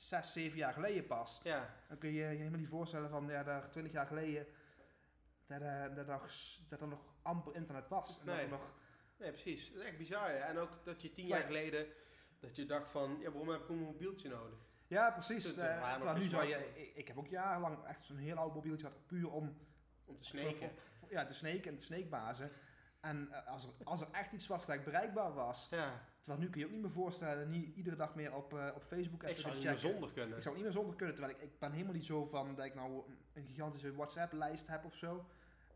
zes, 0.00 0.32
zeven 0.32 0.58
jaar 0.58 0.72
geleden 0.72 1.06
pas. 1.06 1.40
Ja, 1.42 1.74
Dan 1.88 1.98
kun 1.98 2.08
je 2.08 2.14
je 2.20 2.24
helemaal 2.24 2.58
niet 2.58 2.68
voorstellen 2.68 3.10
van, 3.10 3.28
ja, 3.28 3.42
daar 3.42 3.70
twintig 3.70 3.92
jaar 3.92 4.06
geleden, 4.06 4.46
dat, 5.46 5.60
eh, 5.60 5.82
dat, 5.94 5.98
er 6.08 6.12
nog, 6.12 6.30
dat 6.68 6.80
er 6.80 6.88
nog 6.88 7.00
amper 7.22 7.54
internet 7.54 7.88
was. 7.88 8.18
En 8.20 8.26
dat 8.26 8.34
Nee. 8.34 8.44
er 8.44 8.50
nog, 8.50 8.70
nee, 9.16 9.30
precies. 9.30 9.72
Dat 9.72 9.80
is 9.82 9.88
echt 9.88 9.98
bizar. 9.98 10.30
En 10.30 10.58
ook 10.58 10.84
dat 10.84 11.02
je 11.02 11.12
tien 11.12 11.26
Ja. 11.26 11.36
jaar 11.36 11.46
geleden, 11.46 11.86
dat 12.40 12.56
je 12.56 12.66
dacht 12.66 12.90
van, 12.90 13.16
ja, 13.20 13.30
waarom 13.30 13.48
heb 13.48 13.60
ik 13.62 13.68
een 13.68 13.78
mobieltje 13.78 14.28
nodig? 14.28 14.58
ja, 14.86 15.10
precies. 15.10 15.44
Dat- 15.44 15.56
Eh, 15.64 15.80
dat 15.90 15.96
terwijl 15.98 16.18
nu 16.18 16.28
zou 16.28 16.44
je, 16.46 16.72
ik, 16.74 16.94
ik 16.96 17.08
heb 17.08 17.18
ook 17.18 17.26
jarenlang 17.28 17.84
echt 17.86 18.00
zo'n 18.04 18.16
heel 18.16 18.36
oud 18.36 18.54
mobieltje 18.54 18.86
gehad, 18.86 19.06
puur 19.06 19.30
om 19.30 19.58
Om 20.04 20.18
te 20.18 20.24
sneken. 20.24 20.70
ja, 21.08 21.24
te 21.26 21.32
sneken 21.32 21.70
en 21.70 21.78
te 21.78 21.84
sneekbazen. 21.84 22.50
En 23.00 23.28
eh, 23.32 23.46
als, 23.46 23.64
er, 23.64 23.70
als 23.84 24.00
er 24.00 24.08
echt 24.12 24.32
iets 24.32 24.46
was 24.46 24.66
dat 24.66 24.76
ik 24.76 24.84
bereikbaar 24.84 25.32
was. 25.34 25.68
Ja, 25.70 26.04
Terwijl 26.28 26.46
nu 26.48 26.52
kun 26.52 26.60
je 26.60 26.66
ook 26.66 26.72
niet 26.72 26.82
meer 26.82 27.02
voorstellen, 27.04 27.50
niet 27.50 27.76
iedere 27.76 27.96
dag 27.96 28.14
meer 28.14 28.34
op, 28.34 28.54
eh, 28.54 28.70
op 28.74 28.82
Facebook 28.82 29.22
ik 29.22 29.28
even 29.28 29.40
zou 29.40 29.52
te 29.52 29.58
niet 29.58 29.68
meer 29.68 29.78
zonder 29.78 30.12
kunnen. 30.12 30.36
Ik 30.36 30.42
zou 30.42 30.54
het 30.54 30.54
niet 30.54 30.62
meer 30.64 30.72
zonder 30.82 30.96
kunnen, 30.96 31.14
terwijl 31.14 31.36
ik, 31.36 31.42
ik 31.42 31.58
ben 31.58 31.72
helemaal 31.72 31.94
niet 31.94 32.06
zo 32.06 32.26
van 32.26 32.54
dat 32.54 32.64
ik 32.64 32.74
nou 32.74 33.02
een, 33.32 33.46
gigantische 33.46 33.94
WhatsApp-lijst 33.94 34.66
heb 34.66 34.84
of 34.84 34.94
zo. 34.94 35.26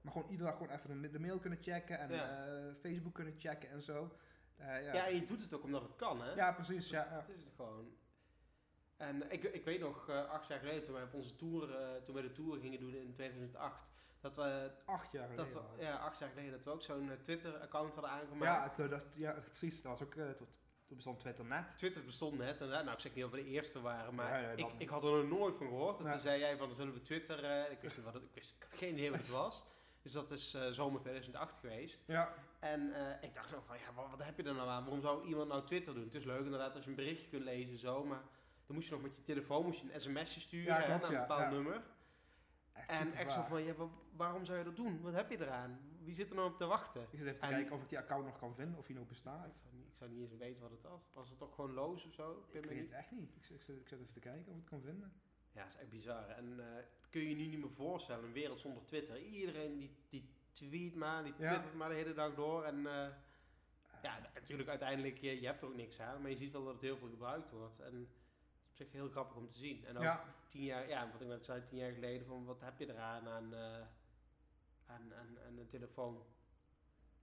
Maar 0.00 0.12
gewoon 0.12 0.30
iedere 0.30 0.48
dag 0.48 0.58
gewoon 0.58 0.76
even 0.76 1.12
de, 1.12 1.18
mail 1.18 1.38
kunnen 1.38 1.58
checken 1.62 1.98
en 1.98 2.10
Ja. 2.10 2.46
eh, 2.46 2.74
Facebook 2.74 3.14
kunnen 3.14 3.34
checken 3.38 3.70
en 3.70 3.82
zo. 3.82 4.16
Eh, 4.56 4.66
ja. 4.66 4.76
Ja. 4.76 4.92
Ja. 4.94 5.06
en 5.06 5.14
je 5.14 5.24
doet 5.24 5.42
het 5.42 5.54
ook 5.54 5.62
omdat 5.64 5.82
het 5.82 5.96
kan, 5.96 6.22
hè? 6.22 6.54
precies. 6.54 6.88
Ja, 6.90 7.04
ja. 7.10 7.14
Dat 7.16 7.28
is 7.28 7.40
het 7.44 7.52
gewoon. 7.56 7.96
En 8.96 9.30
ik, 9.30 9.42
ik 9.42 9.64
weet 9.64 9.80
nog, 9.80 10.08
acht 10.08 10.48
jaar 10.48 10.58
geleden, 10.58 10.82
toen 10.82 10.94
wij 10.94 11.02
op 11.02 11.14
onze 11.14 11.36
tour, 11.36 11.68
toen 12.04 12.14
wij 12.14 12.22
de 12.22 12.32
tour 12.32 12.60
gingen 12.60 12.80
doen 12.80 12.94
in 12.94 13.12
2008, 13.12 13.91
dat 14.22 14.36
we, 14.36 14.70
Acht 14.84 15.12
jaar 15.12 15.28
geleden. 15.28 15.44
dat 15.54 15.62
we 15.76 15.82
ja, 15.82 15.96
acht 15.96 16.18
jaar 16.18 16.28
geleden, 16.28 16.50
dat 16.52 16.64
we 16.64 16.70
ook 16.70 16.82
zo'n 16.82 17.10
eh, 17.10 17.16
Twitter-account 17.16 17.94
hadden 17.94 18.12
ja, 18.12 18.20
aangemaakt. 18.20 18.76
het, 18.76 18.80
eh, 18.86 18.90
dat, 18.90 19.02
ja, 19.14 19.32
precies. 19.32 19.82
Dat 19.82 19.92
was 19.98 20.02
ook, 20.08 20.14
eh, 20.14 20.30
toen 20.30 20.46
bestond 20.88 21.20
Twitter 21.20 21.44
net. 21.44 21.78
Twitter 21.78 22.04
bestond 22.04 22.38
net, 22.38 22.60
en 22.60 22.68
nou, 22.68 22.90
ik 22.90 22.98
zeg 22.98 23.14
niet 23.14 23.22
dat 23.24 23.32
we 23.32 23.42
de 23.42 23.48
eerste 23.50 23.80
waren, 23.80 24.14
maar 24.14 24.30
Ja, 24.42 24.48
ja, 24.48 24.50
ik, 24.56 24.66
ik 24.78 24.88
had 24.88 25.04
er 25.04 25.10
nog 25.10 25.38
nooit 25.38 25.56
van 25.56 25.66
gehoord. 25.66 25.98
En 25.98 26.04
Ja. 26.04 26.10
toen 26.10 26.20
zei 26.20 26.38
jij 26.38 26.56
van, 26.56 26.74
zullen 26.74 26.92
we 26.94 27.00
Twitter, 27.00 27.70
ik 27.70 27.80
wist 27.80 27.96
niet 27.96 28.04
wat 28.04 28.14
het, 28.14 28.22
ik, 28.22 28.34
wist, 28.34 28.54
ik 28.58 28.62
had 28.70 28.78
geen 28.78 28.92
idee 28.92 29.10
wat 29.10 29.20
het 29.20 29.28
was. 29.44 29.62
Dus 30.02 30.12
dat 30.12 30.30
is 30.30 30.56
zomer 30.70 31.00
2008 31.00 31.54
geweest. 31.60 32.02
Ja, 32.06 32.34
En 32.58 32.92
ik 33.20 33.34
dacht 33.34 33.48
zo 33.50 33.60
van, 33.66 33.76
ja, 33.78 33.92
wat, 33.94 34.10
wat 34.10 34.24
heb 34.24 34.36
je 34.36 34.42
er 34.42 34.54
nou 34.54 34.68
aan? 34.68 34.82
Waarom 34.82 35.00
zou 35.00 35.26
iemand 35.26 35.48
nou 35.48 35.64
Twitter 35.66 35.94
doen? 35.94 36.04
Het 36.04 36.14
is 36.14 36.24
leuk 36.24 36.44
inderdaad 36.44 36.74
als 36.74 36.84
je 36.84 36.90
een 36.90 36.96
berichtje 36.96 37.28
kunt 37.28 37.42
lezen 37.44 37.78
zo, 37.78 38.04
maar 38.04 38.22
dan 38.66 38.76
moest 38.76 38.88
je 38.88 38.94
nog 38.94 39.02
met 39.02 39.16
je 39.16 39.22
telefoon 39.22 39.64
moest 39.64 39.80
je 39.80 39.92
een 39.94 40.00
sms'je 40.00 40.40
sturen 40.40 40.74
Ja, 40.74 40.80
hè, 40.80 40.88
naar 40.88 41.04
een 41.04 41.10
ja, 41.12 41.20
bepaald 41.20 41.40
ja. 41.42 41.50
nummer. 41.50 41.82
En 42.72 43.12
echt 43.12 43.32
zo 43.32 43.42
van, 43.42 43.62
ja, 43.62 43.74
wa- 43.74 43.88
waarom 44.16 44.44
zou 44.44 44.58
je 44.58 44.64
dat 44.64 44.76
doen? 44.76 45.00
Wat 45.00 45.12
heb 45.12 45.30
je 45.30 45.40
eraan? 45.40 45.78
Wie 46.04 46.14
zit 46.14 46.28
er 46.30 46.34
nou 46.36 46.50
op 46.50 46.56
te 46.56 46.64
wachten? 46.66 47.02
Ik 47.02 47.08
zit 47.18 47.26
even 47.26 47.38
te 47.38 47.46
En- 47.46 47.52
kijken 47.52 47.72
of 47.76 47.82
ik 47.82 47.88
die 47.88 47.98
account 47.98 48.24
nog 48.24 48.38
kan 48.38 48.54
vinden, 48.54 48.78
of 48.78 48.86
die 48.86 48.94
nog 48.94 49.04
Ik 49.04 49.10
bestaat. 49.10 49.58
zou, 49.58 49.74
niet, 49.74 49.86
ik 49.86 49.94
zou 49.96 50.10
niet 50.10 50.20
eens 50.20 50.36
weten 50.38 50.62
wat 50.62 50.70
het 50.70 50.82
was. 50.82 51.10
Was 51.14 51.28
het 51.28 51.38
toch 51.38 51.54
gewoon 51.54 51.72
loos 51.72 52.06
of 52.06 52.12
zo? 52.14 52.44
Ik 52.50 52.64
weet 52.64 52.78
het 52.78 52.90
echt 52.90 53.10
niet. 53.10 53.30
Ik, 53.30 53.36
ik, 53.36 53.44
zit, 53.62 53.68
ik 53.78 53.88
zit 53.88 54.00
even 54.00 54.12
te 54.12 54.20
kijken 54.20 54.42
of 54.46 54.54
ik 54.54 54.60
het 54.60 54.68
kan 54.70 54.80
vinden. 54.80 55.12
Ja, 55.52 55.62
dat 55.62 55.70
is 55.74 55.76
echt 55.80 55.88
bizar. 55.90 56.28
En 56.28 56.60
eh, 56.60 56.82
kun 57.10 57.20
je 57.20 57.28
je 57.28 57.34
nu 57.36 57.46
niet 57.46 57.58
meer 57.60 57.70
voorstellen, 57.70 58.24
een 58.24 58.32
wereld 58.32 58.60
zonder 58.60 58.84
Twitter. 58.84 59.18
Iedereen 59.22 59.76
die, 59.78 59.96
die 60.08 60.28
tweet 60.52 60.94
maar, 60.94 61.24
die 61.24 61.34
Ja. 61.38 61.50
twittert 61.50 61.74
maar 61.74 61.88
de 61.88 61.94
hele 61.94 62.12
dag 62.14 62.34
door. 62.34 62.64
En 62.64 62.86
eh, 62.86 63.08
Ja, 64.02 64.18
natuurlijk 64.34 64.68
uiteindelijk, 64.68 65.18
je, 65.18 65.40
je 65.40 65.46
hebt 65.46 65.62
er 65.62 65.68
ook 65.68 65.74
niks 65.74 66.00
aan, 66.00 66.20
maar 66.20 66.30
je 66.30 66.36
ziet 66.36 66.52
wel 66.52 66.64
dat 66.64 66.72
het 66.72 66.82
heel 66.82 66.96
veel 66.96 67.08
gebruikt 67.08 67.50
wordt. 67.50 67.80
En 67.80 68.08
op 68.72 68.78
zich 68.78 68.92
heel 68.92 69.08
grappig 69.08 69.36
om 69.36 69.48
te 69.48 69.58
zien. 69.58 69.84
En 69.86 69.96
ook 69.96 70.02
Ja, 70.02 70.24
tien 70.48 70.64
jaar, 70.64 70.88
ja, 70.88 71.10
wat 71.12 71.20
ik 71.20 71.26
net 71.26 71.44
zei, 71.44 71.64
tien 71.64 71.78
jaar 71.78 71.92
geleden, 71.92 72.26
van 72.26 72.44
wat 72.44 72.60
heb 72.60 72.78
je 72.78 72.88
eraan 72.92 73.28
aan, 73.28 73.54
eh, 73.54 73.60
aan, 74.86 75.14
aan, 75.14 75.38
aan 75.46 75.58
een 75.58 75.68
telefoon? 75.68 76.24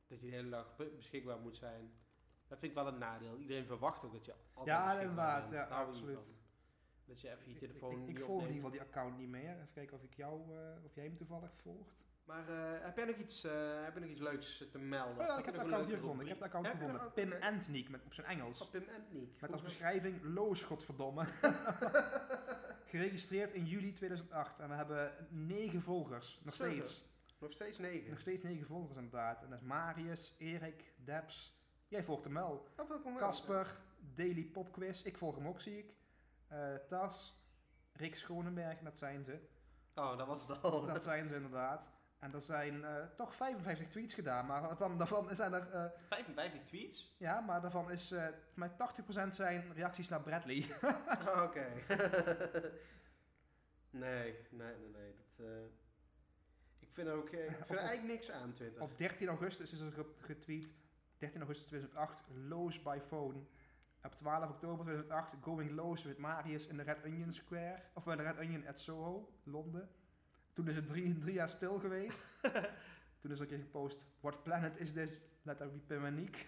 Dat 0.07 0.19
die 0.19 0.29
de 0.29 0.35
hele 0.35 0.49
dag 0.49 0.75
be- 0.75 0.93
beschikbaar 0.95 1.39
moet 1.39 1.57
zijn. 1.57 1.91
Dat 2.47 2.59
vind 2.59 2.71
ik 2.71 2.77
wel 2.77 2.87
een 2.87 2.97
nadeel. 2.97 3.37
Iedereen 3.37 3.65
verwacht 3.65 4.03
ook 4.05 4.11
dat 4.13 4.25
je 4.25 4.33
altijd 4.53 4.77
Ja, 4.77 4.93
beschikbaar 4.93 5.37
inderdaad, 5.39 5.69
ja, 5.69 5.75
absoluut. 5.75 6.27
Dat 7.05 7.21
je 7.21 7.29
even 7.29 7.49
je 7.51 7.57
telefoon 7.57 8.01
ik, 8.01 8.17
ik, 8.17 8.23
volg 8.23 8.41
in 8.41 8.47
ieder 8.47 8.55
geval 8.55 8.71
die 8.71 8.81
account 8.81 9.17
niet 9.17 9.29
meer. 9.29 9.53
Even 9.55 9.71
kijken 9.73 9.97
of 9.97 10.03
ik 10.03 10.13
jou, 10.15 10.57
eh, 10.57 10.83
of 10.85 10.95
jij 10.95 11.03
hem 11.03 11.15
toevallig 11.17 11.51
volgt. 11.55 12.07
Maar 12.29 12.49
eh, 12.49 12.83
heb 12.85 12.95
jij 12.95 13.05
nog 13.05 13.15
iets, 13.15 13.43
eh, 13.43 13.83
heb 13.83 13.93
je 13.93 13.99
nog 13.99 14.09
iets 14.09 14.21
leuks 14.21 14.63
te 14.71 14.77
melden? 14.77 15.19
Oh 15.19 15.25
ja, 15.25 15.37
ik 15.37 15.45
heb 15.45 15.53
een 15.53 15.59
account 15.59 15.87
hier 15.87 15.97
gevonden. 15.97 16.21
Ik 16.21 16.29
heb 16.29 16.37
de 16.37 16.45
account? 16.45 16.67
Heb 16.67 16.75
gevonden. 16.75 17.13
Pim 17.13 17.31
oké. 17.31 17.45
Antniek 17.45 17.89
met 17.89 18.05
op 18.05 18.13
zijn 18.13 18.27
Engels. 18.27 18.61
Oh, 18.61 18.69
Pim. 18.69 18.83
Met 19.39 19.51
als 19.51 19.61
beschrijving 19.61 20.23
Loos, 20.23 20.63
godverdomme. 20.63 21.25
Geregistreerd 22.91 23.51
in 23.51 23.65
juli 23.65 23.93
2008. 23.93 24.59
En 24.59 24.69
we 24.69 24.75
hebben 24.75 25.27
negen 25.29 25.81
volgers. 25.81 26.39
Nog 26.43 26.53
steeds. 26.53 27.05
Nog 27.39 27.51
steeds 27.51 27.77
negen. 27.77 28.09
Nog 28.09 28.19
steeds 28.19 28.43
negen 28.43 28.65
volgers 28.65 28.97
inderdaad. 28.97 29.43
En 29.43 29.49
dat 29.49 29.59
is 29.59 29.65
Marius, 29.65 30.35
Erik, 30.37 30.93
Debs. 30.95 31.57
Jij 31.87 32.03
volgt 32.03 32.23
hem 32.23 32.33
wel. 32.33 32.67
Oh. 32.77 33.17
Casper, 33.17 33.77
Daily 34.13 34.43
Popquiz. 34.43 35.03
Ik 35.03 35.17
volg 35.17 35.35
hem 35.35 35.47
ook, 35.47 35.61
zie 35.61 35.77
ik. 35.77 35.93
Eh, 36.47 36.75
Tas, 36.75 37.43
Rick 37.93 38.15
Schonenberg, 38.15 38.79
dat 38.79 38.97
zijn 38.97 39.23
ze. 39.23 39.39
Oh, 39.95 40.17
dat 40.17 40.27
was 40.27 40.47
het 40.47 40.61
al. 40.61 40.85
Dat 40.85 41.03
zijn 41.03 41.27
ze 41.27 41.35
inderdaad. 41.35 41.97
En 42.19 42.33
er 42.33 42.41
zijn 42.41 42.83
eh, 42.83 43.05
toch 43.15 43.35
55 43.35 43.87
tweets 43.87 44.13
gedaan, 44.13 44.45
maar 44.45 44.61
daarvan, 44.61 44.97
daarvan 44.97 45.35
zijn 45.35 45.53
er... 45.53 45.69
eh, 45.71 45.85
55 46.07 46.63
tweets? 46.63 47.15
ja, 47.17 47.39
maar 47.39 47.61
daarvan 47.61 47.91
is 47.91 48.07
voor 48.07 48.33
mij 48.53 48.71
80% 48.71 49.29
zijn 49.29 49.73
reacties 49.73 50.09
naar 50.09 50.21
Bradley. 50.21 50.65
Oh, 50.81 51.41
Oké. 51.47 51.67
nee, 53.89 54.35
nee, 54.49 54.75
nee, 54.75 54.89
nee. 54.91 55.15
Dat, 55.15 55.47
ik 56.79 56.91
vind 56.91 57.07
er 57.07 57.13
ook 57.13 57.29
ik 57.29 57.39
vind 57.55 57.69
er 57.69 57.77
eigenlijk 57.77 58.07
niks 58.07 58.31
aan 58.31 58.51
Twitter. 58.51 58.81
Op 58.81 58.97
13 58.97 59.27
augustus 59.27 59.71
is 59.71 59.79
er 59.79 59.91
ge- 59.91 60.13
getweet, 60.17 60.73
13 61.17 61.39
augustus 61.39 61.67
2008, 61.67 62.23
Loos 62.47 62.81
by 62.81 62.99
phone. 63.07 63.39
Op 64.03 64.15
12 64.15 64.49
oktober 64.49 64.85
2008, 64.85 65.35
going 65.41 65.71
lows 65.71 66.03
with 66.03 66.17
Marius 66.17 66.67
in 66.67 66.77
de 66.77 66.83
Red 66.83 67.03
Onion 67.05 67.31
Square, 67.31 67.79
of 67.93 68.03
bij 68.03 68.15
de 68.15 68.23
Red 68.23 68.37
Onion 68.37 68.67
at 68.67 68.79
Soho, 68.79 69.33
Londen. 69.43 69.89
Toen 70.53 70.67
is 70.67 70.75
het 70.75 70.87
drie, 70.87 71.17
drie 71.17 71.33
jaar 71.33 71.49
stil 71.49 71.79
geweest. 71.79 72.35
Toen 73.19 73.31
is 73.31 73.37
er 73.39 73.41
een 73.43 73.47
keer 73.47 73.57
gepost, 73.59 74.05
what 74.19 74.43
planet 74.43 74.79
is 74.79 74.91
this? 74.93 75.21
Let 75.41 75.59
er 75.59 75.71
be 75.71 75.77
Pimaniek. 75.77 76.47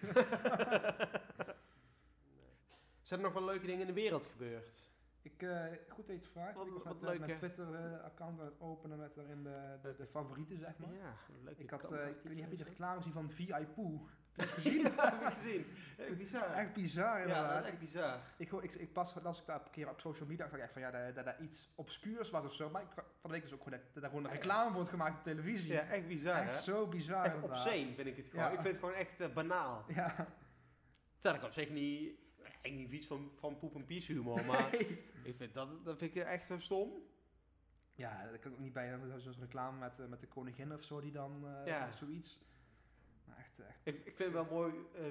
Zijn 3.00 3.20
er 3.20 3.26
nog 3.26 3.32
wel 3.32 3.44
leuke 3.44 3.66
dingen 3.66 3.80
in 3.80 3.86
de 3.86 3.92
wereld 3.92 4.26
gebeurd? 4.26 4.90
Ik, 5.22 5.42
eh, 5.42 5.64
goed 5.88 6.06
dat 6.06 6.06
je 6.06 6.12
het 6.12 6.26
vraagt. 6.26 6.54
Wat- 6.56 6.66
ik 6.66 6.72
was 6.72 6.84
net 7.00 7.12
eh, 7.12 7.18
mijn? 7.18 7.36
Twitter-account 7.36 8.40
aan 8.40 8.44
het 8.46 8.60
openen 8.60 8.98
met 8.98 9.14
daarin 9.14 9.42
de, 9.42 9.78
de, 9.82 9.94
de 9.96 10.06
favorieten, 10.06 10.58
zeg 10.58 10.78
maar. 10.78 10.94
Ja, 10.94 11.14
leuk. 11.42 11.58
Ik 11.58 11.70
had, 11.70 11.92
eh, 11.92 12.08
ik 12.08 12.16
weet 12.22 12.32
niet, 12.32 12.40
heb 12.42 12.50
je 12.50 12.56
de 12.56 12.64
reclame 12.64 12.96
gezien 12.96 13.12
van 13.12 13.30
VIPoo? 13.30 14.06
Heb 14.32 14.48
je 14.48 14.48
dat 14.48 14.54
gezien? 14.54 14.80
Ja, 14.82 15.04
heb 15.04 15.20
ik 15.20 15.26
gezien. 15.26 15.66
Echt 15.98 16.16
bizar. 16.16 16.52
Echt 16.52 16.72
bizar 16.72 17.04
ja, 17.16 17.18
inderdaad. 17.18 17.52
dat 17.54 17.64
is 17.64 17.70
echt 17.70 17.78
bizar. 17.78 18.20
Ik, 18.36 18.52
ik, 18.52 18.72
ik 18.74 18.92
pas 18.92 19.14
las 19.22 19.40
ik 19.40 19.46
daar 19.46 19.60
een 19.64 19.70
keer 19.70 19.88
op 19.88 20.00
social 20.00 20.28
media, 20.28 20.44
dacht 20.44 20.56
ik 20.56 20.62
echt 20.62 20.72
van 20.72 20.82
ja, 20.82 20.90
dat, 20.90 21.14
dat, 21.14 21.24
dat 21.24 21.38
iets 21.40 21.68
obscuurs 21.74 22.30
was 22.30 22.44
of 22.44 22.54
zo. 22.54 22.70
Maar 22.70 22.82
ik, 22.82 22.88
van 22.94 23.04
de 23.22 23.28
week 23.28 23.42
dus 23.42 23.52
ook 23.52 23.62
gewoon 23.62 23.78
dat, 23.78 23.94
dat 23.94 24.02
er 24.02 24.08
gewoon 24.08 24.24
een 24.24 24.30
Ja, 24.30 24.36
ja. 24.36 24.42
reclame 24.42 24.72
wordt 24.74 24.88
gemaakt 24.88 25.16
op 25.16 25.22
televisie. 25.22 25.72
Ja, 25.72 25.80
echt 25.82 26.06
bizar, 26.06 26.42
echt 26.42 26.54
hè? 26.54 26.60
zo 26.60 26.86
bizar 26.86 27.24
Echt 27.24 27.42
obscene 27.42 27.94
vind 27.94 28.06
ik 28.08 28.16
het 28.16 28.28
gewoon. 28.28 28.44
Ja. 28.44 28.50
Ik 28.50 28.54
vind 28.60 28.68
het 28.68 28.78
gewoon 28.78 28.94
echt 28.94 29.20
eh, 29.20 29.32
banaal. 29.32 29.84
Ja. 29.94 30.26
Terwijl 31.18 31.42
ik 31.42 31.48
op 31.48 31.52
zich 31.54 31.70
niet... 31.70 32.20
Eigenlijk 32.42 32.74
niet 32.90 32.92
iets 32.92 33.06
van, 33.06 33.30
van 33.38 33.58
poep 33.58 33.74
en 33.74 33.84
pies 33.84 34.06
humor, 34.06 34.44
maar 34.44 34.74
ik 35.30 35.34
vind 35.36 35.54
dat, 35.54 35.84
dat 35.84 35.98
vind 35.98 36.16
ik 36.16 36.22
echt 36.22 36.46
zo 36.46 36.58
stom. 36.58 36.92
ja, 37.94 38.22
dat 38.22 38.38
kan 38.38 38.50
ik 38.50 38.56
ook 38.56 38.62
niet 38.62 38.72
bij. 38.72 38.86
hebben. 38.86 39.20
Zo'n 39.20 39.34
reclame 39.40 39.78
met, 39.78 39.98
eh, 39.98 40.06
met 40.06 40.20
de 40.20 40.26
koningin 40.26 40.72
of 40.72 40.82
zo, 40.84 41.00
die 41.00 41.12
dan 41.12 41.46
eh, 41.46 41.66
Ja. 41.66 41.92
zoiets. 41.92 42.40
Echt. 43.68 43.80
Ik, 43.82 43.94
ik 44.06 44.16
vind 44.16 44.18
het 44.18 44.48
wel 44.48 44.58
mooi 44.58 44.72
eh, 44.94 45.04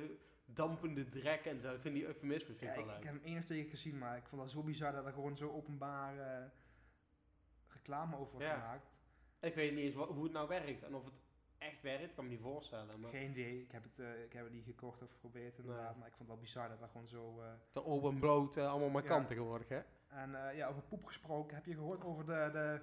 dampende 0.46 1.10
drek 1.10 1.46
en 1.46 1.62
zo. 1.62 1.74
Ik 1.74 1.82
vind 1.82 1.96
die 1.96 2.06
eufemisme 2.06 2.54
vind 2.56 2.60
Ja, 2.60 2.70
ik 2.70 2.76
wel 2.76 2.86
ik 2.86 2.92
leuk. 3.04 3.04
heb 3.04 3.14
hem 3.14 3.24
één 3.24 3.38
of 3.38 3.44
twee 3.44 3.62
keer 3.62 3.70
gezien, 3.70 3.98
maar 3.98 4.18
ik 4.18 4.26
vond 4.28 4.42
dat 4.42 4.52
zo 4.52 4.64
bizar 4.64 4.92
dat 4.92 5.06
er 5.06 5.14
gewoon 5.14 5.38
zo 5.38 5.50
openbaar 5.52 6.20
eh, 6.20 6.46
reclame 7.68 8.16
over 8.18 8.32
wordt 8.34 8.48
Ja. 8.48 8.60
gemaakt. 8.60 8.90
Ik 9.40 9.56
weet 9.56 9.72
niet 9.74 9.84
eens 9.86 9.96
wat, 9.96 10.10
hoe 10.10 10.24
het 10.24 10.34
nou 10.34 10.48
werkt 10.48 10.84
en 10.84 10.96
of 10.96 11.06
het 11.06 11.14
echt 11.58 11.82
werkt, 11.82 12.14
kan 12.16 12.24
me 12.24 12.30
niet 12.30 12.40
voorstellen. 12.42 13.00
Maar 13.00 13.10
Geen 13.12 13.30
idee. 13.30 13.62
Ik 13.62 13.72
heb 13.72 13.84
het, 13.84 14.00
eh, 14.00 14.24
ik 14.24 14.34
heb 14.34 14.44
het 14.44 14.54
niet 14.54 14.66
gekocht 14.66 15.02
of 15.02 15.12
geprobeerd 15.12 15.58
inderdaad, 15.58 15.90
Nee. 15.90 15.98
maar 16.00 16.08
ik 16.08 16.14
vond 16.16 16.30
het 16.30 16.38
wel 16.38 16.38
bizar 16.46 16.70
dat 16.70 16.80
dat 16.80 16.90
gewoon 16.92 17.08
zo... 17.08 17.42
eh, 17.42 17.52
te 17.72 17.86
open 17.86 18.20
bloot, 18.20 18.58
eh, 18.58 18.70
allemaal 18.70 18.90
maar 18.90 19.04
Ja. 19.04 19.10
kant 19.10 19.28
tegenwoordig, 19.28 19.68
hè? 19.70 19.82
En 20.08 20.48
eh, 20.48 20.56
ja, 20.58 20.68
over 20.68 20.82
poep 20.82 21.06
gesproken, 21.06 21.56
heb 21.56 21.66
je 21.66 21.74
gehoord 21.74 22.04
over 22.04 22.26
de, 22.26 22.50
de, 22.52 22.82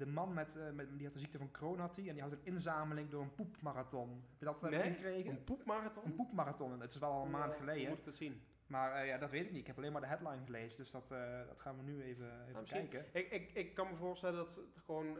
de 0.00 0.06
man 0.06 0.32
met, 0.32 0.56
eh, 0.56 0.70
met, 0.70 0.88
die 0.96 1.04
had 1.04 1.14
de 1.14 1.20
ziekte 1.20 1.38
van 1.38 1.50
Crohn 1.50 1.78
had 1.78 1.96
hij, 1.96 2.06
en 2.06 2.12
die 2.12 2.22
houdt 2.22 2.36
een 2.36 2.52
inzameling 2.52 3.10
door 3.10 3.22
een 3.22 3.34
poepmarathon. 3.34 4.08
Heb 4.10 4.38
je 4.38 4.44
dat 4.44 4.62
eh, 4.62 4.70
Nee? 4.70 4.78
meegekregen? 4.80 5.30
Een 5.30 5.44
poepmarathon? 5.44 6.04
Een 6.04 6.14
poepmarathon, 6.14 6.80
het 6.80 6.90
is 6.92 6.98
wel 6.98 7.10
al 7.10 7.24
een 7.24 7.30
maand 7.30 7.52
eh, 7.52 7.58
geleden. 7.58 7.80
Hoe 7.80 7.88
moet 7.88 7.98
ik 7.98 8.04
dat 8.04 8.14
zien? 8.14 8.42
Maar 8.66 8.92
eh, 8.92 9.06
ja, 9.06 9.18
dat 9.18 9.30
weet 9.30 9.44
ik 9.44 9.50
niet. 9.50 9.60
Ik 9.60 9.66
heb 9.66 9.76
alleen 9.76 9.92
maar 9.92 10.00
de 10.00 10.06
headline 10.06 10.44
gelezen, 10.44 10.78
dus 10.78 10.90
dat, 10.90 11.08
dat 11.48 11.60
gaan 11.60 11.76
we 11.76 11.82
nu 11.82 12.02
even, 12.02 12.40
even 12.40 12.52
Nou, 12.52 12.66
kijken. 12.66 13.06
Ik, 13.12 13.30
ik, 13.30 13.50
ik 13.52 13.74
kan 13.74 13.90
me 13.90 13.96
voorstellen 13.96 14.36
dat 14.36 14.54
het 14.54 14.84
gewoon 14.84 15.18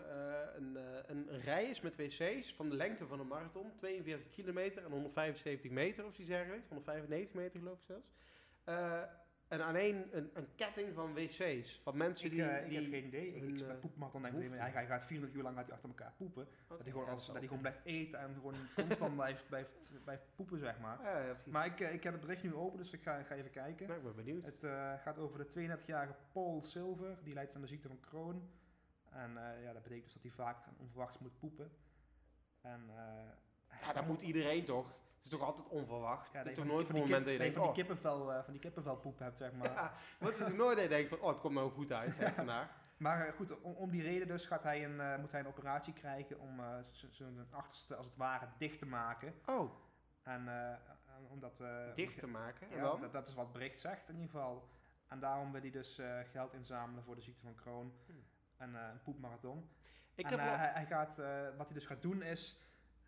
een, 0.55 0.77
een 1.07 1.41
rij 1.41 1.65
is 1.65 1.81
met 1.81 1.97
wc's 1.97 2.55
van 2.55 2.69
de 2.69 2.77
lengte 2.77 3.07
van 3.07 3.21
een 3.21 3.27
marathon. 3.27 3.75
42 3.75 4.31
kilometer 4.31 4.85
en 4.85 4.91
175 4.91 5.71
meter 5.71 6.07
of 6.07 6.19
iets 6.19 6.29
dergelijks. 6.29 6.69
195 6.69 7.35
meter 7.35 7.59
geloof 7.59 7.79
ik 7.79 7.85
zelfs. 7.85 8.13
En 9.51 9.65
aan 9.65 9.75
één 9.75 10.17
een, 10.17 10.31
een 10.35 10.55
ketting 10.55 10.95
van 10.95 11.15
wc's. 11.15 11.81
Van 11.83 11.97
mensen 11.97 12.27
Ik, 12.27 12.33
die... 12.33 12.45
eh, 12.45 12.63
ik 12.63 12.69
die 12.69 12.81
heb 12.81 12.91
geen 12.91 13.05
idee. 13.05 13.35
Ik, 13.35 13.43
hun, 13.43 13.55
ik 13.55 13.61
eh, 13.61 13.67
met 13.67 13.81
poepmarathon 13.81 14.23
denk 14.23 14.35
ik, 14.35 14.51
hij, 14.51 14.71
hij 14.71 14.87
gaat 14.87 15.05
24 15.05 15.39
uur 15.39 15.43
lang 15.43 15.57
gaat 15.57 15.65
hij 15.65 15.75
achter 15.75 15.89
elkaar 15.89 16.13
poepen. 16.17 16.49
Dat 16.69 16.83
hij 16.83 16.91
gewoon, 16.91 17.09
als, 17.09 17.27
dat 17.27 17.35
hij 17.37 17.45
gewoon 17.45 17.61
blijft 17.61 17.85
eten 17.85 18.19
en 18.19 18.35
gewoon 18.35 18.55
constant 18.77 19.15
blijft, 19.15 19.49
blijft, 19.49 19.91
blijft 20.05 20.23
poepen, 20.37 20.59
zeg 20.59 20.79
maar. 20.79 21.03
Ja. 21.03 21.37
Maar 21.45 21.67
ik, 21.67 21.81
eh, 21.81 21.93
ik 21.93 22.03
heb 22.03 22.13
het 22.13 22.23
bericht 22.23 22.43
nu 22.43 22.55
open, 22.55 22.79
dus 22.79 22.93
ik 22.93 23.03
ga, 23.03 23.23
ga 23.23 23.35
even 23.35 23.51
kijken. 23.51 23.87
Nou, 23.87 23.99
ik 23.99 24.05
ben 24.05 24.25
benieuwd. 24.25 24.47
Het 24.47 24.67
gaat 25.03 25.19
over 25.19 25.39
de 25.39 25.79
32-jarige 25.79 26.15
Paul 26.33 26.63
Silver. 26.63 27.19
Die 27.23 27.35
lijdt 27.35 27.55
aan 27.55 27.61
de 27.61 27.67
ziekte 27.67 27.89
van 27.89 28.01
Crohn. 28.01 28.51
En 29.11 29.33
ja, 29.63 29.73
dat 29.73 29.83
betekent 29.83 30.05
dus 30.05 30.15
dat 30.15 30.23
hij 30.23 30.33
vaak 30.33 30.67
onverwachts 30.79 31.19
moet 31.19 31.39
poepen. 31.39 31.71
En, 32.61 32.81
ja, 33.81 33.93
dat 33.93 34.07
moet 34.07 34.23
iedereen 34.23 34.65
toch? 34.65 34.95
Het 35.21 35.33
is 35.33 35.39
toch 35.39 35.49
altijd 35.49 35.69
onverwacht? 35.69 36.33
Ja, 36.33 36.39
het 36.39 36.49
is 36.49 36.55
toch 36.55 36.65
nooit 36.65 36.87
van 36.87 36.95
die 36.95 37.05
moment 37.05 37.25
dat 37.25 37.33
je 37.33 37.39
denkt, 37.39 37.55
van 37.55 37.63
die 37.63 37.71
oh, 37.71 37.77
kippenvel, 37.77 38.33
eh, 38.33 38.43
van 38.43 38.53
die 38.53 38.63
kippenvel 38.63 38.97
poep 38.97 39.19
hebt, 39.19 39.39
zeg 39.39 39.53
maar. 39.53 39.73
ja. 39.75 39.93
Maar 40.19 40.31
het 40.31 40.41
is 40.41 40.57
nooit 40.57 40.75
dat 40.75 40.83
je 40.83 40.89
denkt 40.89 41.09
van, 41.09 41.21
oh, 41.21 41.29
het 41.29 41.41
komt 41.41 41.55
nou 41.55 41.71
goed 41.71 41.93
uit, 41.93 42.15
zeg 42.15 42.35
vandaag. 42.43 42.69
Maar 42.97 43.27
eh, 43.27 43.33
goed, 43.33 43.61
om, 43.61 43.73
om 43.73 43.91
die 43.91 44.03
reden 44.03 44.27
dus 44.27 44.47
gaat 44.47 44.63
hij 44.63 44.85
een, 44.85 45.01
eh, 45.01 45.19
moet 45.19 45.33
hij 45.33 45.41
een 45.41 45.47
operatie 45.47 45.93
krijgen 45.93 46.39
om 46.39 46.61
zijn 47.11 47.47
achterste 47.51 47.97
als 47.97 48.07
het 48.07 48.17
ware 48.17 48.49
dicht 48.59 48.79
te 48.79 48.87
maken. 48.87 49.35
Oh, 49.47 49.73
En 50.23 50.49
omdat... 51.29 51.63
dicht 51.95 52.19
te 52.19 52.27
maken. 52.27 52.71
En 52.71 52.77
Ja, 52.77 52.97
dat, 52.97 53.13
dat 53.13 53.29
is 53.29 53.35
wat 53.35 53.53
bericht 53.53 53.81
zegt 53.81 54.09
in 54.09 54.15
ieder 54.15 54.31
geval. 54.31 54.69
En 55.09 55.21
daarom 55.21 55.53
wil 55.53 55.61
hij 55.61 55.71
dus 55.71 56.01
geld 56.31 56.55
inzamelen 56.55 57.05
voor 57.05 57.15
de 57.15 57.21
ziekte 57.21 57.43
van 57.43 57.55
Crohn. 57.55 57.93
Hmm. 58.07 58.25
En 58.57 58.75
een 58.75 59.03
poepmarathon. 59.03 59.71
Ik 60.15 60.25
en 60.25 60.31
heb 60.31 60.41
wel- 60.41 60.57
hij, 60.57 60.71
hij 60.73 60.87
gaat, 60.87 61.17
wat 61.57 61.67
hij 61.67 61.75
dus 61.75 61.87
gaat 61.87 62.03
doen 62.03 62.23
is, 62.23 62.59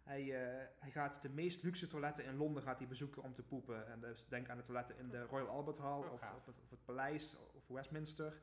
hij, 0.02 0.22
eh, 0.22 0.66
hij 0.78 0.90
gaat 0.90 1.22
de 1.22 1.28
meest 1.28 1.62
luxe 1.62 1.86
toiletten 1.86 2.24
in 2.24 2.36
Londen 2.36 2.62
gaat 2.62 2.78
hij 2.78 2.88
bezoeken 2.88 3.22
om 3.22 3.34
te 3.34 3.42
poepen. 3.42 3.86
En 3.86 4.00
dus 4.00 4.24
denk 4.28 4.48
aan 4.48 4.56
de 4.56 4.62
toiletten 4.62 4.98
in 4.98 5.08
de 5.08 5.22
Royal 5.22 5.48
Albert 5.48 5.78
Hall 5.78 5.98
Oh, 5.98 6.12
of, 6.12 6.32
op 6.36 6.46
het, 6.46 6.60
of 6.62 6.70
het 6.70 6.84
paleis 6.84 7.36
of 7.54 7.68
Westminster. 7.68 8.40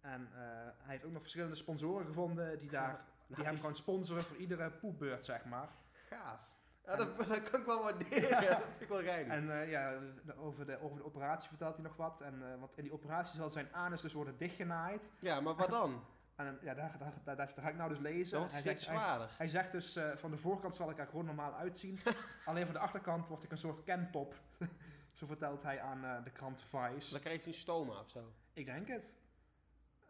En 0.00 0.28
eh, 0.32 0.38
hij 0.78 0.92
heeft 0.92 1.04
ook 1.04 1.12
nog 1.12 1.20
verschillende 1.20 1.54
sponsoren 1.54 2.06
gevonden 2.06 2.58
die, 2.58 2.70
daar, 2.70 3.04
die 3.26 3.44
hem 3.44 3.56
gaan 3.56 3.74
sponsoren 3.74 4.24
voor 4.24 4.36
iedere 4.36 4.70
poepbeurt, 4.70 5.24
zeg 5.24 5.44
maar. 5.44 5.68
Gaas. 5.92 6.54
Ja, 6.86 6.96
dat, 6.96 7.16
dat 7.16 7.42
kan 7.42 7.60
ik 7.60 7.66
wel 7.66 7.82
waarderen. 7.82 8.30
Dat 8.30 8.62
vind 8.68 8.80
ik 8.80 8.88
wel 8.88 9.02
geinig. 9.02 9.32
En 9.32 9.60
eh, 9.60 9.70
ja, 9.70 9.98
over, 10.36 10.66
de, 10.66 10.80
over 10.80 10.96
de 10.96 11.04
operatie 11.04 11.48
vertelt 11.48 11.74
hij 11.74 11.84
nog 11.84 11.96
wat. 11.96 12.20
En, 12.20 12.58
want 12.60 12.76
in 12.76 12.82
die 12.82 12.92
operatie 12.92 13.36
zal 13.36 13.50
zijn 13.50 13.72
anus 13.72 14.00
dus 14.00 14.12
worden 14.12 14.36
dichtgenaaid. 14.36 15.10
ja, 15.18 15.40
maar 15.40 15.54
wat 15.54 15.70
dan? 15.70 16.04
En 16.36 16.58
ja, 16.62 16.74
daar, 16.74 16.98
daar, 16.98 17.12
daar, 17.24 17.36
daar 17.36 17.48
ga 17.48 17.68
ik 17.68 17.76
nou 17.76 17.88
dus 17.88 17.98
lezen. 17.98 18.38
Wordt 18.38 18.52
hij, 18.52 18.62
zegt, 18.62 18.86
hij, 18.86 18.96
zwaarder. 18.96 19.30
hij 19.36 19.48
zegt 19.48 19.72
dus, 19.72 19.96
eh, 19.96 20.16
van 20.16 20.30
de 20.30 20.36
voorkant 20.36 20.74
zal 20.74 20.90
ik 20.90 20.98
er 20.98 21.06
gewoon 21.06 21.24
normaal 21.24 21.54
uitzien. 21.54 22.00
Alleen 22.44 22.64
van 22.64 22.74
de 22.74 22.80
achterkant 22.80 23.28
word 23.28 23.42
ik 23.42 23.50
een 23.50 23.58
soort 23.58 23.82
kenpop. 23.82 24.34
Zo 25.12 25.26
vertelt 25.26 25.62
hij 25.62 25.80
aan 25.80 26.04
eh, 26.04 26.24
de 26.24 26.30
krant 26.30 26.62
Vice. 26.62 27.12
Dan 27.12 27.20
krijg 27.20 27.40
je 27.40 27.46
een 27.46 27.54
stoma 27.54 28.00
of 28.00 28.10
zo. 28.10 28.32
Ik 28.52 28.64
denk 28.66 28.88
het. 28.88 29.14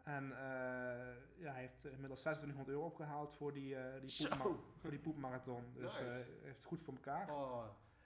En 0.03 0.23
eh, 0.31 1.15
ja, 1.37 1.51
hij 1.51 1.61
heeft 1.61 1.85
inmiddels 1.85 2.19
2600 2.19 2.67
euro 2.69 2.85
opgehaald 2.85 3.35
voor 3.35 3.53
die, 3.53 3.75
die, 4.05 4.27
poepma- 4.27 4.55
voor 4.77 4.89
die 4.89 4.99
poepmarathon. 4.99 5.63
Dus 5.73 5.83
Nice. 5.83 6.03
hij 6.03 6.13
heeft 6.15 6.57
het 6.57 6.65
goed 6.65 6.83
voor 6.83 6.93
elkaar. 6.93 7.29
Oh. 7.31 7.63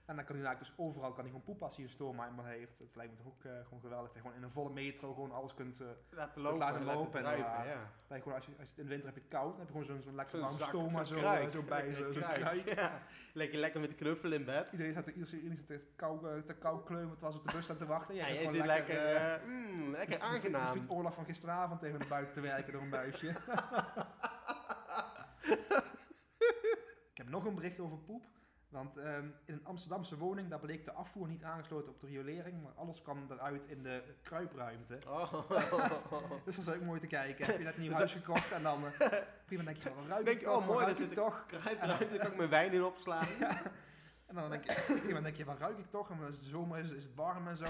En 0.09 0.15
dan 0.15 0.25
kan 0.25 0.35
hij 0.35 0.45
eigenlijk 0.45 0.75
dus 0.77 0.85
overal 0.85 1.09
kan 1.11 1.19
hij 1.19 1.27
gewoon 1.29 1.43
poepen 1.43 1.65
als 1.65 1.75
hij 1.75 1.83
een 1.85 1.89
stoomeimer 1.91 2.45
heeft. 2.45 2.79
Het 2.79 2.95
lijkt 2.95 3.11
me 3.11 3.17
toch 3.17 3.27
ook 3.27 3.43
eh, 3.43 3.51
gewoon 3.63 3.79
geweldig. 3.79 4.05
Dat 4.07 4.15
je 4.15 4.21
gewoon 4.21 4.35
in 4.35 4.43
een 4.43 4.51
volle 4.51 4.69
metro 4.69 5.13
gewoon 5.13 5.31
alles 5.31 5.53
kunt... 5.53 5.79
eh, 5.81 5.87
Laten 6.09 6.41
lopen. 6.41 6.59
laten 6.59 6.79
en 6.79 6.85
laten 6.85 6.99
lopen, 7.01 7.19
inderdaad. 7.19 7.65
ja. 7.65 7.91
dat 8.07 8.17
je 8.17 8.23
gewoon, 8.23 8.33
als, 8.37 8.45
je, 8.45 8.51
als 8.59 8.69
je 8.69 8.69
het 8.69 8.77
in 8.77 8.83
de 8.83 8.89
winter 8.89 9.05
heb 9.07 9.15
je 9.15 9.21
het 9.21 9.29
koud, 9.31 9.49
dan 9.49 9.59
heb 9.59 9.67
je 9.67 9.71
gewoon 9.71 9.85
zo'n 9.87 10.01
zo'n 10.01 10.15
lekker 10.15 10.39
warm 10.39 10.53
stoma 10.53 11.03
zo, 11.03 11.15
kruik. 11.15 11.43
eh, 11.45 11.49
zo 11.51 11.61
bij, 11.63 11.87
Lekker 11.87 12.13
zo- 12.13 12.19
kruik. 12.33 12.73
Ja. 12.75 13.01
Lekker, 13.33 13.59
lekker 13.59 13.79
met 13.79 13.89
de 13.89 13.95
knuffel 13.95 14.31
in 14.31 14.45
bed. 14.45 14.71
Iedereen 14.71 14.93
zat, 14.93 15.07
iedereen 15.07 15.55
zat 15.57 15.67
te 15.67 15.87
kou, 15.95 16.29
eh, 16.35 16.41
te 16.41 16.53
kou 16.55 16.83
kleumen, 16.83 17.09
het 17.11 17.21
was 17.21 17.35
op 17.35 17.45
de 17.47 17.53
bus 17.53 17.63
staan 17.63 17.77
te 17.77 17.85
wachten. 17.85 18.15
Ja, 18.15 18.25
gewoon 18.25 18.51
zit 18.51 18.65
lekker, 18.65 18.97
eh, 19.05 19.33
eh, 19.35 19.41
mm, 19.45 19.89
lekker 19.91 20.09
je 20.11 20.15
Je 20.17 20.21
aangenaam. 20.21 20.71
vriend 20.71 20.89
oorlog 20.89 21.13
van 21.13 21.25
gisteravond 21.25 21.79
tegen 21.79 21.99
de 21.99 22.05
buiten 22.09 22.33
te 22.33 22.41
werken 22.41 22.73
door 22.73 22.81
een 22.81 22.89
buisje. 22.89 23.27
ik 27.11 27.17
heb 27.17 27.29
nog 27.29 27.45
een 27.45 27.55
bericht 27.55 27.79
over 27.79 27.97
poep. 27.97 28.23
Want 28.69 28.97
ehm, 28.97 29.25
in 29.45 29.53
een 29.53 29.65
Amsterdamse 29.65 30.17
woning, 30.17 30.49
daar 30.49 30.59
bleek 30.59 30.85
de 30.85 30.91
afvoer 30.93 31.27
niet 31.27 31.43
aangesloten 31.43 31.91
op 31.91 31.99
de 31.99 32.07
riolering, 32.07 32.63
maar 32.63 32.71
alles 32.75 33.01
kwam 33.01 33.25
eruit 33.31 33.65
in 33.65 33.83
de 33.83 34.03
kruipruimte. 34.21 34.99
Oh. 35.07 35.33
Dus 36.45 36.55
dat 36.55 36.67
is 36.67 36.73
ook 36.73 36.81
mooi 36.81 36.99
te 36.99 37.07
kijken. 37.07 37.45
Heb 37.45 37.57
je 37.57 37.63
net 37.63 37.75
een 37.75 37.81
nieuw 37.81 37.91
huis 37.91 38.13
gekocht 38.13 38.51
en 38.51 38.63
dan 38.63 38.83
eh, 38.85 39.19
prima 39.45 39.63
denk 39.63 39.77
je, 39.77 39.93
wat 39.93 40.05
ruik 40.07 40.25
Denk 40.25 40.39
je, 40.39 40.45
toch, 40.45 40.55
oh, 40.61 40.67
wat 40.67 40.75
mooi, 40.75 40.89
ik 40.89 40.95
zit 40.95 41.13
toch? 41.13 41.45
Kruipruimte, 41.45 42.17
kan 42.17 42.31
ik 42.31 42.37
mijn 42.37 42.49
wijn 42.49 42.71
in 42.71 42.83
opslaan. 42.83 43.27
En 44.25 44.35
dan 44.35 44.49
denk 44.49 44.63
je, 44.63 45.09
dan 45.13 45.23
denk 45.23 45.35
je, 45.35 45.45
wat 45.45 45.59
ruik 45.59 45.77
ik 45.77 45.89
toch? 45.89 46.09
En 46.09 46.19
als 46.19 46.35
het 46.35 46.45
zomer 46.45 46.79
is, 46.79 46.91
is 46.91 47.03
het 47.03 47.15
warm 47.15 47.47
en 47.47 47.57
zo. 47.57 47.63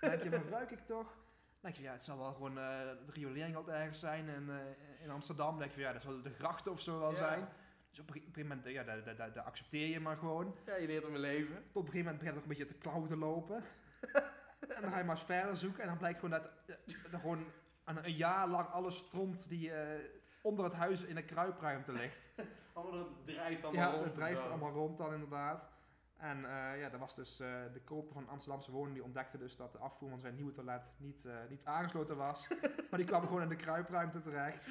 Dan 0.00 0.10
denk 0.10 0.22
je, 0.22 0.30
wat 0.30 0.48
ruik 0.50 0.70
ik 0.70 0.86
toch? 0.86 1.06
Dan 1.06 1.60
denk 1.60 1.76
je, 1.76 1.82
ja, 1.82 1.92
het 1.92 2.02
zal 2.02 2.18
wel 2.18 2.32
gewoon 2.32 2.58
eh, 2.58 2.78
de 3.06 3.12
riolering 3.12 3.56
altijd 3.56 3.76
ergens 3.76 3.98
zijn 3.98 4.28
in, 4.28 4.50
eh, 4.50 5.04
in 5.04 5.10
Amsterdam. 5.10 5.50
Dan 5.50 5.58
denk 5.58 5.72
je, 5.72 5.80
ja, 5.80 5.92
dat 5.92 6.02
zal 6.02 6.22
de 6.22 6.30
grachten 6.30 6.72
of 6.72 6.80
zo 6.80 6.98
wel 6.98 7.10
Ja. 7.10 7.16
zijn. 7.16 7.48
Dus 7.92 8.00
op 8.00 8.08
een 8.08 8.14
gegeven 8.14 8.42
moment, 8.42 8.66
eh, 8.66 8.72
ja, 8.72 8.82
dat, 8.82 9.04
dat, 9.04 9.16
dat, 9.16 9.34
dat 9.34 9.44
accepteer 9.44 9.86
je 9.88 10.00
maar 10.00 10.16
gewoon. 10.16 10.56
Ja, 10.66 10.76
je 10.76 10.86
leert 10.86 11.08
mijn 11.08 11.20
leven. 11.20 11.56
Op 11.56 11.86
een 11.86 11.92
gegeven 11.92 11.98
moment 11.98 12.18
begint 12.18 12.34
het 12.34 12.36
ook 12.36 12.42
een 12.42 12.48
beetje 12.48 12.64
te 12.64 12.74
klauwen 12.80 13.08
te 13.08 13.16
lopen. 13.16 13.64
en 14.76 14.82
dan 14.82 14.92
ga 14.92 14.98
je 14.98 15.04
maar 15.04 15.16
eens 15.16 15.24
verder 15.24 15.56
zoeken. 15.56 15.82
En 15.82 15.88
dan 15.88 15.98
blijkt 15.98 16.20
gewoon 16.20 16.40
dat 16.40 16.50
eh, 16.66 16.74
er 17.12 17.18
gewoon 17.18 17.46
een, 17.84 18.04
een 18.04 18.16
jaar 18.16 18.48
lang 18.48 18.68
alle 18.68 18.90
stront 18.90 19.48
die 19.48 19.72
eh, 19.72 20.04
onder 20.42 20.64
het 20.64 20.74
huis 20.74 21.02
in 21.02 21.14
de 21.14 21.24
kruipruimte 21.24 21.92
ligt. 21.92 22.20
Allemaal 22.72 22.98
dat 22.98 23.26
drijft 23.26 23.64
allemaal 23.64 23.88
Ja, 23.88 23.92
rond. 23.92 24.04
het 24.04 24.14
drijft 24.14 24.40
zo. 24.40 24.48
allemaal 24.48 24.72
rond 24.72 24.98
dan 24.98 25.12
inderdaad. 25.12 25.68
En 26.16 26.36
eh, 26.44 26.80
ja, 26.80 26.88
dat 26.88 27.00
was 27.00 27.14
dus 27.14 27.36
de 27.36 27.80
koper 27.84 28.12
van 28.12 28.28
Amsterdamse 28.28 28.70
woning 28.70 28.94
die 28.94 29.04
ontdekte 29.04 29.38
dus 29.38 29.56
dat 29.56 29.72
de 29.72 29.78
afvoer 29.78 30.08
van 30.08 30.20
zijn 30.20 30.34
nieuwe 30.34 30.50
toilet 30.52 30.90
niet, 30.96 31.26
niet 31.48 31.64
aangesloten 31.64 32.16
was. 32.16 32.48
maar 32.90 32.98
die 32.98 33.06
kwam 33.06 33.26
gewoon 33.26 33.42
in 33.42 33.48
de 33.48 33.56
kruipruimte 33.56 34.20
terecht. 34.20 34.66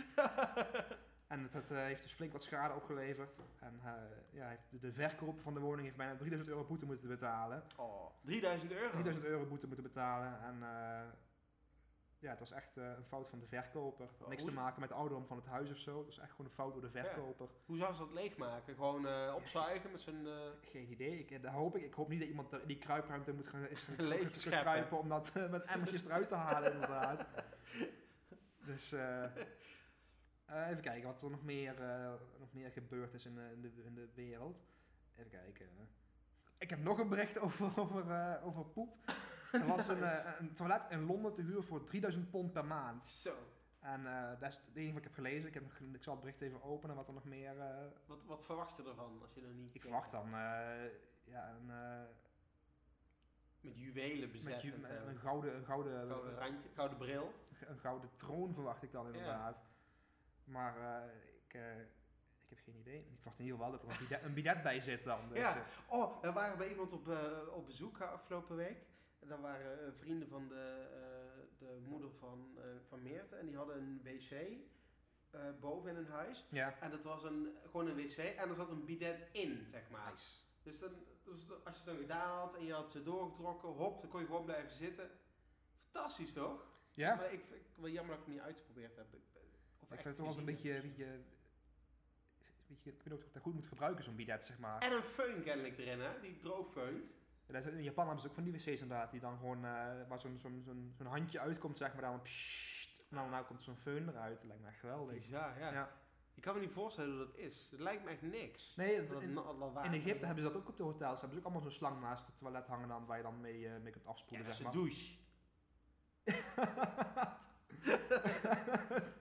En 1.31 1.47
het, 1.51 1.71
eh, 1.71 1.77
heeft 1.77 2.03
dus 2.03 2.13
flink 2.13 2.31
wat 2.31 2.43
schade 2.43 2.73
opgeleverd. 2.73 3.39
En 3.59 3.79
eh, 3.83 3.91
ja, 4.31 4.47
heeft 4.47 4.61
de, 4.69 4.79
de 4.79 4.93
verkoper 4.93 5.43
van 5.43 5.53
de 5.53 5.59
woning 5.59 5.83
heeft 5.83 5.97
bijna 5.97 6.15
3000 6.15 6.49
euro 6.49 6.63
boete 6.63 6.85
moeten 6.85 7.07
betalen. 7.07 7.63
Oh, 7.77 8.05
3000 8.21 8.71
euro. 8.71 8.89
3000 8.89 9.25
euro 9.25 9.45
boete 9.45 9.67
moeten 9.67 9.83
betalen. 9.83 10.41
En 10.41 10.55
eh, 10.63 11.09
ja, 12.19 12.29
het 12.29 12.39
was 12.39 12.51
echt 12.51 12.75
een 12.75 13.05
fout 13.07 13.29
van 13.29 13.39
de 13.39 13.47
verkoper. 13.47 14.09
Had 14.19 14.29
niks 14.29 14.43
te 14.43 14.51
maken 14.51 14.79
met 14.79 14.89
de 14.89 14.95
ouderdom 14.95 15.25
van 15.27 15.37
het 15.37 15.45
huis 15.45 15.71
of 15.71 15.77
zo. 15.77 15.97
Het 15.97 16.05
was 16.05 16.19
echt 16.19 16.31
gewoon 16.31 16.45
een 16.45 16.53
fout 16.53 16.73
door 16.73 16.81
de 16.81 16.89
verkoper. 16.89 17.47
Hoe 17.65 17.77
zou 17.77 17.93
ze 17.93 17.99
dat 17.99 18.13
leegmaken? 18.13 18.75
Gewoon 18.75 19.33
opzuigen 19.33 19.91
met 19.91 20.07
eh, 20.07 20.33
Geen 20.61 20.91
idee. 20.91 21.19
Ik, 21.19 21.41
dat 21.41 21.51
hoop 21.51 21.75
ik. 21.75 21.83
Ik 21.83 21.93
hoop 21.93 22.09
niet 22.09 22.19
dat 22.19 22.29
iemand 22.29 22.53
in 22.53 22.67
die 22.67 22.77
kruipruimte 22.77 23.33
moet 23.33 23.47
gaan, 23.47 23.67
is 23.67 23.81
gaan 23.97 24.05
Leeg 24.05 24.29
kruipen 24.29 24.99
om 24.99 25.09
dat 25.09 25.33
met 25.33 25.63
emmertjes 25.63 26.05
eruit 26.05 26.27
te 26.27 26.35
halen, 26.35 26.73
inderdaad. 26.73 27.25
Dus 28.63 28.93
eh, 30.51 30.61
eh, 30.63 30.69
even 30.69 30.81
kijken 30.81 31.07
wat 31.07 31.21
er 31.21 31.29
nog 31.29 31.43
meer, 31.43 31.81
eh, 31.81 32.13
nog 32.39 32.53
meer 32.53 32.71
gebeurd 32.71 33.13
is 33.13 33.25
in, 33.25 33.35
de- 33.35 33.51
in, 33.53 33.61
de, 33.61 33.83
in 33.83 33.93
de 33.93 34.09
wereld. 34.13 34.63
Even 35.15 35.31
kijken. 35.31 35.67
Ik 36.57 36.69
heb 36.69 36.79
nog 36.79 36.99
een 36.99 37.09
bericht 37.09 37.39
over, 37.45 37.79
over, 37.79 38.11
eh, 38.11 38.45
over 38.45 38.65
poep. 38.65 38.97
Er 39.51 39.67
was 39.67 39.87
een, 39.87 40.03
eh, 40.13 40.31
een 40.39 40.53
toilet 40.53 40.85
in 40.89 41.05
Londen 41.05 41.33
te 41.33 41.41
huur 41.41 41.63
voor 41.63 41.83
3000 41.83 42.29
pond 42.29 42.53
per 42.53 42.65
maand. 42.65 43.03
Zo. 43.03 43.33
En 43.79 44.05
eh, 44.05 44.39
dat 44.39 44.51
is 44.51 44.57
het 44.57 44.75
enige 44.75 44.89
wat 44.93 44.97
ik 44.97 45.03
heb 45.03 45.13
gelezen. 45.13 45.47
Ik, 45.47 45.53
heb, 45.53 45.63
nog- 45.63 45.79
ik 45.93 46.03
zal 46.03 46.13
het 46.13 46.21
bericht 46.21 46.41
even 46.41 46.63
openen 46.63 46.95
wat 46.95 47.07
er 47.07 47.13
nog 47.13 47.25
meer... 47.25 47.59
eh, 47.59 47.85
Wat, 48.05 48.23
wat 48.25 48.45
verwacht 48.45 48.75
je 48.77 48.83
ervan 48.83 49.19
als 49.21 49.33
je 49.33 49.41
er 49.41 49.53
niet... 49.53 49.75
ik 49.75 49.81
verwacht 49.81 50.11
dan 50.11 50.25
eh, 50.25 50.83
ja, 51.23 51.49
een, 51.49 51.69
eh, 51.69 52.01
Met 53.61 53.77
juwelen 53.77 54.31
bezet 54.31 54.53
met, 54.53 54.61
ju- 54.61 54.73
en 54.73 54.79
met 54.81 54.91
zo. 54.91 55.07
een 55.07 55.17
gouden, 55.17 55.55
een 55.55 55.65
gouden, 55.65 56.07
Gouden 56.07 56.35
randje, 56.35 56.69
gouden 56.73 56.97
bril. 56.97 57.33
een 57.67 57.79
gouden 57.79 58.09
troon 58.15 58.53
verwacht 58.53 58.83
ik 58.83 58.91
dan 58.91 59.05
inderdaad. 59.05 59.61
Maar 60.51 60.77
eh, 60.77 61.09
ik, 61.47 61.53
eh, 61.53 61.79
ik 62.39 62.49
heb 62.49 62.59
geen 62.59 62.75
idee. 62.79 62.99
Ik 62.99 63.15
verwacht 63.15 63.39
in 63.39 63.45
ieder 63.45 63.59
geval 63.59 63.71
dat 63.73 63.83
er 63.83 63.89
een 63.91 63.97
bidet, 63.99 64.23
een 64.23 64.33
bidet 64.33 64.63
bij 64.63 64.79
zit 64.79 65.03
dan. 65.03 65.29
Dus, 65.29 65.37
Ja. 65.37 65.55
eh, 65.57 65.61
Oh, 65.87 66.21
we 66.21 66.31
waren 66.31 66.57
bij 66.57 66.69
iemand 66.69 66.93
op, 66.93 67.07
eh, 67.09 67.47
op 67.53 67.65
bezoek 67.65 68.01
afgelopen 68.01 68.55
week. 68.55 68.77
En 69.19 69.27
daar 69.27 69.41
waren 69.41 69.85
eh, 69.85 69.91
vrienden 69.93 70.27
van 70.27 70.47
de, 70.47 70.87
eh, 70.93 71.57
de 71.59 71.79
moeder 71.87 72.11
van, 72.11 72.57
eh, 72.57 72.63
van 72.87 73.01
Meerte. 73.01 73.35
En 73.35 73.45
die 73.45 73.55
hadden 73.55 73.77
een 73.77 74.01
wc 74.03 74.31
eh, 75.31 75.41
boven 75.59 75.89
in 75.89 75.95
hun 75.95 76.07
huis. 76.09 76.45
ja. 76.49 76.75
En 76.79 76.89
dat 76.91 77.03
was 77.03 77.23
een, 77.23 77.57
gewoon 77.63 77.87
een 77.87 77.95
wc. 77.95 78.17
En 78.17 78.49
er 78.49 78.55
zat 78.55 78.69
een 78.69 78.85
bidet 78.85 79.29
in, 79.31 79.65
zeg 79.69 79.89
maar. 79.89 80.09
Nice. 80.11 80.35
Dus, 80.63 80.79
dan, 80.79 80.89
dus 81.23 81.49
als 81.49 81.59
je 81.63 81.81
het 81.81 81.85
dan 81.85 81.97
gedaan 81.97 82.37
had 82.37 82.55
en 82.55 82.65
je 82.65 82.73
had 82.73 82.91
ze 82.91 83.03
doorgetrokken, 83.03 83.69
hop, 83.69 84.01
dan 84.01 84.09
kon 84.09 84.19
je 84.19 84.25
gewoon 84.25 84.45
blijven 84.45 84.71
zitten. 84.75 85.09
Fantastisch 85.91 86.33
toch? 86.33 86.65
Ja, 86.93 87.15
Maar 87.15 87.33
ik 87.33 87.43
vind 87.43 87.59
ik 87.61 87.65
wel 87.75 87.89
jammer 87.89 88.15
dat 88.15 88.19
ik 88.19 88.25
het 88.25 88.33
niet 88.35 88.43
uitgeprobeerd 88.45 88.95
heb. 88.95 89.13
Ik, 89.13 89.21
ik 89.97 90.01
vind 90.01 90.17
het 90.17 90.25
toch 90.25 90.27
wel 90.27 90.37
een 90.37 90.45
beetje, 90.45 90.81
beetje, 90.81 91.05
beetje... 92.67 92.91
Ik 92.91 93.03
weet 93.03 93.13
ook 93.13 93.19
dat 93.19 93.27
ik 93.27 93.33
dat 93.33 93.43
goed 93.43 93.53
moet 93.53 93.67
gebruiken, 93.67 94.03
zo'n 94.03 94.15
bidet, 94.15 94.45
zeg 94.45 94.59
maar. 94.59 94.81
En 94.81 94.91
een 94.91 95.03
föhn 95.03 95.43
kennelijk 95.43 95.77
erin, 95.77 95.99
hè? 95.99 96.19
Die 96.21 96.37
droog 96.37 96.71
feunt. 96.71 97.11
Ja, 97.47 97.59
in 97.59 97.83
Japan 97.83 98.05
hebben 98.05 98.21
ze 98.21 98.27
ook 98.27 98.33
van 98.33 98.43
die 98.43 98.53
wc's 98.53 98.65
inderdaad, 98.65 99.11
die 99.11 99.19
dan 99.19 99.37
gewoon, 99.37 99.57
eh, 99.57 100.07
waar 100.07 100.21
zo'n 100.21 100.37
zo'n 100.37 100.61
zo'n 100.65 100.93
zo'n 100.97 101.07
handje 101.07 101.39
uitkomt, 101.39 101.77
zeg 101.77 101.93
maar, 101.93 102.01
dan 102.01 102.21
pssst, 102.21 103.03
en 103.09 103.15
dan 103.15 103.29
nou 103.29 103.45
komt 103.45 103.63
zo'n 103.63 103.77
föhn 103.77 104.07
eruit. 104.09 104.37
Dat 104.37 104.47
lijkt 104.47 104.61
me 104.61 104.67
echt 104.67 104.79
geweldig. 104.79 105.15
Bizar, 105.15 105.59
ja. 105.59 105.71
Ja. 105.73 105.99
Ik 106.33 106.41
kan 106.41 106.53
me 106.53 106.59
niet 106.59 106.71
voorstellen 106.71 107.17
hoe 107.17 107.25
dat 107.25 107.35
is. 107.35 107.67
Het 107.71 107.79
lijkt 107.79 108.03
me 108.03 108.09
echt 108.09 108.21
niks. 108.21 108.75
Nee, 108.75 109.07
Dat 109.07 109.21
in, 109.21 109.33
dat 109.33 109.85
in 109.85 109.93
Egypte 109.93 110.25
hebben 110.25 110.43
ze 110.43 110.51
dat 110.51 110.61
ook 110.61 110.67
op 110.67 110.77
de 110.77 110.83
hotels. 110.83 111.19
Hebben 111.21 111.31
ze 111.31 111.37
ook 111.37 111.51
allemaal 111.51 111.69
zo'n 111.69 111.79
slang 111.79 112.01
naast 112.01 112.25
het 112.25 112.37
toilet 112.37 112.67
hangen 112.67 112.87
dan, 112.87 113.05
waar 113.05 113.17
je 113.17 113.23
dan 113.23 113.41
mee, 113.41 113.67
eh, 113.67 113.81
mee 113.81 113.91
kunt 113.91 114.03
ja, 114.03 114.09
afspoelen, 114.09 114.45
dat 114.45 114.53
is 114.53 114.59
zeg 114.59 114.73
een 114.73 114.79
maar. 114.79 114.83
douche. 114.83 115.19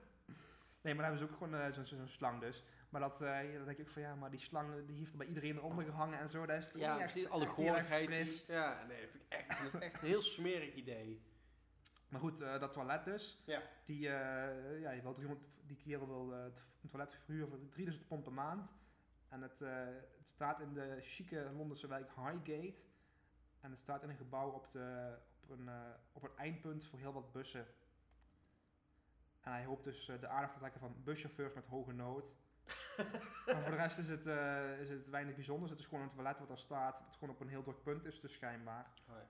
nee, 0.81 0.93
maar 0.95 1.03
dan 1.03 1.13
hebben 1.13 1.17
ze 1.19 1.25
ook 1.25 1.37
gewoon 1.37 1.55
eh, 1.61 1.71
zo'n 1.71 1.85
zo'n 1.85 2.07
slang 2.07 2.39
dus. 2.39 2.63
Maar 2.89 3.01
dat, 3.01 3.19
ja, 3.19 3.41
dan 3.41 3.65
denk 3.65 3.77
ik 3.77 3.79
ook 3.87 3.89
van 3.93 4.01
ja, 4.01 4.15
maar 4.15 4.31
die 4.31 4.39
slang 4.39 4.85
die 4.87 4.97
heeft 4.97 5.11
er 5.11 5.17
bij 5.17 5.27
iedereen 5.27 5.55
eronder 5.57 5.85
gehangen 5.85 6.19
en 6.19 6.29
zo. 6.29 6.45
Dat 6.45 6.57
is 6.57 6.73
Ja, 6.73 6.93
niet 6.93 7.01
echt, 7.03 7.11
precies. 7.11 7.29
Alle 7.29 7.45
echt 7.45 8.03
fris. 8.03 8.45
die- 8.45 8.55
Ja, 8.55 8.83
nee, 8.87 9.01
dat 9.01 9.09
vind 9.11 9.23
ik 9.23 9.33
echt, 9.33 9.73
is 9.73 9.79
echt 9.79 10.01
een 10.01 10.07
heel 10.07 10.21
smerig 10.21 10.73
idee. 10.73 11.21
Maar 12.09 12.19
goed, 12.19 12.41
eh, 12.41 12.59
dat 12.59 12.71
toilet 12.71 13.05
dus. 13.05 13.41
Ja. 13.45 13.61
Die, 13.85 14.07
eh, 14.09 14.81
ja, 14.81 14.91
je 14.91 15.01
wilt 15.01 15.19
die 15.65 15.77
kerel 15.77 16.07
wil 16.07 16.29
het- 16.31 16.61
een 16.81 16.89
toilet 16.89 17.11
verhuren 17.11 17.47
voor 17.49 17.69
3000 17.69 18.07
pond 18.07 18.23
per 18.23 18.33
maand. 18.33 18.73
En 19.29 19.41
het, 19.41 19.59
het 20.17 20.27
staat 20.27 20.59
in 20.59 20.73
de 20.73 20.97
chique 21.01 21.51
Londense 21.55 21.87
wijk 21.87 22.09
Highgate. 22.15 22.77
En 23.59 23.71
het 23.71 23.79
staat 23.79 24.03
in 24.03 24.09
een 24.09 24.15
gebouw 24.15 24.49
op, 24.49 24.71
de, 24.71 25.17
op, 25.41 25.49
een, 25.49 25.69
op 26.11 26.23
een 26.23 26.37
eindpunt 26.37 26.85
voor 26.85 26.99
heel 26.99 27.13
wat 27.13 27.31
bussen. 27.31 27.65
En 29.41 29.51
hij 29.51 29.65
hoopt 29.65 29.83
dus 29.83 30.09
eh, 30.09 30.19
de 30.19 30.27
aandacht 30.27 30.53
te 30.53 30.59
trekken 30.59 30.79
van 30.79 31.03
buschauffeurs 31.03 31.53
met 31.53 31.65
hoge 31.65 31.91
nood. 31.91 32.31
maar 33.45 33.61
voor 33.61 33.71
de 33.71 33.75
rest 33.75 33.97
is 33.97 34.09
het, 34.09 34.27
eh, 34.27 34.79
is 34.79 34.89
het 34.89 35.09
weinig 35.09 35.35
bijzonders. 35.35 35.71
Het 35.71 35.79
is 35.79 35.85
gewoon 35.85 36.03
een 36.03 36.09
toilet 36.09 36.39
wat 36.39 36.49
er 36.49 36.57
staat. 36.57 37.01
Het 37.05 37.13
gewoon 37.13 37.33
op 37.33 37.41
een 37.41 37.47
heel 37.47 37.63
druk 37.63 37.83
punt 37.83 38.05
is, 38.05 38.19
dus 38.19 38.33
schijnbaar. 38.33 38.91
Oh, 39.09 39.15
ja. 39.15 39.27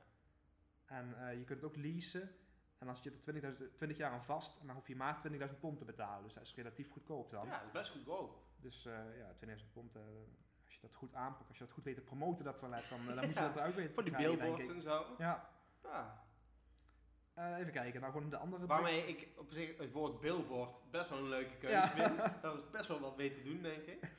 En 0.85 1.27
eh, 1.27 1.37
je 1.37 1.43
kunt 1.43 1.61
het 1.61 1.69
ook 1.69 1.77
leasen. 1.77 2.35
En 2.77 2.85
dan 2.85 2.95
zit 2.95 3.27
er 3.27 3.55
20.000 3.55 3.75
20 3.75 3.97
jaar 3.97 4.11
aan 4.11 4.23
vast. 4.23 4.59
En 4.59 4.67
dan 4.67 4.75
hoef 4.75 4.87
je 4.87 4.95
maar 4.95 5.21
20.000 5.49 5.59
pond 5.59 5.77
te 5.77 5.85
betalen. 5.85 6.23
Dus 6.23 6.33
dat 6.33 6.43
is 6.43 6.55
relatief 6.55 6.89
goedkoop 6.89 7.31
dan. 7.31 7.45
ja, 7.45 7.69
best 7.73 7.91
goedkoop. 7.91 8.43
Dus 8.57 8.83
ja, 8.83 9.33
20.000 9.45 9.71
pond. 9.73 9.95
als 10.65 10.75
je 10.75 10.81
dat 10.81 10.93
goed 10.93 11.13
aanpakt, 11.13 11.47
als 11.47 11.57
je 11.57 11.63
dat 11.63 11.73
goed 11.73 11.83
weet 11.83 11.95
te 11.95 12.01
promoten, 12.01 12.45
dat 12.45 12.57
toilet, 12.57 12.89
dan, 12.89 13.05
dan 13.05 13.15
moet 13.15 13.25
je 13.25 13.33
Ja, 13.33 13.47
dat 13.47 13.55
eruit 13.55 13.75
weten 13.75 13.93
Voor 13.93 14.03
die 14.03 14.15
billboards 14.15 14.69
en 14.69 14.81
zo. 14.81 15.15
Ja. 15.17 15.49
Ja. 15.83 16.30
Eh, 17.41 17.57
even 17.57 17.71
kijken. 17.71 18.01
Nou, 18.01 18.13
gewoon 18.13 18.29
de 18.29 18.37
andere... 18.37 18.65
Waarmee 18.65 19.05
ik 19.05 19.27
op 19.37 19.51
zich 19.51 19.77
het 19.77 19.91
woord 19.91 20.19
billboard 20.19 20.81
best 20.91 21.09
wel 21.09 21.17
een 21.17 21.29
leuke 21.29 21.57
keuze 21.57 21.75
Ja. 21.75 21.87
vind. 21.89 22.41
Dat 22.41 22.55
is 22.55 22.69
best 22.69 22.87
wel 22.87 22.99
wat 22.99 23.17
mee 23.17 23.31
te 23.33 23.41
doen, 23.43 23.61
denk 23.61 23.83
ik. 23.85 23.99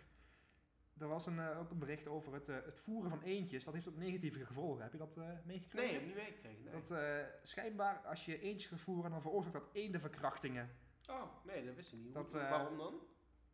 Er 0.98 1.08
was 1.08 1.26
een, 1.26 1.38
eh, 1.38 1.58
ook 1.58 1.70
een 1.70 1.78
bericht 1.78 2.06
over 2.08 2.32
het, 2.34 2.48
eh, 2.48 2.56
het 2.64 2.78
voeren 2.78 3.10
van 3.10 3.22
eendjes. 3.22 3.64
Dat 3.64 3.74
heeft 3.74 3.88
ook 3.88 3.96
negatieve 3.96 4.46
gevolgen. 4.46 4.82
Heb 4.82 4.92
je 4.92 4.98
dat 4.98 5.16
meegekregen? 5.44 5.76
Nee, 5.76 5.86
ik 5.86 5.92
heb 5.92 6.04
niet 6.04 6.14
meegekregen. 6.14 6.64
Nee. 6.64 6.72
Dat 6.72 6.94
schijnbaar, 7.42 7.98
als 7.98 8.24
je 8.24 8.40
eendjes 8.40 8.66
gaat 8.70 8.80
voeren, 8.80 9.10
dan 9.10 9.20
veroorzaakt 9.22 9.54
dat 9.54 9.68
eendenverkrachtingen. 9.72 10.70
Oh, 11.10 11.22
nee, 11.44 11.64
dat 11.64 11.74
wist 11.74 11.92
ik 11.92 11.98
niet. 11.98 12.12
Dat, 12.14 12.32
Waarom 12.32 12.76
dan? 12.78 12.94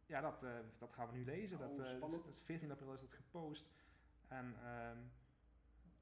Ja, 0.07 0.21
dat, 0.21 0.47
dat 0.79 0.93
gaan 0.93 1.11
we 1.11 1.17
nu 1.17 1.25
lezen. 1.25 1.59
dat, 1.59 1.79
Oh, 1.79 1.85
spannend. 1.91 2.25
dat 2.25 2.35
is 2.35 2.41
14 2.45 2.71
april 2.71 2.93
is 2.93 3.01
dat 3.01 3.13
gepost. 3.15 3.71
En 4.29 4.55
ehm, 4.63 4.99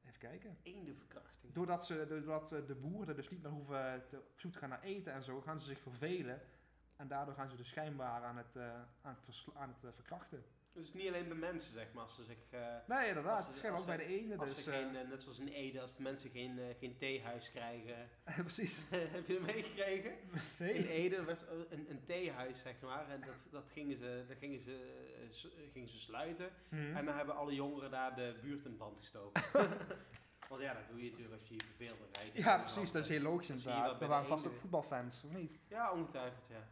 even 0.07 0.19
kijken. 0.19 0.59
Eendenverkrachting. 0.63 1.53
Doordat, 1.53 1.87
ze, 1.87 2.07
doordat 2.09 2.53
eh, 2.53 2.67
de 2.67 2.75
boeren 2.75 3.09
er 3.09 3.15
dus 3.15 3.31
niet 3.31 3.43
meer 3.43 3.53
hoeven 3.53 4.07
te, 4.09 4.17
op 4.17 4.41
zoek 4.41 4.53
te 4.53 4.59
gaan 4.59 4.69
naar 4.69 4.83
eten 4.83 5.13
en 5.13 5.23
zo, 5.23 5.41
gaan 5.41 5.59
ze 5.59 5.67
zich 5.67 5.81
vervelen. 5.81 6.41
En 6.97 7.09
daardoor 7.09 7.35
gaan 7.35 7.49
ze 7.51 7.57
dus 7.57 7.69
schijnbaar 7.69 8.23
aan 8.23 8.37
het, 8.37 8.57
eh, 8.57 8.75
aan 9.01 9.15
het, 9.15 9.23
versla- 9.25 9.55
aan 9.55 9.69
het 9.69 9.85
eh, 9.85 9.91
verkrachten. 9.93 10.45
Dus 10.77 10.93
niet 10.93 11.09
alleen 11.09 11.29
bij 11.29 11.37
mensen, 11.37 11.73
zeg 11.73 11.87
maar, 11.93 12.03
als 12.03 12.15
ze 12.15 12.25
zich... 12.25 12.37
eh, 12.51 12.61
Nee, 12.87 13.09
inderdaad. 13.09 13.47
Het 13.47 13.57
schijnt 13.57 13.75
als 13.77 13.81
ook 13.81 13.97
bij 13.97 13.97
de 13.97 14.05
ene. 14.05 14.37
Dus, 14.37 14.67
eh, 14.67 14.75
geen, 14.75 14.97
eh, 14.97 15.09
net 15.09 15.23
zoals 15.23 15.39
in 15.41 15.49
Ede, 15.49 15.81
als 15.81 15.97
de 15.97 16.03
mensen 16.03 16.31
geen, 16.31 16.59
eh, 16.59 16.65
geen 16.79 16.97
theehuis 16.97 17.51
krijgen. 17.51 18.09
precies. 18.45 18.81
Heb 18.91 19.27
je 19.27 19.33
dat 19.35 19.43
meegekregen? 19.43 20.13
In. 20.59 20.85
Ede 20.87 21.25
was 21.25 21.45
een, 21.71 21.87
een 21.91 22.05
theehuis, 22.05 22.61
zeg 22.61 22.81
maar. 22.81 23.09
En 23.11 23.21
dat, 23.21 23.35
dat 23.51 23.71
gingen 23.71 23.97
ze, 23.97 24.25
dat 24.29 24.37
gingen 24.39 24.61
ze, 24.61 25.05
gingen 25.73 25.89
ze 25.89 25.99
sluiten. 26.01 26.51
Mhm. 26.69 26.97
En 26.97 27.05
dan 27.05 27.17
hebben 27.17 27.37
alle 27.37 27.55
jongeren 27.55 27.91
daar 27.91 28.15
de 28.15 28.39
buurt 28.43 28.65
in 28.65 28.77
brand 28.77 28.99
gestoken. 28.99 29.43
Want 30.49 30.63
ja, 30.63 30.75
dat 30.75 30.89
doe 30.89 31.05
je 31.05 31.11
natuurlijk 31.11 31.41
als 31.41 31.49
je 31.49 31.55
je 31.55 31.65
verveelt. 31.65 31.99
Ja, 32.33 32.59
precies. 32.59 32.93
Dat 32.93 33.03
is 33.03 33.09
heel 33.09 33.21
logisch 33.21 33.49
inderdaad. 33.49 34.01
Er 34.01 34.09
waren 34.09 34.27
vast 34.27 34.47
ook 34.47 34.55
voetbalfans, 34.55 35.25
of 35.25 35.31
niet? 35.31 35.59
Ja, 35.69 35.93
ongetwijfeld, 35.93 36.47
ja. 36.51 36.69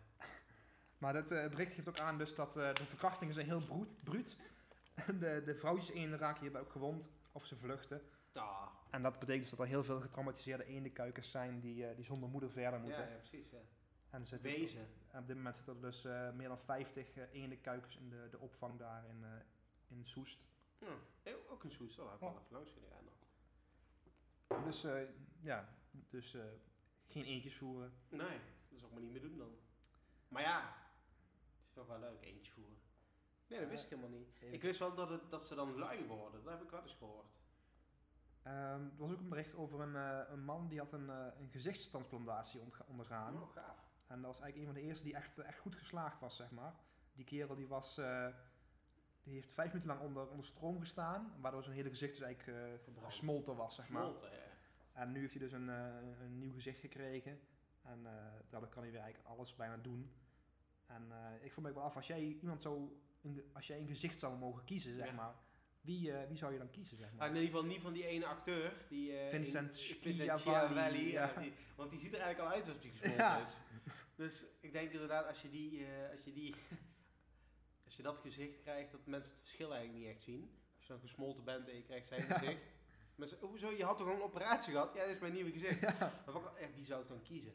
Maar 1.05 1.12
dat 1.12 1.30
eh, 1.30 1.48
bericht 1.48 1.74
geeft 1.74 1.88
ook 1.88 1.98
aan 1.98 2.18
dus 2.18 2.34
dat 2.34 2.57
eh, 2.57 2.74
de 2.74 2.84
verkrachtingen 2.84 3.34
zijn 3.34 3.46
heel 3.46 3.86
bruut. 4.05 4.36
En 4.94 5.18
de, 5.18 5.42
de 5.44 5.55
vrouwtjes 5.55 5.90
eenden 5.90 6.18
raken 6.18 6.42
hierbij 6.42 6.61
ook 6.61 6.70
gewond. 6.70 7.09
Of 7.32 7.46
ze 7.46 7.57
vluchten. 7.57 8.02
Ja, 8.32 8.70
En 8.90 9.02
dat 9.02 9.18
betekent 9.18 9.42
dus 9.42 9.50
dat 9.50 9.59
er 9.61 9.66
heel 9.66 9.84
veel 9.84 10.00
getraumatiseerde 10.00 10.64
eendenkuikens 10.64 11.30
zijn 11.30 11.61
die, 11.61 11.86
eh, 11.86 11.96
die 11.96 12.05
zonder 12.05 12.28
moeder 12.28 12.50
verder 12.50 12.80
moeten. 12.80 13.09
ja, 13.09 13.16
precies, 13.16 13.50
ja. 13.50 13.59
En 14.11 14.26
zitten 14.26 14.50
Wezen. 14.50 14.86
en 15.11 15.20
op 15.20 15.26
dit 15.26 15.36
moment 15.36 15.57
zitten 15.57 15.74
er 15.74 15.80
dus 15.80 16.02
meer 16.34 16.48
dan 16.48 16.59
50 16.59 17.16
uh, 17.16 17.24
eendenkuikens 17.32 17.96
in 17.96 18.09
de, 18.09 18.28
de 18.30 18.38
opvang 18.38 18.78
daar 18.78 19.05
in, 19.09 19.24
in 19.88 20.07
Soest. 20.07 20.44
Ja. 20.78 21.32
Ook 21.48 21.64
een 21.64 21.70
Soest, 21.70 21.96
daar 21.96 22.07
heb 22.07 22.14
ik 22.14 22.20
wel 22.20 22.30
even 22.30 22.52
langs 22.52 22.74
dan. 24.48 24.64
Dus 24.64 24.86
ja, 25.40 25.68
dus 25.90 26.34
eh, 26.34 26.44
geen 27.07 27.24
eentjes 27.24 27.57
voeren. 27.57 27.92
Nee, 28.09 28.38
dat 28.68 28.78
is 28.78 28.84
ook 28.84 28.92
maar 28.92 29.00
niet 29.00 29.12
meer 29.12 29.20
doen 29.20 29.38
dan. 29.38 29.57
Maar 30.28 30.42
ja, 30.42 30.74
toch 31.75 31.87
wel 31.87 31.99
leuk, 31.99 32.22
eentje 32.22 32.53
voeren. 32.53 32.79
Nee, 33.47 33.61
dat 33.61 33.68
wist 33.68 33.85
ik 33.85 33.91
helemaal 33.91 34.18
niet. 34.18 34.29
Ik 34.41 34.62
wist 34.62 34.79
wel 34.79 34.95
dat, 34.95 35.09
het, 35.09 35.31
dat 35.31 35.47
ze 35.47 35.55
dan 35.55 35.79
lui 35.79 36.07
worden, 36.07 36.43
dat 36.45 36.53
heb 36.53 36.62
ik 36.62 36.70
wel 36.70 36.83
eens 36.83 36.95
gehoord. 36.95 37.39
Ehm, 38.43 38.85
er 38.85 38.97
was 38.97 39.12
ook 39.12 39.18
een 39.18 39.29
bericht 39.29 39.55
over 39.55 39.81
een, 39.81 39.97
eh, 39.97 40.31
een 40.31 40.45
man 40.45 40.68
die 40.68 40.79
had 40.79 40.93
een, 40.93 41.11
eh, 41.11 41.27
een 41.39 41.49
gezichtstransplantatie 41.49 42.61
ondergaan. 42.87 43.43
Oh, 43.43 43.53
gaaf. 43.53 43.93
En 44.07 44.16
dat 44.16 44.27
was 44.27 44.41
eigenlijk 44.41 44.57
een 44.57 44.75
van 44.75 44.83
de 44.83 44.89
eerste 44.89 45.05
die 45.05 45.14
echt, 45.14 45.39
echt 45.39 45.59
goed 45.59 45.75
geslaagd 45.75 46.20
was, 46.20 46.37
zeg 46.37 46.51
maar. 46.51 46.75
Die 47.12 47.25
kerel 47.25 47.55
die 47.55 47.66
was, 47.66 47.99
eh, 47.99 48.27
die 49.25 49.35
heeft 49.35 49.53
vijf 49.53 49.68
minuten 49.68 49.89
lang 49.89 50.01
onder, 50.01 50.29
onder 50.29 50.47
stroom 50.47 50.81
gestaan, 50.81 51.33
waardoor 51.41 51.62
zijn 51.62 51.77
hele 51.77 51.89
gezicht 51.89 52.12
dus 52.12 52.22
eigenlijk 52.22 52.59
eh, 52.59 52.79
Verbrand. 52.83 53.12
gesmolten 53.12 53.57
was, 53.57 53.75
zeg 53.75 53.89
maar. 53.89 54.03
Smolten, 54.03 54.31
ja. 54.31 54.43
En 54.93 55.12
nu 55.12 55.20
heeft 55.20 55.33
hij 55.33 55.43
dus 55.43 55.53
een, 55.53 55.68
eh, 55.68 56.20
een 56.20 56.39
nieuw 56.39 56.53
gezicht 56.53 56.81
gekregen. 56.81 57.41
En 57.83 58.07
eh, 58.07 58.12
daardoor 58.51 58.70
kan 58.70 58.83
hij 58.83 58.93
weer 58.93 59.01
eigenlijk 59.01 59.31
alles 59.31 59.55
bijna 59.55 59.77
doen. 59.77 60.12
En 60.87 61.07
eh, 61.11 61.45
ik 61.45 61.53
vroeg 61.53 61.64
me 61.64 61.70
ook 61.70 61.76
wel 61.76 61.85
af, 61.85 61.97
als 61.97 62.07
jij 62.07 62.20
iemand 62.41 62.62
zo, 62.62 63.01
een, 63.22 63.51
als 63.53 63.66
jij 63.66 63.78
een 63.78 63.87
gezicht 63.87 64.18
zou 64.18 64.37
mogen 64.39 64.64
kiezen, 64.64 64.97
zeg 64.97 65.07
Ja. 65.07 65.12
maar. 65.12 65.35
Wie, 65.80 66.12
eh, 66.12 66.28
wie 66.28 66.37
zou 66.37 66.53
je 66.53 66.59
dan 66.59 66.70
kiezen, 66.70 66.97
zeg 66.97 67.11
Ah, 67.11 67.16
maar? 67.18 67.28
in 67.28 67.35
ieder 67.35 67.49
geval 67.51 67.64
niet 67.64 67.80
van 67.80 67.93
die 67.93 68.07
ene 68.07 68.26
acteur. 68.26 68.87
Die, 68.89 69.18
eh, 69.18 69.28
Vincent 69.28 69.68
in- 69.72 69.78
Schiavelli, 69.78 70.39
Schiavelli, 70.39 71.11
ja, 71.12 71.32
ja. 71.35 71.41
die- 71.41 71.53
want 71.76 71.91
die 71.91 72.01
ziet 72.01 72.14
er 72.14 72.20
eigenlijk 72.20 72.51
al 72.51 72.57
uit 72.57 72.66
alsof 72.68 72.82
hij 72.82 72.91
gesmolten 72.97 73.24
Ja. 73.24 73.43
is. 73.43 73.53
Dus 74.14 74.45
ik 74.61 74.72
denk 74.72 74.93
inderdaad, 74.93 75.26
als 75.26 75.43
je 75.43 75.51
die, 75.51 75.87
als 76.16 76.24
je 76.24 76.32
die, 76.32 76.55
als 77.85 77.97
je 77.97 78.03
dat 78.03 78.18
gezicht 78.18 78.61
krijgt, 78.62 78.91
dat 78.93 79.07
mensen 79.07 79.32
het 79.32 79.43
verschil 79.43 79.74
eigenlijk 79.74 80.05
niet 80.05 80.14
echt 80.14 80.22
zien. 80.22 80.51
Als 80.76 80.87
je 80.87 80.93
dan 80.93 81.01
gesmolten 81.03 81.45
bent 81.45 81.68
en 81.68 81.76
je 81.76 81.82
krijgt 81.82 82.07
zijn 82.07 82.20
gezicht. 82.22 82.62
Mensen, 83.14 83.43
"Oh, 83.43 83.49
hoezo, 83.49 83.70
je 83.70 83.85
had 83.85 83.99
toch 83.99 84.07
een 84.07 84.22
operatie 84.22 84.72
gehad? 84.72 84.95
Ja, 84.95 85.05
dit 85.05 85.14
is 85.14 85.20
mijn 85.20 85.32
nieuwe 85.32 85.51
gezicht. 85.51 85.80
Maar 85.99 86.22
wat- 86.32 86.53
wie 86.74 86.85
zou 86.85 87.03
ik 87.03 87.09
dan 87.09 87.22
kiezen? 87.22 87.53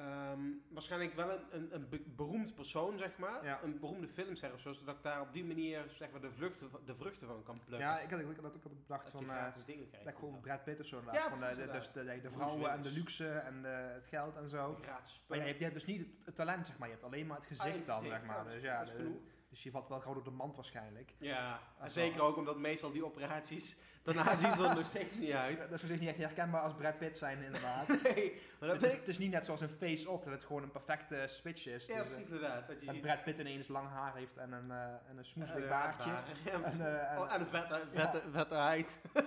Ehm, 0.00 0.40
waarschijnlijk 0.68 1.14
wel 1.14 1.30
een, 1.30 1.40
een, 1.50 1.74
een 1.74 1.88
be- 1.88 2.02
beroemd 2.16 2.54
persoon, 2.54 2.96
zeg 2.96 3.18
maar. 3.18 3.44
Ja. 3.44 3.60
Een 3.62 3.78
beroemde 3.78 4.08
filmster 4.08 4.52
of 4.52 4.60
zo, 4.60 4.72
zodat 4.72 4.96
ik 4.96 5.02
daar 5.02 5.20
op 5.20 5.32
die 5.32 5.44
manier 5.44 5.84
zeg 5.88 6.10
maar, 6.10 6.20
de, 6.20 6.32
vluchten, 6.32 6.70
de 6.84 6.94
vruchten 6.94 7.26
van 7.26 7.42
kan 7.42 7.54
plukken. 7.66 7.88
Ja, 7.88 8.00
ik 8.00 8.10
had, 8.10 8.20
ik 8.20 8.26
had 8.26 8.36
ook 8.38 8.44
altijd 8.44 8.62
bedacht 8.86 9.02
dat 9.02 9.12
van... 9.12 9.20
je 9.24 9.26
gratis 9.30 9.64
dingen 9.64 9.86
krijgt. 9.88 10.06
dat 10.06 10.14
gewoon. 10.18 10.40
Brad 10.40 10.64
Pitt 10.64 10.80
of 10.80 10.86
zo. 10.86 11.02
Ja, 11.12 11.28
van 11.28 11.40
de, 11.40 11.54
de, 11.56 11.66
dus 11.70 11.92
de, 11.92 12.04
de, 12.04 12.20
de 12.20 12.30
vrouwen 12.30 12.70
en 12.70 12.82
de 12.82 12.90
luxe 12.90 13.28
en 13.28 13.62
de, 13.62 13.68
het 13.68 14.06
geld 14.06 14.36
en 14.36 14.48
zo. 14.48 14.74
Die 14.74 14.84
gratis 14.84 15.24
Maar 15.28 15.38
ja, 15.38 15.44
je 15.44 15.54
hebt 15.54 15.74
dus 15.74 15.84
niet 15.84 16.06
het, 16.06 16.20
het 16.24 16.34
talent, 16.34 16.66
zeg 16.66 16.78
maar. 16.78 16.88
Je 16.88 16.94
hebt 16.94 17.06
alleen 17.06 17.26
maar 17.26 17.36
het 17.40 17.50
Ah, 17.50 17.56
gezicht 17.66 17.86
dan, 17.86 17.98
gezicht, 18.02 18.18
zeg 18.20 18.26
maar. 18.26 18.44
Dus 18.44 18.62
ja, 18.62 18.78
dat 18.78 18.88
is 18.88 18.92
de- 18.94 19.02
genoeg. 19.02 19.20
Dus 19.50 19.62
je 19.62 19.70
valt 19.70 19.88
wel 19.88 20.00
gauw 20.00 20.14
door 20.14 20.24
de 20.24 20.30
mand 20.30 20.56
waarschijnlijk. 20.56 21.12
Ja, 21.18 21.60
en 21.78 21.90
zeker 21.90 22.20
ook 22.20 22.36
omdat 22.36 22.58
meestal 22.58 22.92
die 22.92 23.04
operaties, 23.04 23.76
daarna 24.02 24.34
zien 24.34 24.52
ze 24.52 24.64
er 24.68 24.74
nog 24.74 24.86
steeds 24.86 25.14
niet 25.14 25.30
uit. 25.32 25.58
Dat 25.58 25.82
is 25.82 25.88
dus 25.88 25.98
niet 26.00 26.08
echt 26.08 26.18
herkenbaar 26.18 26.60
als 26.60 26.74
Brad 26.74 26.98
Pitt 26.98 27.18
zijn, 27.18 27.42
inderdaad. 27.42 27.88
Nee, 28.02 28.40
maar 28.60 28.68
dat 28.68 28.76
het, 28.76 28.86
is, 28.86 28.92
ik... 28.92 28.98
het 28.98 29.08
is 29.08 29.18
niet 29.18 29.30
net 29.30 29.44
zoals 29.44 29.60
een 29.60 29.68
face-off, 29.68 30.24
dat 30.24 30.32
het 30.32 30.44
gewoon 30.44 30.62
een 30.62 30.70
perfecte 30.70 31.24
switch 31.28 31.66
is. 31.66 31.86
Ja, 31.86 31.94
Dus, 31.94 32.02
eh, 32.02 32.08
precies 32.08 32.26
inderdaad. 32.32 32.66
Dat 32.68 32.80
je 32.80 32.86
dat. 32.86 33.00
Brad 33.00 33.24
Pitt 33.24 33.38
ineens 33.38 33.68
lang 33.68 33.88
haar 33.88 34.14
heeft 34.16 34.36
en 34.36 34.52
een, 34.52 34.70
eh 34.70 34.84
en 35.08 35.16
een 35.18 35.24
smoeselijk 35.24 35.68
baardje. 35.68 36.10
Ja, 36.10 36.24
En, 36.62 36.80
eh, 36.80 37.12
en- 37.12 37.18
Oh, 37.18 37.34
en 37.34 37.40
een 37.40 37.46
vette, 37.46 37.86
vette, 37.92 38.22
vette 38.30 38.54
huid. 38.54 39.00
en 39.12 39.24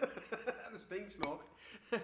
een 0.74 0.80
stinksnor. 0.80 1.46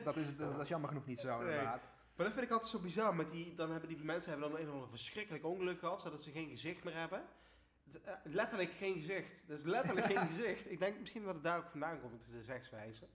dat, 0.03 0.17
is, 0.17 0.36
dat, 0.38 0.51
dat 0.51 0.61
is 0.61 0.67
jammer 0.67 0.89
genoeg 0.89 1.05
niet 1.05 1.20
zo, 1.20 1.38
Nee. 1.38 1.49
inderdaad. 1.49 1.89
Maar 2.15 2.26
dat 2.28 2.36
vind 2.38 2.45
ik 2.47 2.51
altijd 2.53 2.72
zo 2.72 2.80
bizar. 2.80 3.15
Met 3.15 3.32
die, 3.32 3.53
dan 3.53 3.72
hebben 3.72 3.89
die 3.89 4.03
mensen 4.03 4.32
hebben 4.32 4.49
dan 4.51 4.59
een 4.59 4.67
of 4.67 4.74
ander 4.74 4.89
verschrikkelijk 4.89 5.45
ongeluk 5.45 5.80
gehad, 5.80 6.01
zodat 6.01 6.22
ze 6.22 6.32
geen 6.32 6.49
gezicht 6.49 6.84
meer 6.84 6.95
hebben. 6.95 7.24
Eh, 7.96 8.14
letterlijk 8.24 8.72
geen 8.78 8.94
gezicht. 8.94 9.44
Dat 9.48 9.58
is 9.60 9.66
letterlijk 9.66 10.06
geen 10.08 10.28
gezicht. 10.34 10.72
Ik 10.72 10.80
denk 10.80 11.00
misschien 11.00 11.24
dat 11.24 11.34
het 11.34 11.44
daar 11.44 11.58
ook 11.58 11.70
vandaan 11.70 12.02
komt, 12.02 12.24
de 12.32 12.44
zegswijze. 12.44 13.08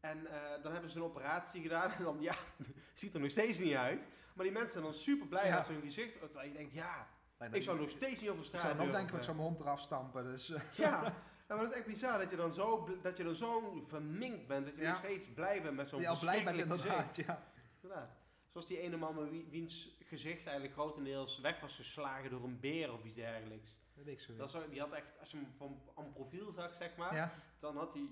En 0.00 0.26
eh, 0.26 0.62
dan 0.62 0.72
hebben 0.72 0.90
ze 0.90 0.96
een 0.98 1.04
operatie 1.04 1.62
gedaan 1.62 1.90
en 1.92 2.02
dan, 2.04 2.16
ja, 2.20 2.34
ziet 2.94 3.14
er 3.14 3.20
nog 3.20 3.30
steeds 3.30 3.58
niet 3.58 3.74
uit. 3.74 4.06
Maar 4.34 4.44
die 4.44 4.54
mensen 4.54 4.70
zijn 4.72 4.84
dan 4.84 4.94
super 4.94 5.26
blij 5.26 5.46
Ja. 5.46 5.56
dat 5.56 5.66
ze 5.66 5.72
hun 5.72 5.82
gezicht, 5.82 6.12
terwijl 6.20 6.46
je 6.48 6.52
denkt, 6.54 6.72
ja, 6.72 7.08
ik 7.52 7.62
zou 7.62 7.78
nog 7.80 7.90
steeds 7.90 8.20
niet 8.20 8.30
over 8.30 8.44
straat 8.44 8.62
zou 8.62 8.76
dan 8.76 8.86
ook 8.86 8.92
denken, 8.92 9.16
ik 9.16 9.22
zou 9.22 9.36
mijn 9.36 9.48
hond 9.48 9.60
eraf 9.60 9.80
stampen. 9.80 10.24
Dus, 10.24 10.50
eh, 10.50 10.60
Ja, 10.76 11.02
Ja, 11.48 11.54
maar 11.54 11.64
dat 11.64 11.72
is 11.72 11.78
echt 11.78 11.86
bizar 11.88 12.18
dat 12.18 12.30
je 12.30 12.36
dan 12.36 12.54
zo, 12.54 12.88
dat 13.02 13.16
je 13.16 13.24
dan 13.24 13.34
zo 13.34 13.80
verminkt 13.88 14.46
bent, 14.46 14.66
dat 14.66 14.76
je 14.76 14.82
Ja. 14.82 14.88
nog 14.88 14.98
steeds 14.98 15.28
blij 15.34 15.62
bent 15.62 15.76
met 15.76 15.88
zo'n 15.88 15.98
die 15.98 16.08
al 16.08 16.18
blij 16.18 16.44
bent 16.44 16.56
verschrikkelijk 16.56 17.02
gezicht. 17.04 17.26
ja. 17.26 17.42
Inderdaad. 17.82 18.16
Zoals 18.50 18.66
die 18.66 18.78
ene 18.80 18.96
man 18.96 19.14
met 19.14 19.30
wie- 19.30 19.46
wiens 19.50 19.96
gezicht 20.04 20.44
eigenlijk 20.46 20.72
grotendeels 20.74 21.38
weg 21.40 21.60
was 21.60 21.76
geslagen 21.76 22.30
door 22.30 22.44
een 22.44 22.60
beer 22.60 22.92
of 22.92 23.04
iets 23.04 23.14
dergelijks. 23.14 23.68
Dat 23.94 24.04
weet 24.04 24.14
ik 24.14 24.20
zo 24.20 24.36
Dat 24.36 24.56
die 24.70 24.80
had 24.80 24.92
echt, 24.92 25.20
als 25.20 25.30
je 25.30 25.36
hem 25.36 25.52
van 25.56 25.80
aan 25.94 26.12
profiel 26.12 26.50
zag, 26.50 26.74
zeg 26.74 26.96
maar, 26.96 27.14
Ja, 27.14 27.32
dan 27.58 27.76
had 27.76 27.94
hij, 27.94 28.08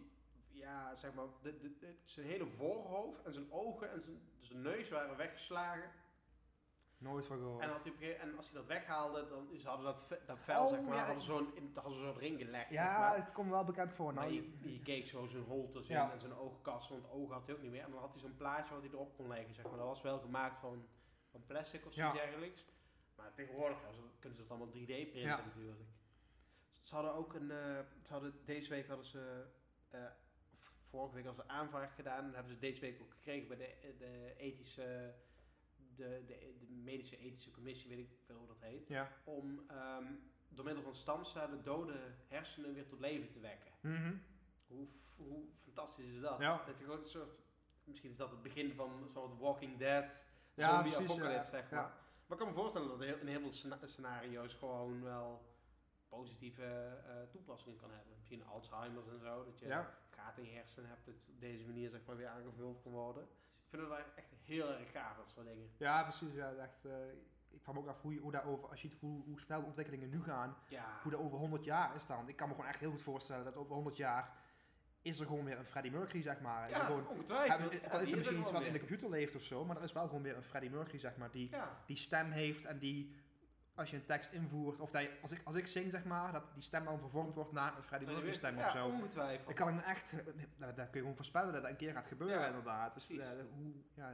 ja, 0.48 0.94
zeg 0.94 1.14
maar, 1.14 1.26
de, 1.42 1.58
de, 1.58 1.76
de- 1.78 1.96
zijn 2.04 2.26
hele 2.26 2.46
voorhoofd 2.46 3.22
en 3.22 3.32
zijn 3.32 3.52
ogen 3.52 3.90
en 3.92 4.02
zijn, 4.02 4.20
zijn 4.38 4.60
neus 4.62 4.88
waren 4.88 5.16
weggeslagen. 5.16 5.90
nooit 6.98 7.26
van 7.26 7.38
gehoord. 7.38 7.62
En, 7.62 7.68
had 7.70 7.84
hij 7.98 8.18
en 8.18 8.36
als 8.36 8.46
hij 8.50 8.58
dat 8.58 8.66
weghaalde, 8.66 9.28
dan 9.28 9.58
ze 9.58 9.68
hadden 9.68 9.84
dat, 9.86 10.18
dat 10.26 10.38
vel, 10.38 10.64
Oh, 10.64 10.68
zeg 10.70 10.80
maar, 10.80 10.94
ja, 10.94 11.04
hadden 11.04 11.22
zo'n 11.24 11.54
in- 11.54 11.70
hadden 11.74 12.00
zo'n 12.00 12.18
ring 12.18 12.38
gelegd. 12.40 12.68
zeg 12.68 12.78
ja, 12.78 12.98
maar. 12.98 13.16
het 13.16 13.32
komt 13.32 13.50
wel 13.50 13.64
bekend 13.64 13.92
voor. 13.92 14.14
Maar 14.14 14.24
Nou, 14.30 14.34
je, 14.60 14.72
je 14.72 14.82
keek 14.82 15.06
zo 15.06 15.26
zijn 15.26 15.42
holtes 15.44 15.88
in 15.88 15.94
Ja. 15.94 16.12
en 16.12 16.18
zijn 16.18 16.34
oogkas, 16.34 16.88
want 16.88 17.10
ogen 17.10 17.34
had 17.34 17.46
hij 17.46 17.54
ook 17.54 17.62
niet 17.62 17.70
meer. 17.70 17.82
En 17.82 17.90
dan 17.90 18.00
had 18.00 18.12
hij 18.12 18.20
zo'n 18.20 18.36
plaatje 18.36 18.74
wat 18.74 18.82
hij 18.82 18.92
erop 18.92 19.16
kon 19.16 19.28
leggen, 19.28 19.54
zeg 19.54 19.64
maar. 19.64 19.76
Dat 19.76 19.86
was 19.86 20.02
wel 20.02 20.18
gemaakt 20.18 20.60
van, 20.60 20.88
van 21.30 21.42
plastic 21.46 21.86
of 21.86 21.92
zoiets 21.92 22.16
dergelijks. 22.18 22.64
Maar 23.22 23.32
tegenwoordig 23.34 23.78
kunnen 24.18 24.36
ze 24.36 24.42
het 24.42 24.50
allemaal 24.50 24.68
3D 24.74 24.86
printen 24.86 25.20
Ja. 25.20 25.44
natuurlijk. 25.44 25.80
Ze 26.82 26.94
hadden 26.94 27.14
ook 27.14 27.34
een, 27.34 27.50
eh, 27.50 27.78
ze 28.02 28.12
hadden, 28.12 28.34
deze 28.44 28.70
week 28.70 28.86
hadden 28.86 29.06
ze, 29.06 29.44
v- 30.52 30.74
vorige 30.84 31.14
week 31.14 31.24
hadden 31.26 31.44
ze 31.44 31.50
aanvraag 31.50 31.94
gedaan. 31.94 32.24
En 32.24 32.34
hebben 32.34 32.52
ze 32.52 32.58
deze 32.58 32.80
week 32.80 33.00
ook 33.00 33.10
gekregen 33.12 33.48
bij 33.48 33.56
de, 33.56 33.94
de 33.98 34.34
ethische, 34.36 35.14
de, 35.96 36.22
de, 36.26 36.54
de 36.60 36.66
medische 36.70 37.18
ethische 37.18 37.50
commissie, 37.50 37.88
weet 37.88 37.98
ik 37.98 38.10
veel 38.24 38.36
hoe 38.36 38.46
dat 38.46 38.60
heet. 38.60 38.88
ja. 38.88 39.12
Om 39.24 39.64
ehm, 39.68 40.06
door 40.48 40.64
middel 40.64 40.82
van 40.82 40.94
stamcellen 40.94 41.62
dode 41.64 42.14
hersenen 42.28 42.74
weer 42.74 42.86
tot 42.86 43.00
leven 43.00 43.30
te 43.30 43.40
wekken. 43.40 43.72
Mhm. 43.80 44.14
Hoe, 44.66 44.86
hoe 45.16 45.44
fantastisch 45.62 46.06
is 46.14 46.20
dat? 46.20 46.40
Ja. 46.40 46.62
Dat 46.66 46.78
je 46.78 46.84
gewoon 46.84 47.00
een 47.00 47.06
soort, 47.08 47.42
misschien 47.84 48.10
is 48.10 48.16
dat 48.16 48.30
het 48.30 48.42
begin 48.42 48.74
van 48.74 49.08
zo'n 49.12 49.38
Walking 49.38 49.78
Dead, 49.78 50.24
zombie 50.56 50.96
apocalypse, 50.96 51.28
ja. 51.28 51.44
zeg 51.44 51.70
maar. 51.70 52.00
Maar 52.32 52.40
ik 52.40 52.46
kan 52.46 52.54
me 52.56 52.60
voorstellen 52.62 52.98
dat 52.98 53.20
in 53.20 53.26
heel 53.26 53.40
veel 53.40 53.52
scena- 53.52 53.78
scenario's 53.86 54.54
gewoon 54.54 55.02
wel 55.02 55.42
positieve 56.08 56.64
eh, 57.06 57.22
toepassingen 57.30 57.78
kan 57.78 57.90
hebben. 57.90 58.12
Misschien 58.16 58.46
Alzheimer's 58.46 59.08
en 59.08 59.18
zo, 59.18 59.44
dat 59.44 59.58
je 59.58 59.66
Ja. 59.66 59.94
gaten 60.10 60.42
in 60.42 60.48
je 60.48 60.54
hersenen 60.56 60.88
hebt, 60.88 61.04
dat 61.06 61.28
op 61.34 61.40
deze 61.40 61.64
manier 61.66 61.90
zeg 61.90 62.00
maar 62.06 62.16
weer 62.16 62.28
aangevuld 62.28 62.82
kan 62.82 62.92
worden. 62.92 63.22
Ik 63.62 63.68
vind 63.68 63.82
het 63.82 63.90
wel 63.90 63.98
echt 64.14 64.28
heel 64.44 64.68
erg 64.72 64.90
gaaf, 64.90 65.16
dat 65.16 65.30
soort 65.30 65.46
dingen. 65.46 65.70
Ja, 65.76 66.02
precies. 66.02 66.34
Ja, 66.34 66.52
echt, 66.54 66.84
eh, 66.84 66.92
ik 67.50 67.62
vraag 67.62 67.74
me 67.74 67.80
ook 67.80 67.88
af 67.88 68.00
hoe, 68.02 68.14
je, 68.14 68.20
hoe 68.20 68.32
daarover, 68.32 68.68
als 68.68 68.82
je 68.82 68.88
ziet 68.88 69.00
hoe, 69.00 69.24
hoe 69.24 69.40
snel 69.40 69.60
de 69.60 69.66
ontwikkelingen 69.66 70.08
nu 70.08 70.22
gaan, 70.22 70.56
Ja, 70.68 70.98
hoe 71.02 71.10
dat 71.12 71.20
over 71.20 71.38
100 71.38 71.64
jaar 71.64 71.96
is 71.96 72.06
dan. 72.06 72.28
Ik 72.28 72.36
kan 72.36 72.48
me 72.48 72.54
gewoon 72.54 72.70
echt 72.70 72.80
heel 72.80 72.90
goed 72.90 73.02
voorstellen 73.02 73.44
dat 73.44 73.56
over 73.56 73.74
100 73.74 73.96
jaar 73.96 74.36
is 75.02 75.20
er 75.20 75.26
gewoon 75.26 75.44
weer 75.44 75.58
een 75.58 75.66
Freddie 75.66 75.92
Mercury, 75.92 76.22
zeg 76.22 76.40
maar. 76.40 76.68
Is 76.68 76.74
er 76.74 76.80
ja 76.80 76.86
gewoon, 76.86 77.06
ongetwijfeld. 77.08 77.72
ja, 77.72 77.78
Ja, 77.82 77.88
dan 77.88 78.00
is 78.00 78.10
er 78.10 78.16
misschien 78.16 78.38
iets 78.38 78.50
wat 78.50 78.62
in 78.62 78.72
de 78.72 78.78
computer 78.78 79.10
leeft 79.10 79.34
of 79.34 79.42
zo, 79.42 79.64
maar 79.64 79.76
er 79.76 79.82
is 79.82 79.92
wel 79.92 80.06
gewoon 80.06 80.22
weer 80.22 80.36
een 80.36 80.42
Freddie 80.42 80.70
Mercury, 80.70 80.98
zeg 80.98 81.16
maar, 81.16 81.30
die 81.30 81.50
Ja, 81.50 81.82
die 81.86 81.96
stem 81.96 82.30
heeft 82.30 82.64
en 82.64 82.78
die, 82.78 83.14
als 83.74 83.90
je 83.90 83.96
een 83.96 84.04
tekst 84.04 84.32
invoert, 84.32 84.80
of 84.80 84.90
dat 84.90 85.02
je, 85.02 85.10
als, 85.22 85.32
ik, 85.32 85.40
als 85.44 85.54
ik 85.54 85.66
zing, 85.66 85.90
zeg 85.90 86.04
maar, 86.04 86.32
dat 86.32 86.50
die 86.54 86.62
stem 86.62 86.84
dan 86.84 86.98
vervormd 86.98 87.34
wordt 87.34 87.52
naar 87.52 87.76
een 87.76 87.82
Freddie 87.82 88.08
Mercury 88.08 88.32
stem 88.32 88.56
ja, 88.56 88.64
of 88.64 88.70
zo. 88.70 88.86
ongetwijfeld. 88.86 89.48
Ik 89.50 89.56
kan 89.56 89.74
me 89.74 89.82
echt, 89.82 90.12
eh, 90.12 90.24
dat 90.58 90.74
kun 90.74 90.86
je 90.92 90.98
gewoon 90.98 91.16
voorspellen 91.16 91.52
dat 91.52 91.62
dat 91.62 91.70
een 91.70 91.76
keer 91.76 91.92
gaat 91.92 92.06
gebeuren, 92.06 92.40
Ja, 92.40 92.46
inderdaad. 92.46 92.94
Dus, 92.94 93.10
eh, 93.10 93.26
hoe, 93.56 93.72
ja, 93.94 94.12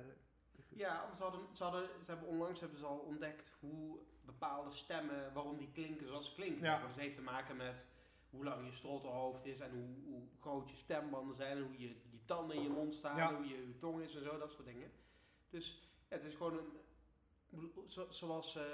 Ja, 0.69 1.03
want 1.03 1.17
ze, 1.17 1.23
hadden, 1.23 1.41
ze, 1.53 1.63
hadden, 1.63 1.85
ze 1.87 2.11
hebben 2.11 2.29
onlangs 2.29 2.61
hebben 2.61 2.79
ze 2.79 2.87
al 2.87 2.99
ontdekt 2.99 3.53
hoe 3.61 3.99
bepaalde 4.25 4.73
stemmen, 4.73 5.33
waarom 5.33 5.57
die 5.57 5.71
klinken 5.73 6.07
zoals 6.09 6.27
ze 6.27 6.35
klinken. 6.35 6.65
Ja. 6.65 6.79
Dus 6.81 6.91
het 6.91 7.01
heeft 7.01 7.15
te 7.15 7.23
maken 7.23 7.57
met 7.57 7.85
hoe 8.31 8.45
lang 8.45 8.67
je 8.67 8.73
strottenhoofd 8.73 9.45
is 9.47 9.61
en 9.61 9.71
hoe, 9.71 10.13
hoe 10.13 10.29
groot 10.41 10.71
je 10.71 10.77
stembanden 10.77 11.37
zijn 11.37 11.57
en 11.57 11.63
hoe 11.63 11.79
je, 11.81 11.89
je 11.89 12.25
tanden 12.25 12.57
in 12.57 12.63
je 12.63 12.69
mond 12.69 12.95
staan, 12.95 13.17
Ja. 13.17 13.35
hoe 13.37 13.47
je, 13.49 13.67
je 13.67 13.79
tong 13.79 14.01
is 14.03 14.15
en 14.15 14.23
zo, 14.23 14.39
dat 14.39 14.51
soort 14.51 14.67
dingen. 14.67 14.91
Dus 15.51 15.89
ja, 16.09 16.17
het 16.17 16.25
is 16.25 16.35
gewoon 16.35 16.59
een, 16.59 17.73
zo, 17.87 18.07
zoals 18.11 18.57
eh, 18.57 18.65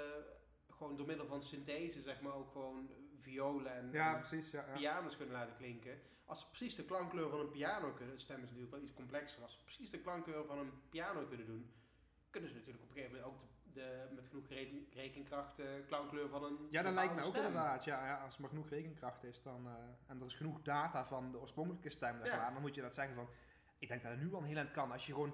gewoon 0.69 0.95
door 0.95 1.05
middel 1.05 1.25
van 1.27 1.43
synthese, 1.43 2.01
zeg 2.01 2.21
maar, 2.21 2.33
ook 2.33 2.51
gewoon 2.51 2.89
violen 3.17 3.73
en, 3.75 3.91
Ja, 3.91 4.17
precies. 4.17 4.51
Ja, 4.51 4.61
piano's 4.73 5.17
kunnen 5.17 5.35
laten 5.35 5.55
klinken. 5.55 5.99
Als 6.25 6.39
ze 6.39 6.47
precies 6.47 6.75
de 6.75 6.85
klankkleur 6.85 7.29
van 7.29 7.39
een 7.39 7.51
piano 7.51 7.91
kunnen, 7.93 8.19
stem 8.19 8.37
is 8.37 8.43
natuurlijk 8.49 8.71
wel 8.71 8.81
iets 8.81 8.93
complexer, 8.93 9.41
als 9.41 9.51
ze 9.53 9.63
precies 9.63 9.89
de 9.89 9.99
klankkleur 10.01 10.45
van 10.45 10.57
een 10.57 10.71
piano 10.89 11.25
kunnen 11.25 11.45
doen, 11.45 11.71
kunnen 12.29 12.49
ze 12.49 12.55
natuurlijk 12.55 12.83
op 12.83 12.89
een 12.89 12.95
gegeven 12.95 13.15
moment 13.17 13.33
ook 13.33 13.39
de, 13.41 13.47
de- 13.75 14.07
met 14.15 14.25
genoeg 14.27 14.47
reken- 14.47 14.87
rekenkracht 14.93 15.55
de 15.55 15.83
klankkleur 15.87 16.29
van 16.29 16.43
een 16.43 16.57
Ja, 16.69 16.81
dat 16.81 16.93
lijkt 16.93 17.13
me 17.15 17.21
ook 17.21 17.25
stem. 17.33 17.45
inderdaad. 17.45 17.83
Ja, 17.83 18.05
ja, 18.05 18.21
als 18.23 18.35
er 18.35 18.41
maar 18.41 18.49
genoeg 18.49 18.69
rekenkracht 18.69 19.23
is 19.23 19.41
dan, 19.41 19.67
eh, 19.67 19.73
en 20.07 20.19
er 20.19 20.25
is 20.25 20.35
genoeg 20.35 20.61
data 20.61 21.05
van 21.05 21.31
de 21.31 21.39
oorspronkelijke 21.39 21.89
stem, 21.89 22.23
Ja. 22.23 22.51
dan 22.51 22.61
moet 22.61 22.75
je 22.75 22.81
dat 22.81 22.95
zeggen 22.95 23.15
van... 23.15 23.27
Ik 23.79 23.87
denk 23.87 24.01
dat 24.03 24.11
het 24.11 24.21
nu 24.21 24.33
al 24.33 24.39
een 24.39 24.45
heel 24.45 24.57
eind 24.57 24.71
kan. 24.71 24.91
Als 24.91 25.05
je 25.05 25.13
gewoon... 25.13 25.33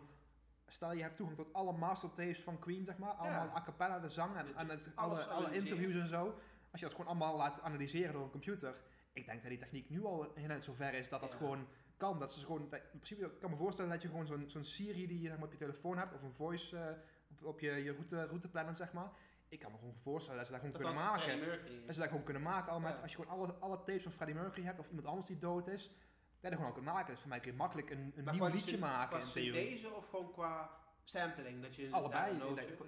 Stel, 0.67 0.91
je 0.93 1.01
hebt 1.01 1.15
toegang 1.15 1.37
tot 1.39 1.53
alle 1.53 1.71
mastertapes 1.73 2.41
van 2.41 2.59
Queen, 2.59 2.85
zeg 2.85 2.97
maar. 2.97 3.11
Allemaal 3.11 3.45
Ja. 3.45 3.55
a 3.55 3.61
cappella, 3.61 3.99
de 3.99 4.09
zang 4.09 4.35
en, 4.35 4.55
en 4.55 4.69
het, 4.69 4.89
alle, 4.95 5.23
alle 5.25 5.53
interviews 5.55 5.95
en 5.95 6.07
zo. 6.07 6.25
Als 6.71 6.79
je 6.79 6.85
dat 6.85 6.91
gewoon 6.95 7.07
allemaal 7.09 7.37
laat 7.37 7.61
analyseren 7.61 8.13
door 8.13 8.23
een 8.23 8.29
computer. 8.29 8.81
Ik 9.13 9.25
denk 9.25 9.41
dat 9.41 9.49
die 9.49 9.59
techniek 9.59 9.89
nu 9.89 10.03
al 10.05 10.31
heel 10.35 10.49
eind 10.49 10.63
zover 10.63 10.93
is 10.93 11.09
dat 11.09 11.21
dat 11.21 11.31
Ja. 11.31 11.37
gewoon 11.37 11.67
kan. 11.97 12.19
Dat 12.19 12.31
ze 12.33 12.45
gewoon, 12.45 12.69
dat, 12.69 12.79
in 12.79 12.99
principe 12.99 13.25
ik 13.25 13.39
kan 13.39 13.49
me 13.49 13.55
voorstellen 13.55 13.91
dat 13.91 14.01
je 14.01 14.07
gewoon 14.07 14.27
zo'n 14.27 14.49
zo'n 14.49 14.63
Siri 14.63 15.07
die 15.07 15.21
je 15.21 15.27
zeg 15.27 15.37
maar, 15.37 15.45
op 15.45 15.51
je 15.51 15.57
telefoon 15.57 15.97
hebt, 15.97 16.13
of 16.13 16.21
een 16.21 16.33
voice 16.33 16.77
eh, 16.77 16.97
op, 17.31 17.45
op 17.45 17.59
je, 17.59 17.71
je 17.71 17.91
route, 17.91 18.25
routeplanner, 18.25 18.75
zeg 18.75 18.93
maar. 18.93 19.11
Ik 19.49 19.59
kan 19.59 19.71
me 19.71 19.77
gewoon 19.77 19.95
voorstellen 20.01 20.37
dat 20.39 20.47
ze 20.47 20.53
dat 20.53 20.61
gewoon 20.61 20.75
Dat 20.77 20.85
kunnen 20.85 21.05
dat 21.05 21.17
maken. 21.17 21.39
Mercury. 21.39 21.85
Dat 21.85 21.93
ze 21.93 21.99
dat 21.99 22.09
gewoon 22.09 22.23
kunnen 22.23 22.43
maken 22.43 22.71
al 22.71 22.79
met, 22.79 22.95
Ja. 22.95 23.01
als 23.01 23.11
je 23.11 23.17
gewoon 23.17 23.39
alle, 23.39 23.53
alle 23.53 23.77
tapes 23.77 24.03
van 24.03 24.11
Freddie 24.11 24.35
Mercury 24.35 24.65
hebt 24.65 24.79
of 24.79 24.87
iemand 24.89 25.07
anders 25.07 25.27
die 25.27 25.37
dood 25.37 25.67
is, 25.67 25.87
dat 25.87 25.95
je 26.41 26.47
dat 26.49 26.51
gewoon 26.51 26.65
al 26.67 26.73
kunt 26.73 26.85
maken. 26.85 27.11
Dus 27.11 27.19
voor 27.19 27.29
mij 27.29 27.39
kun 27.39 27.51
je 27.51 27.57
makkelijk 27.57 27.89
een, 27.89 28.13
een 28.15 28.23
Maar 28.23 28.33
nieuw 28.33 28.45
liedje 28.45 28.77
maken 28.77 29.07
Qua 29.07 29.17
in 29.17 29.23
synthese 29.23 29.93
of 29.93 30.09
gewoon 30.09 30.31
qua 30.31 30.69
sampling? 31.03 31.61
Dat 31.61 31.75
je 31.75 31.87
Allebei. 31.91 32.37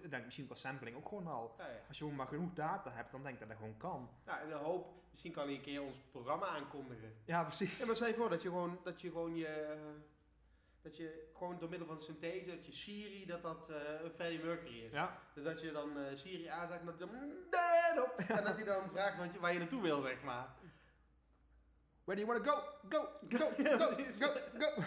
Ik 0.02 0.10
denk, 0.12 0.26
misschien 0.26 0.46
qua 0.46 0.56
sampling 0.56 0.96
ook 0.98 1.08
gewoon 1.08 1.28
al. 1.28 1.56
Ja, 1.58 1.68
ja. 1.68 1.78
Als 1.88 1.98
je 1.98 2.04
gewoon 2.04 2.18
maar 2.18 2.28
genoeg 2.28 2.54
data 2.54 2.92
hebt, 2.92 3.12
dan 3.12 3.22
denk 3.24 3.34
ik 3.34 3.40
dat 3.40 3.50
dat 3.50 3.58
gewoon 3.58 3.78
kan. 3.78 4.10
Nou, 4.26 4.42
in 4.44 4.48
de 4.50 4.54
hoop, 4.56 4.94
misschien 5.12 5.32
kan 5.32 5.46
hij 5.46 5.56
een 5.56 5.62
keer 5.62 5.82
ons 5.82 6.00
programma 6.12 6.46
aankondigen. 6.48 7.14
Ja, 7.26 7.44
precies. 7.44 7.80
Ja, 7.80 7.86
maar 7.86 7.96
stel 7.96 8.08
je 8.08 8.14
voor 8.14 8.30
dat 8.30 8.42
je 8.42 8.48
gewoon, 8.48 8.80
dat 8.84 9.02
je 9.02 9.10
gewoon 9.12 9.36
je, 9.36 9.78
dat 10.84 10.98
je 10.98 11.30
gewoon 11.38 11.60
door 11.60 11.70
middel 11.70 11.88
van 11.88 12.00
synthese, 12.00 12.46
dat 12.56 12.66
je 12.66 12.72
Siri, 12.72 13.26
dat 13.26 13.42
dat 13.42 13.70
eh 13.70 14.10
Freddie 14.16 14.44
Mercury 14.44 14.80
is. 14.84 14.92
Ja, 14.94 15.20
Dus 15.34 15.44
dat 15.44 15.62
je 15.62 15.72
dan 15.72 15.98
eh, 15.98 16.16
Siri 16.16 16.46
aanzet 16.46 16.80
en 16.80 16.86
dat 16.86 17.00
hij 17.00 17.08
dan, 17.08 17.20
"Dead 17.50 18.06
op", 18.12 18.18
en 18.38 18.44
dat 18.44 18.56
hij 18.56 18.64
dan 18.64 18.90
vraagt 18.90 19.18
wat 19.18 19.34
je, 19.34 19.40
waar 19.40 19.54
je 19.54 19.60
naartoe 19.60 19.82
wil, 19.82 20.02
zeg 20.02 20.24
maar. 20.24 20.56
where 22.04 22.22
do 22.26 22.28
you 22.28 22.42
want 22.42 22.44
to 22.44 22.52
go? 22.52 22.62
Go, 22.90 23.08
go, 23.30 23.52
go, 23.78 23.94
go, 24.20 24.32
go. 24.60 24.82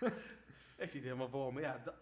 Ik 0.76 0.88
zie 0.90 1.00
het 1.00 1.08
helemaal 1.08 1.28
voor 1.28 1.52
me. 1.54 1.60
Ja, 1.60 1.78
dat- 1.78 1.94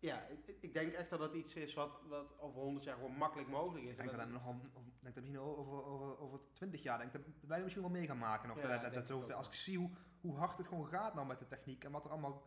ja 0.00 0.22
ik, 0.26 0.56
ik 0.60 0.74
denk 0.74 0.92
echt 0.92 1.10
dat 1.10 1.18
dat 1.18 1.34
iets 1.34 1.54
is 1.54 1.74
wat, 1.74 2.00
wat 2.08 2.34
over 2.38 2.60
100 2.60 2.84
jaar 2.84 2.94
gewoon 2.94 3.12
makkelijk 3.16 3.48
mogelijk 3.48 3.84
is. 3.84 3.90
Ik 3.90 3.96
denk 3.96 4.10
En 4.10 4.16
dat 4.16 4.26
dat 4.26 4.34
nog 4.34 4.46
al, 4.46 4.60
of- 4.74 4.86
ik 4.86 5.02
denk 5.02 5.14
dat 5.14 5.24
misschien 5.24 5.40
over, 5.46 5.84
over, 5.84 6.18
over 6.18 6.38
20 6.52 6.82
jaar, 6.82 6.98
denk 6.98 7.12
dat 7.12 7.22
wij 7.46 7.56
er 7.56 7.62
misschien 7.62 7.82
wel 7.84 7.92
mee 7.92 8.06
gaan 8.06 8.18
maken. 8.18 8.48
Nog, 8.48 8.56
Ja, 8.62 8.68
dat, 8.68 8.82
dat, 8.82 8.94
dat 8.94 9.06
zoveel, 9.06 9.34
als 9.36 9.46
ik 9.46 9.52
zie 9.54 9.78
hoe, 9.78 9.90
hoe 10.20 10.36
hard 10.36 10.56
het 10.58 10.66
gewoon 10.66 10.86
gaat 10.88 11.14
nou 11.14 11.26
met 11.26 11.38
de 11.38 11.46
techniek 11.46 11.84
en 11.84 11.90
wat 11.90 12.04
er 12.04 12.10
allemaal, 12.10 12.42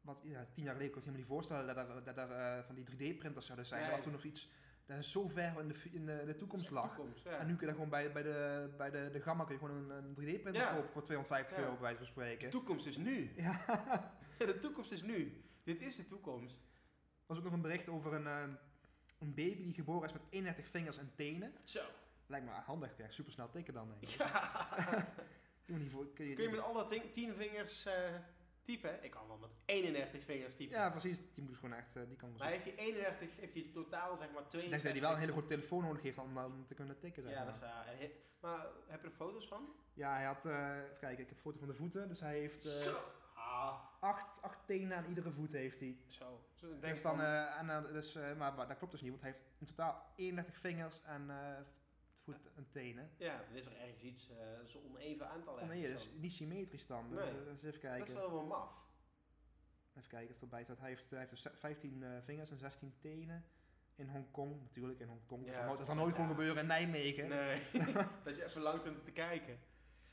wat, 0.00 0.22
ja, 0.24 0.46
tien 0.52 0.64
jaar 0.64 0.72
geleden 0.72 0.92
kon 0.92 1.02
ik 1.02 1.06
helemaal 1.08 1.16
niet 1.16 1.26
voorstellen 1.26 1.74
dat 1.74 1.88
er, 1.88 2.04
dat 2.04 2.16
er 2.16 2.30
eh, 2.30 2.64
van 2.64 2.74
die 2.74 2.84
3D-printers 2.84 3.46
zouden 3.46 3.66
zijn. 3.66 3.82
Dat 3.82 3.90
was 3.90 4.02
toen 4.02 4.12
nog 4.12 4.24
iets, 4.24 4.50
dat 4.86 4.98
is 4.98 5.10
zo 5.10 5.28
ver 5.28 5.60
in 5.60 5.68
de, 5.68 5.74
in 5.92 6.06
de, 6.06 6.22
de 6.26 6.36
toekomst 6.36 6.70
lag. 6.70 6.94
toekomst, 6.94 7.24
ja. 7.24 7.30
En 7.38 7.46
nu 7.46 7.52
kun 7.56 7.60
je 7.60 7.66
dat 7.66 7.74
gewoon 7.74 7.90
bij, 7.90 8.12
bij, 8.12 8.22
de, 8.22 8.70
bij 8.76 8.90
de, 8.90 9.08
de 9.12 9.20
Gamma 9.20 9.44
kun 9.44 9.54
je 9.54 9.60
gewoon 9.60 9.76
een, 9.76 9.90
een 9.90 10.14
3D-printer 10.14 10.54
Ja. 10.62 10.74
kopen 10.74 10.92
voor 10.92 11.02
250 11.02 11.56
Ja. 11.56 11.62
euro 11.62 11.72
bij 11.72 11.82
wijze 11.82 11.96
van 11.96 12.06
De 12.06 12.10
spreken. 12.12 12.50
toekomst 12.50 12.86
is 12.86 12.96
nu. 12.96 13.32
Ja, 13.36 13.60
de 14.38 14.58
toekomst 14.58 14.92
is 14.92 15.02
nu. 15.02 15.42
Dit 15.64 15.82
is 15.82 15.96
de 15.96 16.06
toekomst. 16.06 16.60
er 16.60 17.24
was 17.26 17.38
ook 17.38 17.44
nog 17.44 17.52
een 17.52 17.60
bericht 17.62 17.88
over 17.88 18.12
een, 18.14 18.26
eh, 18.26 18.42
een 19.18 19.34
baby 19.34 19.62
die 19.62 19.74
geboren 19.74 20.06
is 20.08 20.12
met 20.12 20.22
31 20.30 20.68
vingers 20.68 20.98
en 20.98 21.12
tenen. 21.14 21.52
Zo. 21.64 21.80
Lijkt 22.26 22.46
me 22.46 22.52
handig, 22.52 22.94
krijg 22.94 23.12
super 23.12 23.32
snel 23.32 23.50
tikken 23.50 23.74
dan. 23.74 23.88
Denk 23.88 24.02
ik. 24.02 24.08
Ja. 24.08 25.06
Doe 25.72 25.80
niet 25.80 25.90
voor, 25.90 26.12
kun 26.12 26.26
je, 26.26 26.34
Kun 26.34 26.44
je 26.44 26.50
met 26.50 26.60
alle 26.60 26.84
tien, 26.86 27.10
tien 27.12 27.34
vingers 27.34 27.84
eh, 27.86 27.94
typen? 28.62 29.04
Ik 29.04 29.10
kan 29.10 29.26
wel 29.28 29.38
met 29.38 29.50
31 29.64 30.24
vingers 30.24 30.56
typen. 30.56 30.76
Ja, 30.76 30.90
precies. 30.90 31.32
Die 31.34 31.44
moet 31.44 31.56
gewoon 31.56 31.72
echt, 31.74 31.96
eh, 31.96 32.02
die 32.08 32.16
kan 32.16 32.34
Maar 32.38 32.48
heeft 32.48 32.64
hij 32.64 32.74
31, 32.76 33.28
heeft 33.36 33.54
hij 33.54 33.70
totaal 33.72 34.16
zeg 34.16 34.30
maar 34.32 34.42
Ik 34.42 34.48
62? 34.48 34.70
denk 34.70 34.82
dat 34.82 34.92
hij 34.92 35.00
wel 35.00 35.10
een 35.12 35.18
hele 35.18 35.32
goede 35.32 35.46
telefoon 35.48 35.82
nodig 35.82 36.02
heeft 36.02 36.18
om, 36.18 36.38
om 36.38 36.66
te 36.66 36.74
kunnen 36.74 36.98
tikken. 36.98 37.22
Zeg 37.22 37.32
Ja, 37.32 37.36
maar. 37.38 37.46
dat 37.46 37.54
is 37.54 37.60
waar. 37.60 37.86
Maar 38.40 38.66
heb 38.86 39.02
je 39.02 39.08
er 39.08 39.14
foto's 39.14 39.48
van? 39.48 39.68
Ja, 39.94 40.14
hij 40.14 40.24
had, 40.24 40.44
eh, 40.44 40.76
even 40.82 40.98
kijken, 40.98 41.10
ik 41.22 41.28
heb 41.28 41.30
een 41.30 41.36
foto 41.42 41.58
van 41.58 41.68
de 41.68 41.74
voeten. 41.74 42.08
Dus 42.08 42.20
hij 42.20 42.38
heeft 42.38 42.62
Zo. 42.64 42.96
Ah, 43.34 43.78
acht, 44.00 44.42
acht 44.42 44.58
tenen 44.66 44.96
aan 44.96 45.04
iedere 45.08 45.30
voet 45.30 45.52
heeft 45.52 45.80
hij. 45.80 45.96
zo. 46.06 46.44
Ik 46.60 46.68
denk 46.80 46.80
Dus 46.94 47.02
dan, 47.02 47.16
van- 47.16 47.68
en, 47.68 47.92
dus, 47.92 48.14
eh, 48.14 48.36
maar, 48.36 48.54
maar 48.54 48.68
dat 48.68 48.76
klopt 48.78 48.92
dus 48.92 49.00
niet, 49.00 49.10
want 49.10 49.22
hij 49.22 49.30
heeft 49.30 49.44
in 49.58 49.66
totaal 49.66 50.12
31 50.16 50.58
vingers 50.58 51.02
en 51.02 51.30
voet 52.22 52.50
en 52.54 52.68
tenen. 52.68 53.10
ja, 53.16 53.44
dan 53.48 53.56
is 53.56 53.66
er 53.66 53.76
ergens 53.80 54.02
iets, 54.02 54.30
eh 54.30 54.36
zo'n 54.66 54.82
oneven 54.84 55.28
aantal 55.28 55.54
Oh 55.54 55.62
nee, 55.68 55.82
ergens 55.84 56.04
dat 56.04 56.12
is 56.14 56.20
niet 56.20 56.32
symmetrisch 56.32 56.86
dan. 56.86 57.14
Nee. 57.14 57.28
Eh, 57.28 57.34
dus 57.44 57.62
even 57.62 57.80
kijken. 57.80 57.98
Dat 57.98 58.08
is 58.08 58.14
wel 58.14 58.32
wel 58.32 58.44
maf. 58.44 58.70
Even 59.96 60.08
kijken 60.08 60.34
of 60.34 60.40
erbij 60.40 60.64
staat. 60.64 60.78
Hij 60.78 60.88
heeft, 60.88 61.10
hij 61.10 61.18
heeft 61.18 61.30
dus 61.30 61.46
15 61.54 62.02
eh, 62.02 62.10
vingers 62.24 62.50
en 62.50 62.58
16 62.58 62.94
tenen. 62.98 63.44
In 63.94 64.08
Hongkong, 64.08 64.60
natuurlijk 64.60 65.00
in 65.00 65.08
Hongkong. 65.08 65.44
dat, 65.44 65.54
Ja, 65.54 65.54
zal 65.54 65.64
nooit, 65.66 65.78
dat 65.78 65.86
zal 65.86 65.96
ja. 65.96 66.02
nooit 66.02 66.14
gewoon 66.14 66.30
gebeuren 66.30 66.62
in 66.62 66.66
Nijmegen. 66.66 67.28
Nee, 67.28 67.62
dat 68.24 68.36
je 68.36 68.44
even 68.44 68.60
lang 68.60 68.82
kunt 68.82 69.04
te 69.04 69.12
kijken. 69.12 69.58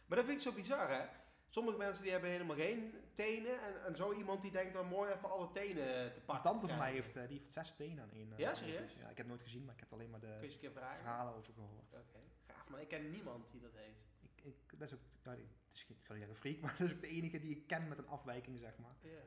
Maar 0.06 0.18
dat 0.18 0.26
vind 0.28 0.38
ik 0.38 0.44
zo 0.48 0.54
bizar, 0.54 0.90
hè? 0.90 1.06
Sommige 1.50 1.78
mensen 1.78 2.04
die 2.04 2.12
hebben 2.12 2.30
helemaal 2.30 2.56
geen 2.56 2.94
tenen. 3.14 3.62
En, 3.64 3.84
en 3.86 3.96
zo 3.96 4.14
iemand 4.14 4.42
die 4.42 4.52
denkt 4.52 4.74
dan 4.74 4.88
mooi 4.88 5.12
even 5.12 5.30
alle 5.30 5.52
tenen 5.52 5.86
te 6.12 6.14
Een 6.20 6.26
pakken. 6.26 6.44
tante 6.52 6.68
te 6.68 6.68
van 6.68 6.78
mij 6.78 6.92
heeft, 6.92 7.16
eh, 7.16 7.28
die 7.28 7.38
heeft 7.38 7.54
zes 7.54 7.74
tenen 7.76 8.04
aan 8.04 8.12
één. 8.12 8.32
eh, 8.34 8.38
Ja, 8.40 8.54
serieus? 8.54 8.94
Ja, 8.94 9.00
ik 9.02 9.08
heb 9.08 9.18
het 9.18 9.28
nooit 9.28 9.42
gezien, 9.42 9.66
maar 9.66 9.74
ik 9.74 9.80
heb 9.80 9.94
alleen 9.94 10.10
maar 10.10 10.20
de 10.20 10.28
een 10.28 10.72
verhalen 10.72 11.34
over 11.34 11.54
gehoord. 11.54 11.94
Oké, 11.94 12.20
gaaf. 12.48 12.70
Maar 12.70 12.82
ik 12.82 12.88
ken 12.88 13.12
niemand 13.12 13.52
die 13.52 13.62
dat 13.62 13.74
heeft. 13.76 14.08
Ik, 14.22 14.44
ik, 14.44 14.80
dat 14.80 14.88
is 14.88 14.94
ook, 14.94 15.02
nou, 15.24 15.38
het 15.38 15.48
is 15.74 15.84
geen, 15.84 15.98
ik 16.00 16.06
zeggen 16.18 16.36
freak, 16.36 16.60
maar 16.62 16.76
dat 16.78 16.88
is 16.90 16.94
ook 16.96 17.02
de 17.02 17.08
enige 17.08 17.40
die 17.40 17.56
ik 17.58 17.68
ken 17.68 17.88
met 17.88 17.98
een 17.98 18.08
afwijking, 18.08 18.60
zeg 18.60 18.78
maar. 18.78 18.96
Ja, 19.02 19.20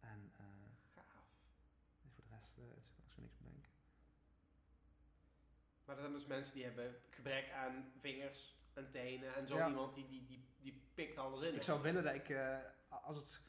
En 0.00 0.32
eh, 0.36 0.44
gaaf. 0.94 1.26
voor 2.14 2.22
de 2.24 2.30
rest 2.30 2.56
eh, 2.58 2.64
is 2.64 2.86
er 3.06 3.12
zo 3.14 3.20
niks 3.20 3.36
bedenken. 3.36 3.70
Maar 5.84 5.94
dat 5.94 6.04
zijn 6.04 6.16
dus 6.16 6.26
mensen 6.26 6.54
die 6.54 6.64
hebben 6.64 6.94
gebrek 7.10 7.50
aan 7.50 7.92
vingers 7.96 8.56
en 8.74 8.90
tenen. 8.90 9.34
En 9.34 9.46
zo 9.46 9.56
Ja. 9.56 9.68
iemand 9.68 9.94
die, 9.94 10.06
die, 10.06 10.24
die, 10.26 10.44
die 10.60 10.82
pikt 10.94 11.18
alles 11.18 11.40
in. 11.40 11.54
Ik 11.54 11.62
zou 11.62 11.82
willen 11.82 12.04
dat 12.04 12.14
ik, 12.14 12.28
eh, 12.28 12.58
als, 12.88 13.16
het, 13.16 13.40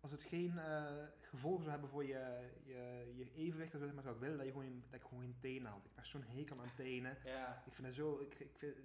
als 0.00 0.10
het 0.10 0.22
geen 0.22 0.58
eh, 0.58 0.92
gevolgen 1.20 1.60
zou 1.60 1.70
hebben 1.70 1.90
voor 1.90 2.04
je, 2.04 2.48
je, 2.64 3.12
je 3.16 3.32
evenwicht, 3.34 3.72
maar 3.94 4.02
zou 4.02 4.14
ik 4.14 4.20
willen 4.20 4.36
dat, 4.36 4.46
je 4.46 4.52
gewoon, 4.52 4.82
dat 4.90 5.00
ik 5.00 5.06
gewoon 5.06 5.22
geen 5.22 5.36
tenen 5.40 5.70
had. 5.70 5.84
Ik 5.84 5.94
ben 5.94 6.06
zo'n 6.06 6.22
hekel 6.22 6.60
aan 6.60 6.74
tenen. 6.76 7.16
Ja, 7.24 7.62
Ik 7.66 7.72
vind 7.72 7.86
dat 7.86 7.96
zo, 7.96 8.18
ik, 8.18 8.34
ik 8.38 8.50
vind, 8.56 8.76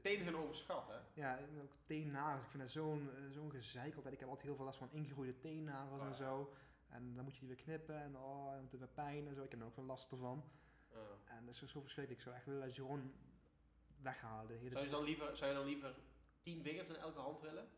tenen 0.00 0.22
zijn 0.22 0.36
overschat, 0.36 0.88
hè? 0.88 1.20
ja, 1.20 1.38
en 1.38 1.60
ook 1.62 1.72
teennagels. 1.86 2.44
Ik 2.44 2.50
vind 2.50 2.62
dat 2.62 2.72
zo'n 2.72 3.10
eh, 3.16 3.30
zo'n 3.30 3.50
gezeik 3.50 3.94
altijd. 3.94 4.14
Ik 4.14 4.20
heb 4.20 4.28
altijd 4.28 4.46
heel 4.46 4.56
veel 4.56 4.64
last 4.64 4.78
van 4.78 4.90
ingegroeide 4.90 5.38
teennagels 5.38 6.00
Oh, 6.00 6.06
en 6.06 6.14
zo. 6.14 6.54
En 6.88 7.14
dan 7.14 7.24
moet 7.24 7.34
je 7.34 7.40
die 7.40 7.48
weer 7.48 7.64
knippen 7.64 8.02
en 8.02 8.16
oh, 8.16 8.54
en 8.54 8.68
te 8.68 8.78
weer 8.78 8.88
pijn 8.88 9.26
en 9.28 9.34
zo. 9.34 9.42
Ik 9.42 9.50
heb 9.50 9.60
er 9.60 9.66
ook 9.66 9.76
wel 9.76 9.84
last 9.84 10.12
ervan. 10.12 10.44
Ja. 10.92 10.98
En 11.24 11.44
dat 11.46 11.54
is 11.54 11.64
zo 11.70 11.80
verschrikkelijk. 11.80 12.10
Ik 12.10 12.20
zou 12.20 12.34
echt 12.36 12.44
willen 12.44 12.60
dat 12.62 12.76
je 12.76 12.82
gewoon 12.82 13.12
weghalen. 14.04 14.70
Zou, 14.70 14.84
je 14.84 14.90
dan 14.90 15.04
liever, 15.04 15.36
zou 15.36 15.50
je 15.50 15.56
dan 15.56 15.66
liever 15.66 15.94
tien 16.42 16.62
vingers 16.62 16.88
in 16.88 16.96
elke 16.96 17.20
hand 17.20 17.40
willen? 17.40 17.68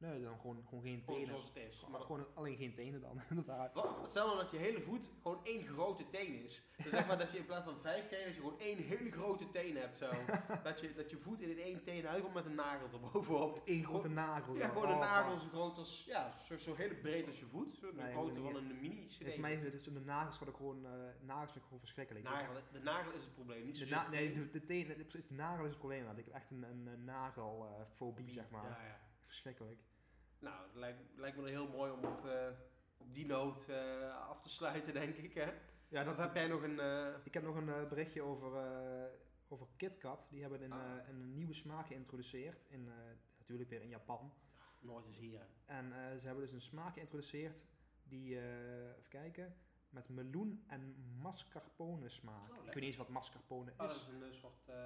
Nee, 0.00 0.22
dan 0.22 0.38
gewoon, 0.40 0.62
gewoon 0.68 0.82
geen 0.84 1.02
Gewoon 1.04 1.14
tenen. 1.20 1.26
zoals 1.26 1.46
het 1.54 1.56
is. 1.70 1.84
Maar 1.90 2.00
gewoon 2.00 2.26
alleen 2.34 2.56
geen 2.56 2.74
tenen 2.74 3.00
dan. 3.00 3.22
Wat- 3.74 4.08
Stel 4.08 4.26
nou 4.26 4.38
dat 4.38 4.50
je 4.50 4.56
hele 4.56 4.80
voet 4.80 5.10
gewoon 5.22 5.40
één 5.44 5.62
grote 5.66 6.10
teen 6.10 6.42
is. 6.42 6.68
Dus 6.82 6.92
zeg 6.92 7.06
maar 7.06 7.18
dat 7.18 7.30
je 7.32 7.38
in 7.38 7.44
plaats 7.44 7.64
van 7.64 7.80
vijf 7.80 8.08
tenen, 8.08 8.24
dat 8.26 8.34
je 8.34 8.40
gewoon 8.40 8.58
één 8.60 8.76
hele 8.78 9.10
grote 9.10 9.50
teen 9.50 9.76
hebt 9.76 9.96
zo. 9.96 10.10
dat, 10.64 10.80
je, 10.80 10.94
dat 10.94 11.10
je 11.10 11.16
voet 11.16 11.40
in 11.40 11.58
één 11.58 11.84
teen 11.84 12.06
uitkomt 12.06 12.34
met 12.34 12.44
een 12.46 12.54
nagel 12.54 12.88
erbovenop. 12.92 13.62
Eén 13.64 13.84
grote 13.84 14.08
nagel. 14.08 14.56
Ja, 14.56 14.68
gewoon 14.68 14.88
een 14.88 14.94
Oh, 14.94 15.00
nagel 15.00 15.38
zo 15.38 15.48
groot 15.48 15.78
als, 15.78 16.04
ja, 16.04 16.36
zo, 16.46 16.56
zo 16.58 16.74
heel 16.74 16.94
breed 17.02 17.26
als 17.26 17.38
je 17.38 17.46
voet. 17.46 17.70
Zo 17.80 17.90
de 17.92 18.02
Nee, 18.02 18.12
van 18.14 18.32
niet. 18.42 18.54
een 18.56 18.80
mini 18.80 19.04
cd. 19.06 19.30
Voor 19.30 19.40
mij 19.40 19.54
is 19.54 19.62
het 19.62 19.72
dus 19.72 19.82
de 19.82 19.90
nagels 19.90 20.38
gewoon, 20.56 20.84
eh, 20.86 20.90
nagels 21.20 21.44
vind 21.44 21.56
ik 21.56 21.62
gewoon 21.62 21.78
verschrikkelijk. 21.80 22.24
Nagel, 22.24 22.54
de 22.72 22.78
nagel 22.80 23.12
is 23.12 23.24
het 23.24 23.34
probleem, 23.34 23.64
niet 23.64 23.78
De, 23.78 23.86
na- 23.86 24.08
nee, 24.08 24.32
de, 24.34 24.50
de, 24.50 24.64
teen, 24.64 24.86
de, 24.86 24.94
precies, 25.04 25.28
de 25.28 25.34
nagel 25.34 25.64
is 25.64 25.70
het 25.70 25.78
probleem. 25.78 26.08
Ik 26.16 26.24
heb 26.24 26.34
echt 26.34 26.50
een, 26.50 26.62
een, 26.62 26.86
een 26.86 27.04
nagelfobie, 27.04 28.30
zeg 28.32 28.50
maar. 28.50 28.62
Ja, 28.64 28.84
ja. 28.84 28.98
Verschrikkelijk. 29.26 29.80
Nou, 30.38 30.62
het 30.66 30.74
lijkt, 30.74 31.00
lijkt 31.16 31.36
me 31.36 31.48
heel 31.48 31.68
mooi 31.68 31.92
om 31.92 32.04
op, 32.04 32.26
eh, 32.26 32.48
op 32.96 33.14
die 33.14 33.26
noot 33.26 33.68
eh, 33.68 34.28
af 34.28 34.40
te 34.40 34.48
sluiten, 34.48 34.94
denk 34.94 35.16
ik. 35.16 35.34
Hè? 35.34 35.52
Ja, 35.88 36.04
dat, 36.04 36.16
heb 36.16 36.34
jij 36.34 36.46
nog 36.48 36.62
een... 36.62 36.80
eh, 36.80 37.14
ik 37.24 37.34
heb 37.34 37.42
nog 37.42 37.56
een 37.56 37.88
berichtje 37.88 38.22
over, 38.22 38.52
over 39.48 39.66
KitKat. 39.76 40.26
Die 40.30 40.40
hebben 40.40 40.62
een, 40.62 40.72
Ah. 40.72 41.08
een 41.08 41.34
nieuwe 41.34 41.54
smaak 41.54 41.86
geïntroduceerd. 41.86 42.66
In, 42.68 42.90
natuurlijk 43.38 43.70
weer 43.70 43.82
in 43.82 43.88
Japan. 43.88 44.32
nooit 44.80 45.06
eens 45.06 45.16
hier. 45.18 45.46
En 45.64 45.92
ze 46.20 46.26
hebben 46.26 46.44
dus 46.44 46.52
een 46.54 46.60
smaak 46.60 46.92
geïntroduceerd 46.94 47.66
die, 48.02 48.36
even 48.38 49.08
kijken, 49.08 49.56
met 49.90 50.08
meloen 50.08 50.64
en 50.66 50.96
mascarpone 51.22 52.08
smaak. 52.08 52.42
ik 52.42 52.48
lekker. 52.48 52.64
weet 52.64 52.74
niet 52.74 52.84
eens 52.84 52.96
wat 52.96 53.08
mascarpone 53.08 53.70
Oh, 53.70 53.78
dat 53.78 53.90
is. 53.90 53.96
is 54.02 54.08
een 54.08 54.32
soort, 54.32 54.68
eh, 54.68 54.76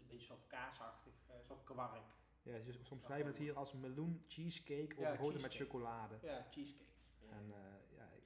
een 0.00 0.06
beetje 0.06 0.26
soort 0.26 0.46
kaasachtig, 0.46 1.12
eh, 1.26 1.34
soort 1.46 1.64
kwark. 1.64 2.02
Ja, 2.44 2.60
ze 2.60 2.72
ze 2.82 2.92
omschrijven 2.92 3.26
het 3.26 3.36
hier 3.36 3.56
als 3.56 3.72
meloen 3.72 4.24
cheesecake 4.28 4.94
Ja, 5.00 5.10
overgoten 5.10 5.40
met 5.40 5.54
chocolade. 5.54 6.18
Ja, 6.22 6.46
cheesecake. 6.50 6.90
Ja. 7.20 7.30
En 7.30 7.52
eh, 7.52 7.96
ja, 7.96 8.10
ik, 8.12 8.24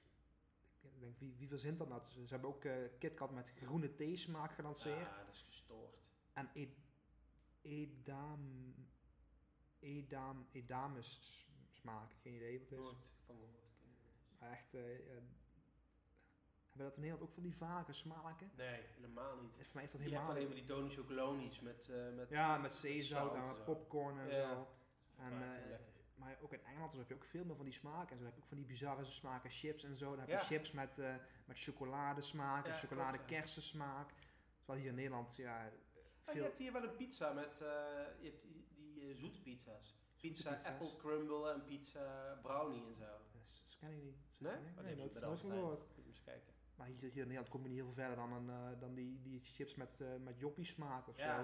ik 0.81 1.01
denk, 1.01 1.19
wie, 1.19 1.35
wie 1.37 1.49
verzint 1.49 1.79
dat 1.79 1.89
nou? 1.89 2.03
Ze, 2.05 2.25
hebben 2.29 2.51
ook 2.51 2.64
eh 2.64 2.75
KitKat 2.99 3.31
met 3.31 3.53
groene 3.57 3.95
theesmaak 3.95 4.53
gelanceerd. 4.53 5.09
Ah, 5.09 5.16
dat 5.27 5.35
is 5.35 5.43
gestoord. 5.43 5.99
En 6.33 6.51
e 6.55 6.69
edam, 7.62 8.75
edam, 9.79 10.47
edamus 10.53 11.47
smaak. 11.69 12.12
Geen 12.23 12.35
idee 12.35 12.59
wat 12.59 12.61
het 12.61 12.71
is. 12.71 12.77
Nooit 12.79 12.99
van 13.27 13.37
gehoord. 13.37 14.53
Echt, 14.53 14.75
eh, 14.75 14.83
hebben 16.79 16.87
we 16.87 16.91
dat 16.91 16.95
in 16.97 17.01
Nederland 17.03 17.22
ook 17.29 17.35
van 17.35 17.43
die 17.43 17.57
vage 17.57 17.93
smaken? 17.93 18.51
Nee, 18.57 18.81
helemaal 18.95 19.37
niet. 19.41 19.55
Voor 19.57 19.74
mij 19.74 19.85
is 19.85 19.93
dat 19.93 20.01
Je 20.03 20.07
hebt 20.09 20.11
helemaal 20.11 20.31
alleen 20.31 20.47
maar 20.47 20.57
die 20.57 20.64
Tony 20.64 20.91
Chocolonies 20.91 21.61
met, 21.61 21.89
eh 21.91 22.14
met 22.16 22.31
Ja, 22.31 22.59
met 22.59 22.72
zeezout 22.72 23.33
zout 23.35 23.59
en 23.59 23.64
popcorn 23.64 24.18
en 24.18 24.26
Ja. 24.29 24.49
zo. 24.55 24.68
En, 25.16 25.33
eh, 25.33 25.79
maar 26.14 26.39
ook 26.43 26.53
in 26.53 26.64
Engeland 26.64 26.91
dus 26.91 27.01
heb 27.01 27.09
je 27.09 27.14
ook 27.14 27.24
veel 27.24 27.45
meer 27.45 27.57
van 27.57 27.64
die 27.64 27.74
smaken. 27.74 28.11
En 28.11 28.16
zo 28.16 28.22
dan 28.22 28.24
heb 28.24 28.35
je 28.35 28.41
ook 28.43 28.49
van 28.49 28.57
die 28.57 28.66
bizarre 28.66 29.05
smaken, 29.05 29.51
chips 29.51 29.85
en 29.85 29.97
zo. 29.99 30.11
Dan 30.11 30.18
heb 30.18 30.29
Ja. 30.29 30.39
je 30.39 30.45
chips 30.45 30.72
met, 30.72 30.99
eh 30.99 31.14
met 31.45 31.59
chocoladesmaak 31.59 32.66
en 32.66 32.91
ja. 32.91 33.16
kersensmaak. 33.26 34.12
Terwijl 34.59 34.79
hier 34.79 34.89
in 34.89 34.95
Nederland, 34.97 35.37
ja, 35.37 35.66
Oh, 35.66 36.35
veel... 36.35 36.43
je 36.43 36.43
hebt 36.43 36.59
hier 36.59 36.72
wel 36.72 36.83
een 36.83 36.97
pizza 36.97 37.33
met, 37.33 37.59
je 37.59 38.14
hebt 38.31 38.43
die, 38.43 38.66
die 38.74 39.14
zoete 39.16 39.41
pizza's. 39.43 39.97
Pizza 40.20 40.53
pizza's. 40.55 40.72
apple 40.72 40.97
crumble 40.97 41.53
en 41.53 41.64
pizza 41.64 42.39
brownie 42.43 42.87
en 42.87 42.95
zo. 42.97 43.05
Dat 43.68 43.76
ken 43.79 43.91
ik 43.97 44.03
niet. 44.03 44.16
Dat 44.39 44.53
Nee? 44.53 44.53
ik- 44.53 44.79
Oh, 44.79 44.85
Nee, 44.85 44.89
heb 44.89 44.99
nooit, 45.22 45.41
gehoord. 45.41 45.79
Moet 45.97 46.05
je 46.05 46.11
eens 46.11 46.22
kijken. 46.22 46.53
Maar 46.79 46.87
hier, 46.87 46.97
hier 47.01 47.11
in 47.11 47.18
Nederland 47.18 47.49
kom 47.49 47.62
je 47.62 47.68
niet 47.68 47.76
heel 47.76 47.87
veel 47.87 47.95
verder 47.95 48.16
dan, 48.16 48.33
een, 48.33 48.49
eh, 48.51 48.81
dan 48.81 48.95
die, 48.95 49.20
die 49.22 49.41
chips 49.45 49.74
met, 49.74 50.01
eh 50.01 50.09
met 50.24 50.39
joppie 50.39 50.64
smaak 50.64 51.09
of 51.09 51.16
zo. 51.18 51.37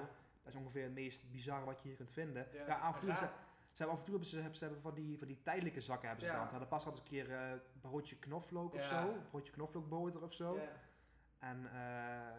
Dat 0.43 0.53
is 0.53 0.59
ongeveer 0.59 0.83
het 0.83 0.95
meest 0.95 1.31
bizarre 1.31 1.65
wat 1.65 1.81
je 1.81 1.89
hier 1.89 1.97
kunt 1.97 2.11
vinden. 2.11 2.47
Ja, 2.67 2.79
af 2.79 2.95
en 3.01 3.01
toe 3.07 3.17
ze, 3.17 3.29
hebben 3.83 3.95
af 3.95 3.99
en 3.99 4.05
toe 4.05 4.15
hebben 4.15 4.29
ze, 4.31 4.37
hebben 4.37 4.57
ze 4.59 4.65
hebben 4.65 4.83
van 4.83 4.95
die, 4.95 5.19
van 5.19 5.27
die 5.27 5.43
tijdelijke 5.43 5.81
zakken 5.81 6.09
hebben 6.09 6.27
ze 6.27 6.33
Ja. 6.33 6.47
dan. 6.59 6.69
Pas 6.69 6.87
eens 6.87 6.99
een 6.99 7.05
keer 7.05 7.33
eh 7.33 7.53
broodje 7.81 8.17
knoflook 8.17 8.75
of 8.75 8.85
zo. 8.85 9.15
Broodje 9.31 9.53
knoflookboter 9.53 10.23
of 10.23 10.33
zo. 10.33 10.55
Ja. 10.57 10.69
En 11.39 11.71
eh 11.73 12.39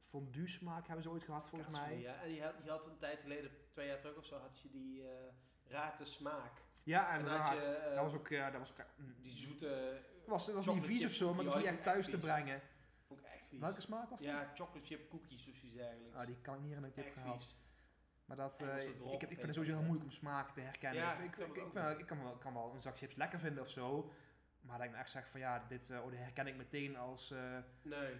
fondue 0.00 0.48
smaak 0.48 0.86
hebben 0.86 1.02
ze 1.04 1.10
ooit 1.10 1.22
gehad 1.24 1.48
volgens 1.48 1.76
mij. 1.78 1.98
Ja, 1.98 2.22
en 2.22 2.34
je 2.34 2.42
had, 2.42 2.54
je 2.64 2.70
had 2.70 2.86
een 2.86 2.98
tijd 2.98 3.20
geleden, 3.20 3.50
twee 3.70 3.86
jaar 3.86 3.98
terug 3.98 4.16
of 4.16 4.24
zo, 4.24 4.38
had 4.38 4.60
je 4.60 4.70
die 4.70 5.02
eh 5.08 5.14
rate 5.68 6.04
smaak. 6.04 6.52
Ja, 6.82 7.08
En 7.08 7.14
en 7.14 7.54
je 7.54 7.90
dat 7.94 8.02
was 8.04 8.14
ook, 8.14 8.28
ja, 8.28 8.50
dat 8.50 8.60
was 8.60 8.70
ook, 8.70 8.86
die 9.20 9.36
zoete, 9.36 10.00
was, 10.26 10.52
was 10.52 10.66
niet 10.66 10.84
vies 10.84 11.04
of 11.04 11.12
zo, 11.12 11.34
maar 11.34 11.44
dat 11.44 11.52
was 11.52 11.62
niet 11.62 11.72
echt 11.72 11.82
thuis 11.82 12.10
te 12.10 12.18
brengen. 12.18 12.60
vond 13.06 13.20
ik 13.20 13.26
echt 13.26 13.46
vies. 13.48 13.60
Welke 13.60 13.80
smaak 13.80 14.10
was 14.10 14.18
dat? 14.18 14.28
Ja, 14.28 14.50
chocolate 14.54 14.86
chip 14.86 15.10
cookies 15.10 15.48
of 15.48 15.56
zoiets 15.56 15.78
eigenlijk. 15.78 16.14
Ah, 16.14 16.26
die 16.26 16.36
kan 16.40 16.54
ik 16.54 16.60
niet 16.60 16.72
ik 16.76 16.84
echt 16.84 16.94
heb 16.96 17.12
gehaald. 17.12 17.56
Maar 18.24 18.36
dat, 18.36 18.58
het 18.58 18.84
ik, 18.84 19.00
erop, 19.00 19.22
ik, 19.22 19.28
vind 19.28 19.42
het 19.42 19.54
sowieso 19.54 19.74
heel 19.74 19.82
moeilijk 19.82 20.04
om 20.04 20.10
smaak 20.10 20.50
te 20.50 20.60
herkennen. 20.60 21.02
Ja, 21.02 21.12
ik, 21.18 21.36
ik, 21.36 21.46
ik 21.46 21.56
ik, 21.56 21.70
vind- 21.72 22.04
kan, 22.04 22.22
wel, 22.22 22.36
kan 22.36 22.54
wel 22.54 22.72
een 22.74 22.80
zak 22.80 22.98
chips 22.98 23.14
lekker 23.14 23.38
vinden 23.38 23.62
of 23.62 23.70
zo. 23.70 24.10
Maar 24.60 24.76
dat 24.76 24.84
ik 24.86 24.90
nou 24.92 25.02
echt 25.02 25.12
zeg 25.12 25.28
van 25.28 25.40
ja, 25.40 25.64
dit 25.68 25.90
eh, 25.90 26.04
oh, 26.04 26.10
dit 26.10 26.18
herken 26.18 26.46
ik 26.46 26.56
meteen 26.56 26.96
als... 26.96 27.30
eh, 27.30 27.58
Nee. 27.82 28.14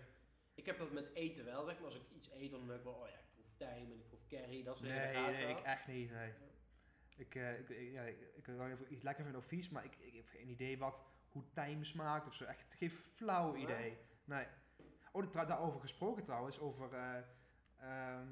Ik 0.55 0.67
heb 0.67 0.79
dat 0.79 0.93
met 0.93 1.15
eten 1.15 1.45
wel, 1.45 1.65
zeg 1.65 1.75
maar. 1.75 1.85
Als 1.85 1.95
ik 1.95 2.11
iets 2.11 2.31
eet, 2.33 2.51
dan 2.51 2.67
denk 2.67 2.79
ik 2.79 2.85
wel, 2.85 2.93
oh 2.93 3.09
ja, 3.09 3.15
ik 3.15 3.33
proef 3.35 3.53
tijm 3.57 3.91
en 3.91 3.99
ik 3.99 4.07
proef 4.09 4.27
curry, 4.27 4.63
dat 4.63 4.79
soort 4.79 4.91
dingen. 4.91 5.13
nee, 5.13 5.31
nee, 5.33 5.47
wel. 5.47 5.57
ik 5.59 5.65
echt 5.65 5.87
niet, 5.87 6.11
nee. 6.11 6.33
Ik, 7.17 7.35
eh, 7.35 7.59
ik, 7.59 7.69
ik, 7.69 7.93
ja, 7.93 8.03
ik, 8.03 8.43
kan 8.43 8.57
wel 8.57 8.69
even 8.69 8.93
iets 8.93 9.03
lekker 9.03 9.23
vinden 9.25 9.43
of 9.43 9.49
vies, 9.49 9.69
maar 9.69 9.85
ik, 9.85 9.97
ik 9.99 10.15
heb 10.15 10.29
geen 10.29 10.49
idee 10.49 10.79
wat, 10.79 11.05
hoe 11.33 11.43
tijm 11.53 11.85
smaakt 11.85 12.27
of 12.27 12.35
zo. 12.35 12.45
Echt 12.45 12.75
geen 12.75 12.91
flauw 12.91 13.57
idee. 13.57 13.99
Nee. 14.25 14.47
Oh, 15.13 15.33
daarover 15.33 15.81
gesproken 15.81 16.23
trouwens, 16.23 16.59
over 16.59 16.93
eh, 16.95 17.17
ehm, 17.79 18.27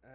eh, 0.00 0.10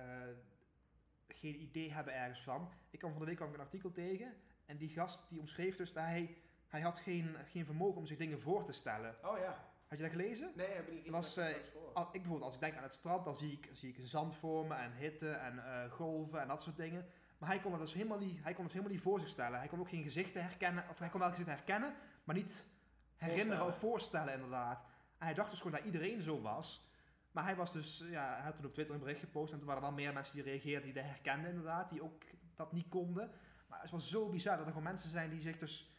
geen 1.28 1.62
idee 1.62 1.91
hebben 1.91 2.14
ergens 2.14 2.43
van. 2.43 2.72
Ik 2.89 2.99
kwam 2.99 3.12
van 3.12 3.20
de 3.20 3.26
week 3.26 3.36
kwam 3.36 3.47
ik 3.47 3.53
een 3.53 3.62
artikel 3.62 3.91
tegen 3.91 4.34
en 4.66 4.78
die 4.78 4.89
gast 4.89 5.30
die 5.30 5.39
omschreef 5.39 5.76
dus 5.76 5.93
dat 5.93 6.03
hij, 6.03 6.38
hij 6.68 6.82
had 6.82 6.99
geen, 6.99 7.36
geen 7.45 7.66
vermogen 7.66 7.97
om 7.97 8.05
zich 8.05 8.18
dingen 8.18 8.41
voor 8.41 8.64
te 8.64 8.72
stellen. 8.72 9.16
Oh 9.24 9.38
ja. 9.38 9.70
Had 9.88 9.97
je 9.97 10.03
dat 10.03 10.14
gelezen? 10.14 10.51
Nee, 10.55 10.68
heb 10.68 10.88
ik 10.88 10.93
niet 10.93 11.09
was, 11.09 11.38
eh. 11.38 11.55
Als, 11.93 12.05
ik 12.05 12.12
bijvoorbeeld, 12.12 12.43
als 12.43 12.53
ik 12.53 12.59
denk 12.59 12.76
aan 12.76 12.84
het 12.84 12.93
strand, 12.93 13.26
dan 13.26 13.36
zie 13.36 13.51
ik, 13.51 13.70
zie 13.74 13.89
ik 13.89 14.07
zand 14.07 14.36
voor 14.36 14.66
me 14.66 14.76
en 14.76 14.93
hitte 14.93 15.30
en 15.30 15.89
golven 15.89 16.41
en 16.41 16.47
dat 16.47 16.64
soort 16.64 16.78
dingen. 16.78 17.05
Maar 17.42 17.50
hij 17.50 17.60
kon, 17.60 17.72
het 17.72 17.82
dus 17.82 17.94
helemaal 17.94 18.18
niet, 18.18 18.44
hij 18.44 18.54
kon 18.54 18.64
het 18.64 18.74
helemaal 18.74 18.94
niet 18.94 19.04
voor 19.04 19.20
zich 19.20 19.30
stellen. 19.30 19.60
Hij 19.60 19.68
kon 19.68 19.80
ook 19.80 19.89
geen 19.89 20.04
gezichten 20.04 20.42
herkennen, 20.42 20.89
of 20.89 21.00
hij 21.00 21.10
kon 21.10 21.20
wel 21.20 21.30
gezichten 21.30 21.54
herkennen, 21.54 21.94
maar 22.24 22.36
niet 22.36 22.68
herinneren 23.16 23.66
of 23.66 23.78
voorstellen 23.78 24.34
inderdaad. 24.34 24.86
En 25.18 25.26
hij 25.26 25.34
dacht 25.34 25.50
dus 25.50 25.62
gewoon 25.62 25.78
dat 25.78 25.86
iedereen 25.86 26.22
zo 26.22 26.42
was. 26.42 26.89
Maar 27.32 27.44
hij 27.44 27.56
was 27.56 27.72
dus, 27.72 28.06
ja, 28.10 28.34
hij 28.34 28.44
had 28.44 28.56
toen 28.56 28.66
op 28.66 28.74
Twitter 28.74 28.96
een 28.96 29.02
bericht 29.02 29.20
gepost 29.20 29.52
en 29.52 29.58
toen 29.58 29.68
waren 29.68 29.82
er 29.82 29.88
wel 29.88 29.98
meer 29.98 30.14
mensen 30.14 30.34
die 30.34 30.44
reageerden 30.44 30.84
die 30.84 30.94
dat 30.94 31.04
herkenden 31.04 31.50
inderdaad, 31.50 31.89
die 31.89 32.04
ook 32.04 32.24
dat 32.56 32.72
niet 32.72 32.89
konden. 32.89 33.32
Maar 33.68 33.82
het 33.82 33.92
was 33.92 34.10
zo 34.10 34.30
bizar 34.30 34.58
dat 34.58 34.66
er 34.66 34.72
gewoon 34.72 34.88
mensen 34.88 35.10
zijn 35.10 35.30
die 35.30 35.42
zich 35.42 35.58
dus, 35.58 35.92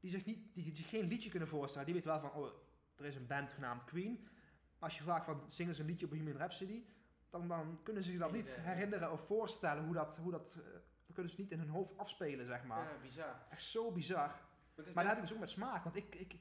die 0.00 0.10
zich, 0.10 0.24
niet, 0.24 0.54
die, 0.54 0.64
die 0.64 0.76
zich 0.76 0.88
geen 0.88 1.08
liedje 1.08 1.30
kunnen 1.30 1.48
voorstellen. 1.48 1.86
Die 1.86 1.94
weten 1.94 2.10
wel 2.10 2.20
van, 2.20 2.32
oh, 2.32 2.48
er 2.96 3.04
is 3.04 3.16
een 3.16 3.26
band 3.26 3.50
genaamd 3.52 3.84
Queen. 3.84 4.20
Maar 4.78 4.88
als 4.88 4.96
je 4.96 5.02
vraagt 5.02 5.24
van, 5.24 5.42
zingen 5.46 5.74
ze 5.74 5.80
een 5.80 5.86
liedje 5.86 6.04
op 6.04 6.10
Bohemian 6.10 6.36
Rhapsody? 6.36 6.84
Dan, 7.30 7.48
dan 7.48 7.80
kunnen 7.82 8.02
ze 8.02 8.10
zich 8.10 8.20
dat 8.20 8.32
niet 8.32 8.60
herinneren 8.60 9.12
of 9.12 9.26
voorstellen 9.26 9.84
hoe 9.84 9.94
dat, 9.94 10.16
hoe 10.16 10.30
dat, 10.30 10.56
eh, 10.58 10.72
dat 10.72 11.14
kunnen 11.14 11.32
ze 11.32 11.40
niet 11.40 11.50
in 11.50 11.58
hun 11.58 11.68
hoofd 11.68 11.98
afspelen, 11.98 12.46
zeg 12.46 12.64
maar. 12.64 12.92
Ja, 12.92 12.98
bizar. 13.00 13.46
Echt 13.50 13.62
zo 13.62 13.92
bizar. 13.92 14.26
Maar, 14.26 14.40
het 14.74 14.94
Maar 14.94 15.04
dat 15.04 15.12
heb 15.12 15.16
ik 15.16 15.22
dus 15.22 15.32
ook 15.32 15.40
met 15.40 15.50
smaak, 15.50 15.84
want 15.84 15.96
ik, 15.96 16.14
ik, 16.14 16.36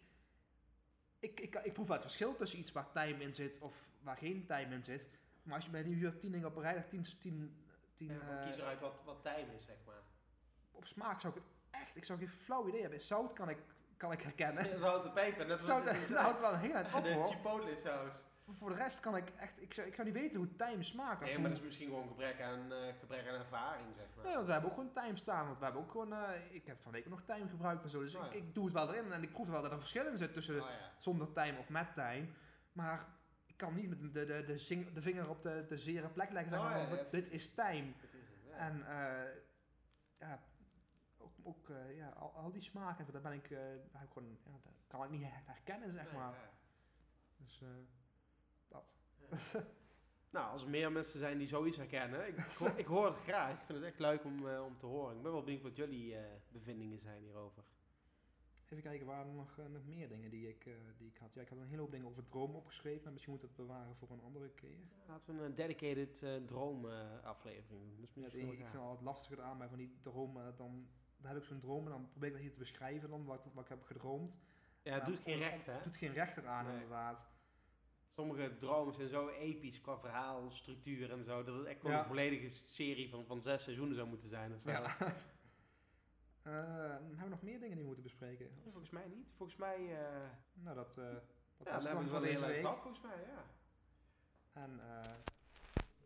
ik, 1.20 1.40
ik, 1.40 1.56
ik 1.56 1.74
proef 1.74 1.88
wel 1.88 1.96
het 1.96 2.06
verschil 2.06 2.36
tussen 2.36 2.60
iets 2.60 2.72
waar 2.72 2.92
tijm 2.92 3.22
in 3.22 3.34
zit 3.36 3.60
of 3.60 3.90
waar 4.02 4.18
geen 4.18 4.46
tijm 4.46 4.72
in 4.72 4.84
zit. 4.84 5.08
Maar 5.44 5.56
als 5.56 5.66
je 5.66 5.72
mij 5.72 5.84
nu 5.84 5.94
hier 5.94 6.18
tien 6.18 6.32
dingen 6.32 6.48
op 6.48 6.56
een 6.56 6.62
rij 6.62 6.82
tien, 6.82 7.06
tien, 7.20 7.66
tien 7.94 8.14
ja, 8.14 8.40
eh, 8.40 8.46
kies 8.46 8.56
eruit 8.56 8.80
wat, 8.80 9.02
wat 9.06 9.24
tijm 9.24 9.50
is, 9.50 9.64
zeg 9.64 9.78
maar. 9.86 10.02
op 10.72 10.86
smaak 10.86 11.22
zou 11.22 11.34
ik 11.36 11.42
het 11.42 11.50
echt, 11.82 11.96
ik 11.96 12.04
zou 12.04 12.20
geen 12.20 12.30
flauw 12.30 12.68
idee 12.68 12.82
hebben. 12.82 13.02
Zout 13.02 13.34
kan 13.34 13.50
ik, 13.50 13.58
kan 13.98 14.12
ik 14.12 14.22
herkennen. 14.22 14.80
Zout 14.80 15.06
en 15.06 15.14
peper, 15.14 15.46
net 15.46 15.56
als 15.56 15.66
Zout, 15.66 15.84
het 15.90 16.02
is, 16.02 16.08
dat 16.08 16.18
houdt 16.18 16.40
wel 16.40 16.54
een 16.54 16.60
heel 16.60 16.74
eind 16.80 16.88
En 16.88 16.98
op 16.98 17.04
de 17.04 17.14
hoor. 17.14 17.26
chipotle 17.26 17.76
saus. 17.78 18.16
Voor 18.52 18.70
de 18.70 18.76
rest 18.76 19.00
kan 19.00 19.16
ik 19.16 19.30
echt, 19.30 19.62
ik 19.62 19.74
zou, 19.74 19.88
ik 19.88 19.96
zou 19.96 20.08
niet 20.08 20.18
weten 20.18 20.40
hoe 20.40 20.56
tijm 20.56 20.82
smaakt. 20.82 21.22
Nee, 21.22 21.32
hoe- 21.34 21.40
maar 21.42 21.50
dat 21.50 21.60
is 21.60 21.66
misschien 21.66 21.88
gewoon 21.88 22.08
gebrek 22.08 22.42
aan, 22.42 22.74
eh, 22.74 22.94
gebrek 23.00 23.28
aan 23.28 23.34
ervaring, 23.36 23.88
zeg 23.96 24.06
maar. 24.16 24.26
Nee, 24.26 24.34
want 24.34 24.46
we 24.46 24.52
hebben 24.52 24.70
ook 24.72 24.76
gewoon 24.78 24.92
tijm 24.94 25.18
staan. 25.18 25.46
Want 25.46 25.58
we 25.58 25.64
hebben 25.64 25.82
ook 25.82 25.92
gewoon, 25.92 26.14
eh, 26.14 26.30
ik 26.56 26.66
heb 26.66 26.82
van 26.82 26.92
week 26.92 27.10
nog 27.10 27.22
tijm 27.22 27.50
gebruikt 27.50 27.84
en 27.84 27.90
zo. 27.90 28.00
Dus 28.00 28.16
Oh 28.16 28.34
ik, 28.34 28.54
doe 28.54 28.64
het 28.66 28.74
wel 28.74 28.94
erin 28.94 29.12
en 29.12 29.24
ik 29.24 29.32
proef 29.32 29.48
wel 29.48 29.56
dat 29.56 29.66
er 29.66 29.72
een 29.72 29.80
verschil 29.80 30.06
in 30.08 30.18
zit 30.18 30.34
tussen 30.34 30.62
Oh 30.62 30.70
zonder 30.98 31.32
tijm 31.32 31.58
of 31.58 31.70
met 31.70 31.94
tijm. 31.94 32.34
Maar 32.72 33.06
ik 33.46 33.58
kan 33.58 33.76
niet 33.76 33.90
met 33.90 34.14
de, 34.14 34.26
de, 34.26 34.44
de, 34.46 34.58
zing- 34.58 34.94
de 34.94 35.02
vinger 35.02 35.30
op 35.30 35.42
de, 35.42 35.66
de 35.68 35.78
zere 35.78 36.10
plek 36.10 36.30
leggen 36.32 36.54
en 36.54 36.60
Oh 36.60 36.90
ja, 36.98 37.04
dit 37.10 37.30
is 37.32 37.54
tijm. 37.54 37.96
Dat 38.02 38.14
is 38.14 38.28
het, 38.28 38.44
ja. 38.50 38.56
En 38.58 38.88
eh, 38.88 39.32
ja, 40.20 40.40
ook, 41.18 41.34
ook 41.44 41.70
eh, 41.70 41.98
ja, 41.98 42.10
al, 42.10 42.32
al 42.36 42.52
die 42.52 42.62
smaken, 42.62 43.12
daar 43.12 43.22
ben 43.22 43.32
ik, 43.34 43.52
eh, 43.52 43.58
daar 43.60 44.02
heb 44.02 44.04
ik 44.08 44.14
gewoon, 44.14 44.38
ja, 44.46 44.52
dat 44.64 44.74
kan 44.88 45.04
ik 45.04 45.10
niet 45.10 45.24
echt 45.24 45.46
herkennen, 45.48 45.94
zeg 45.94 46.06
Nee, 46.06 46.14
maar. 46.14 46.32
ja. 46.34 46.50
Dus 47.38 47.62
eh, 47.62 47.68
dat. 48.76 48.96
Nou, 50.30 50.52
als 50.52 50.64
er 50.64 50.70
meer 50.70 50.92
mensen 50.92 51.20
zijn 51.20 51.38
die 51.38 51.48
zoiets 51.48 51.78
herkennen, 51.78 52.28
ik, 52.28 52.38
ik, 52.38 52.52
hoor, 52.60 52.74
ik 52.76 52.86
hoor 52.86 53.06
het 53.06 53.18
graag. 53.18 53.54
Ik 53.54 53.66
vind 53.66 53.78
het 53.78 53.88
echt 53.88 54.00
leuk 54.00 54.24
om, 54.24 54.48
eh, 54.48 54.64
om 54.64 54.78
te 54.78 54.86
horen. 54.86 55.16
Ik 55.16 55.22
ben 55.22 55.32
wel 55.32 55.44
benieuwd 55.44 55.62
wat 55.62 55.76
jullie 55.76 56.16
eh, 56.16 56.24
bevindingen 56.52 57.00
zijn 57.00 57.22
hierover. 57.22 57.64
Even 58.70 58.84
kijken, 58.84 59.06
waren 59.06 59.28
er 59.28 59.34
nog, 59.34 59.58
eh, 59.60 59.66
nog 59.66 59.86
meer 59.86 60.10
dingen 60.10 60.30
die 60.30 60.50
ik, 60.50 60.66
eh, 60.66 60.74
die 60.98 61.08
ik 61.08 61.18
had? 61.18 61.34
Ja, 61.34 61.42
ik 61.42 61.50
had 61.50 61.58
een 61.58 61.68
hele 61.68 61.82
hoop 61.82 61.92
dingen 61.92 62.08
over 62.08 62.24
dromen 62.30 62.56
opgeschreven, 62.56 63.04
maar 63.04 63.12
misschien 63.12 63.34
moet 63.34 63.44
ik 63.44 63.48
dat 63.48 63.66
bewaren 63.66 63.96
voor 63.96 64.12
een 64.12 64.22
andere 64.22 64.50
keer. 64.50 64.78
Laten 65.08 65.38
we 65.38 65.44
een 65.44 65.56
dedicated 65.56 66.24
eh 66.24 66.36
droom 66.36 66.90
eh, 66.90 67.24
aflevering 67.24 67.96
doen. 67.96 68.04
Is 68.04 68.14
Ja, 68.14 68.26
ik, 68.26 68.34
ik 68.34 68.58
vind 68.58 68.72
het 68.72 68.82
altijd 68.82 69.06
lastiger 69.06 69.42
aan 69.42 69.58
mij 69.58 69.68
van 69.68 69.78
die 69.78 69.98
dromen. 70.00 70.56
Dan, 70.56 70.88
dan 71.18 71.32
heb 71.32 71.38
ik 71.38 71.44
zo'n 71.48 71.60
droom 71.60 71.86
en 71.86 71.92
dan 71.92 72.10
probeer 72.10 72.28
ik 72.28 72.34
dat 72.34 72.44
hier 72.44 72.52
te 72.54 72.60
beschrijven 72.60 73.10
dan 73.10 73.26
wat, 73.26 73.50
wat 73.54 73.64
ik 73.64 73.70
heb 73.70 73.84
gedroomd. 73.84 74.36
Ja, 74.82 74.94
het 74.94 75.06
doet 75.06 75.20
geen 75.20 75.38
recht, 75.38 75.66
hè? 75.66 75.74
Het 75.74 75.84
doet 75.84 75.98
geen 75.98 76.14
recht 76.14 76.38
eraan 76.38 76.66
Nee. 76.66 76.74
inderdaad. 76.74 77.28
Sommige 78.16 78.58
dromen 78.58 78.94
zijn 78.94 79.08
zo 79.10 79.28
episch 79.30 79.82
qua 79.82 79.98
verhaal, 80.00 80.50
structuur 80.50 81.12
en 81.12 81.24
zo, 81.24 81.44
dat 81.44 81.56
het 81.58 81.66
echt 81.66 81.82
wel 81.82 81.92
Ja. 81.92 82.00
een 82.00 82.06
volledige 82.06 82.50
serie 82.66 83.10
van, 83.10 83.26
van 83.26 83.42
zes 83.42 83.64
seizoenen 83.64 83.96
zou 83.96 84.08
moeten 84.08 84.30
zijn. 84.30 84.54
Of 84.54 84.62
zo. 84.62 84.70
Ja. 84.70 84.96
Eh, 86.46 86.52
hebben 86.54 87.20
we 87.24 87.30
nog 87.30 87.42
meer 87.42 87.60
dingen 87.60 87.70
die 87.70 87.80
we 87.80 87.86
moeten 87.86 88.04
bespreken? 88.04 88.46
Nee, 88.56 88.72
Volgens 88.72 88.90
mij 88.92 89.08
niet. 89.16 89.34
Volgens 89.38 89.58
mij 89.58 89.76
eh 89.76 90.30
Nou, 90.54 90.76
dat, 90.76 90.98
eh 90.98 91.04
dat 91.04 91.06
ja, 91.06 91.20
was 91.58 91.66
dan 91.66 91.74
het 91.74 91.84
hebben 91.84 91.94
dan 91.94 91.94
we 91.94 92.00
het 92.02 92.10
voor 92.10 92.20
wel 92.22 92.30
deze 92.32 92.46
week. 92.46 92.62
gehad, 92.62 92.80
volgens 92.82 93.04
mij, 93.04 93.16
ja. 93.28 93.44
En 94.62 94.80
eh, 94.80 95.12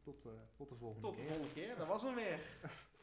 tot, 0.03 0.25
eh, 0.25 0.31
tot 0.55 0.69
de 0.69 0.75
volgende 0.75 1.07
Tot 1.07 1.15
de 1.17 1.21
keer. 1.21 1.31
volgende 1.31 1.53
keer. 1.53 1.75
Dat 1.77 1.87
was 1.87 2.01
hem 2.01 2.15
weer. 2.15 2.39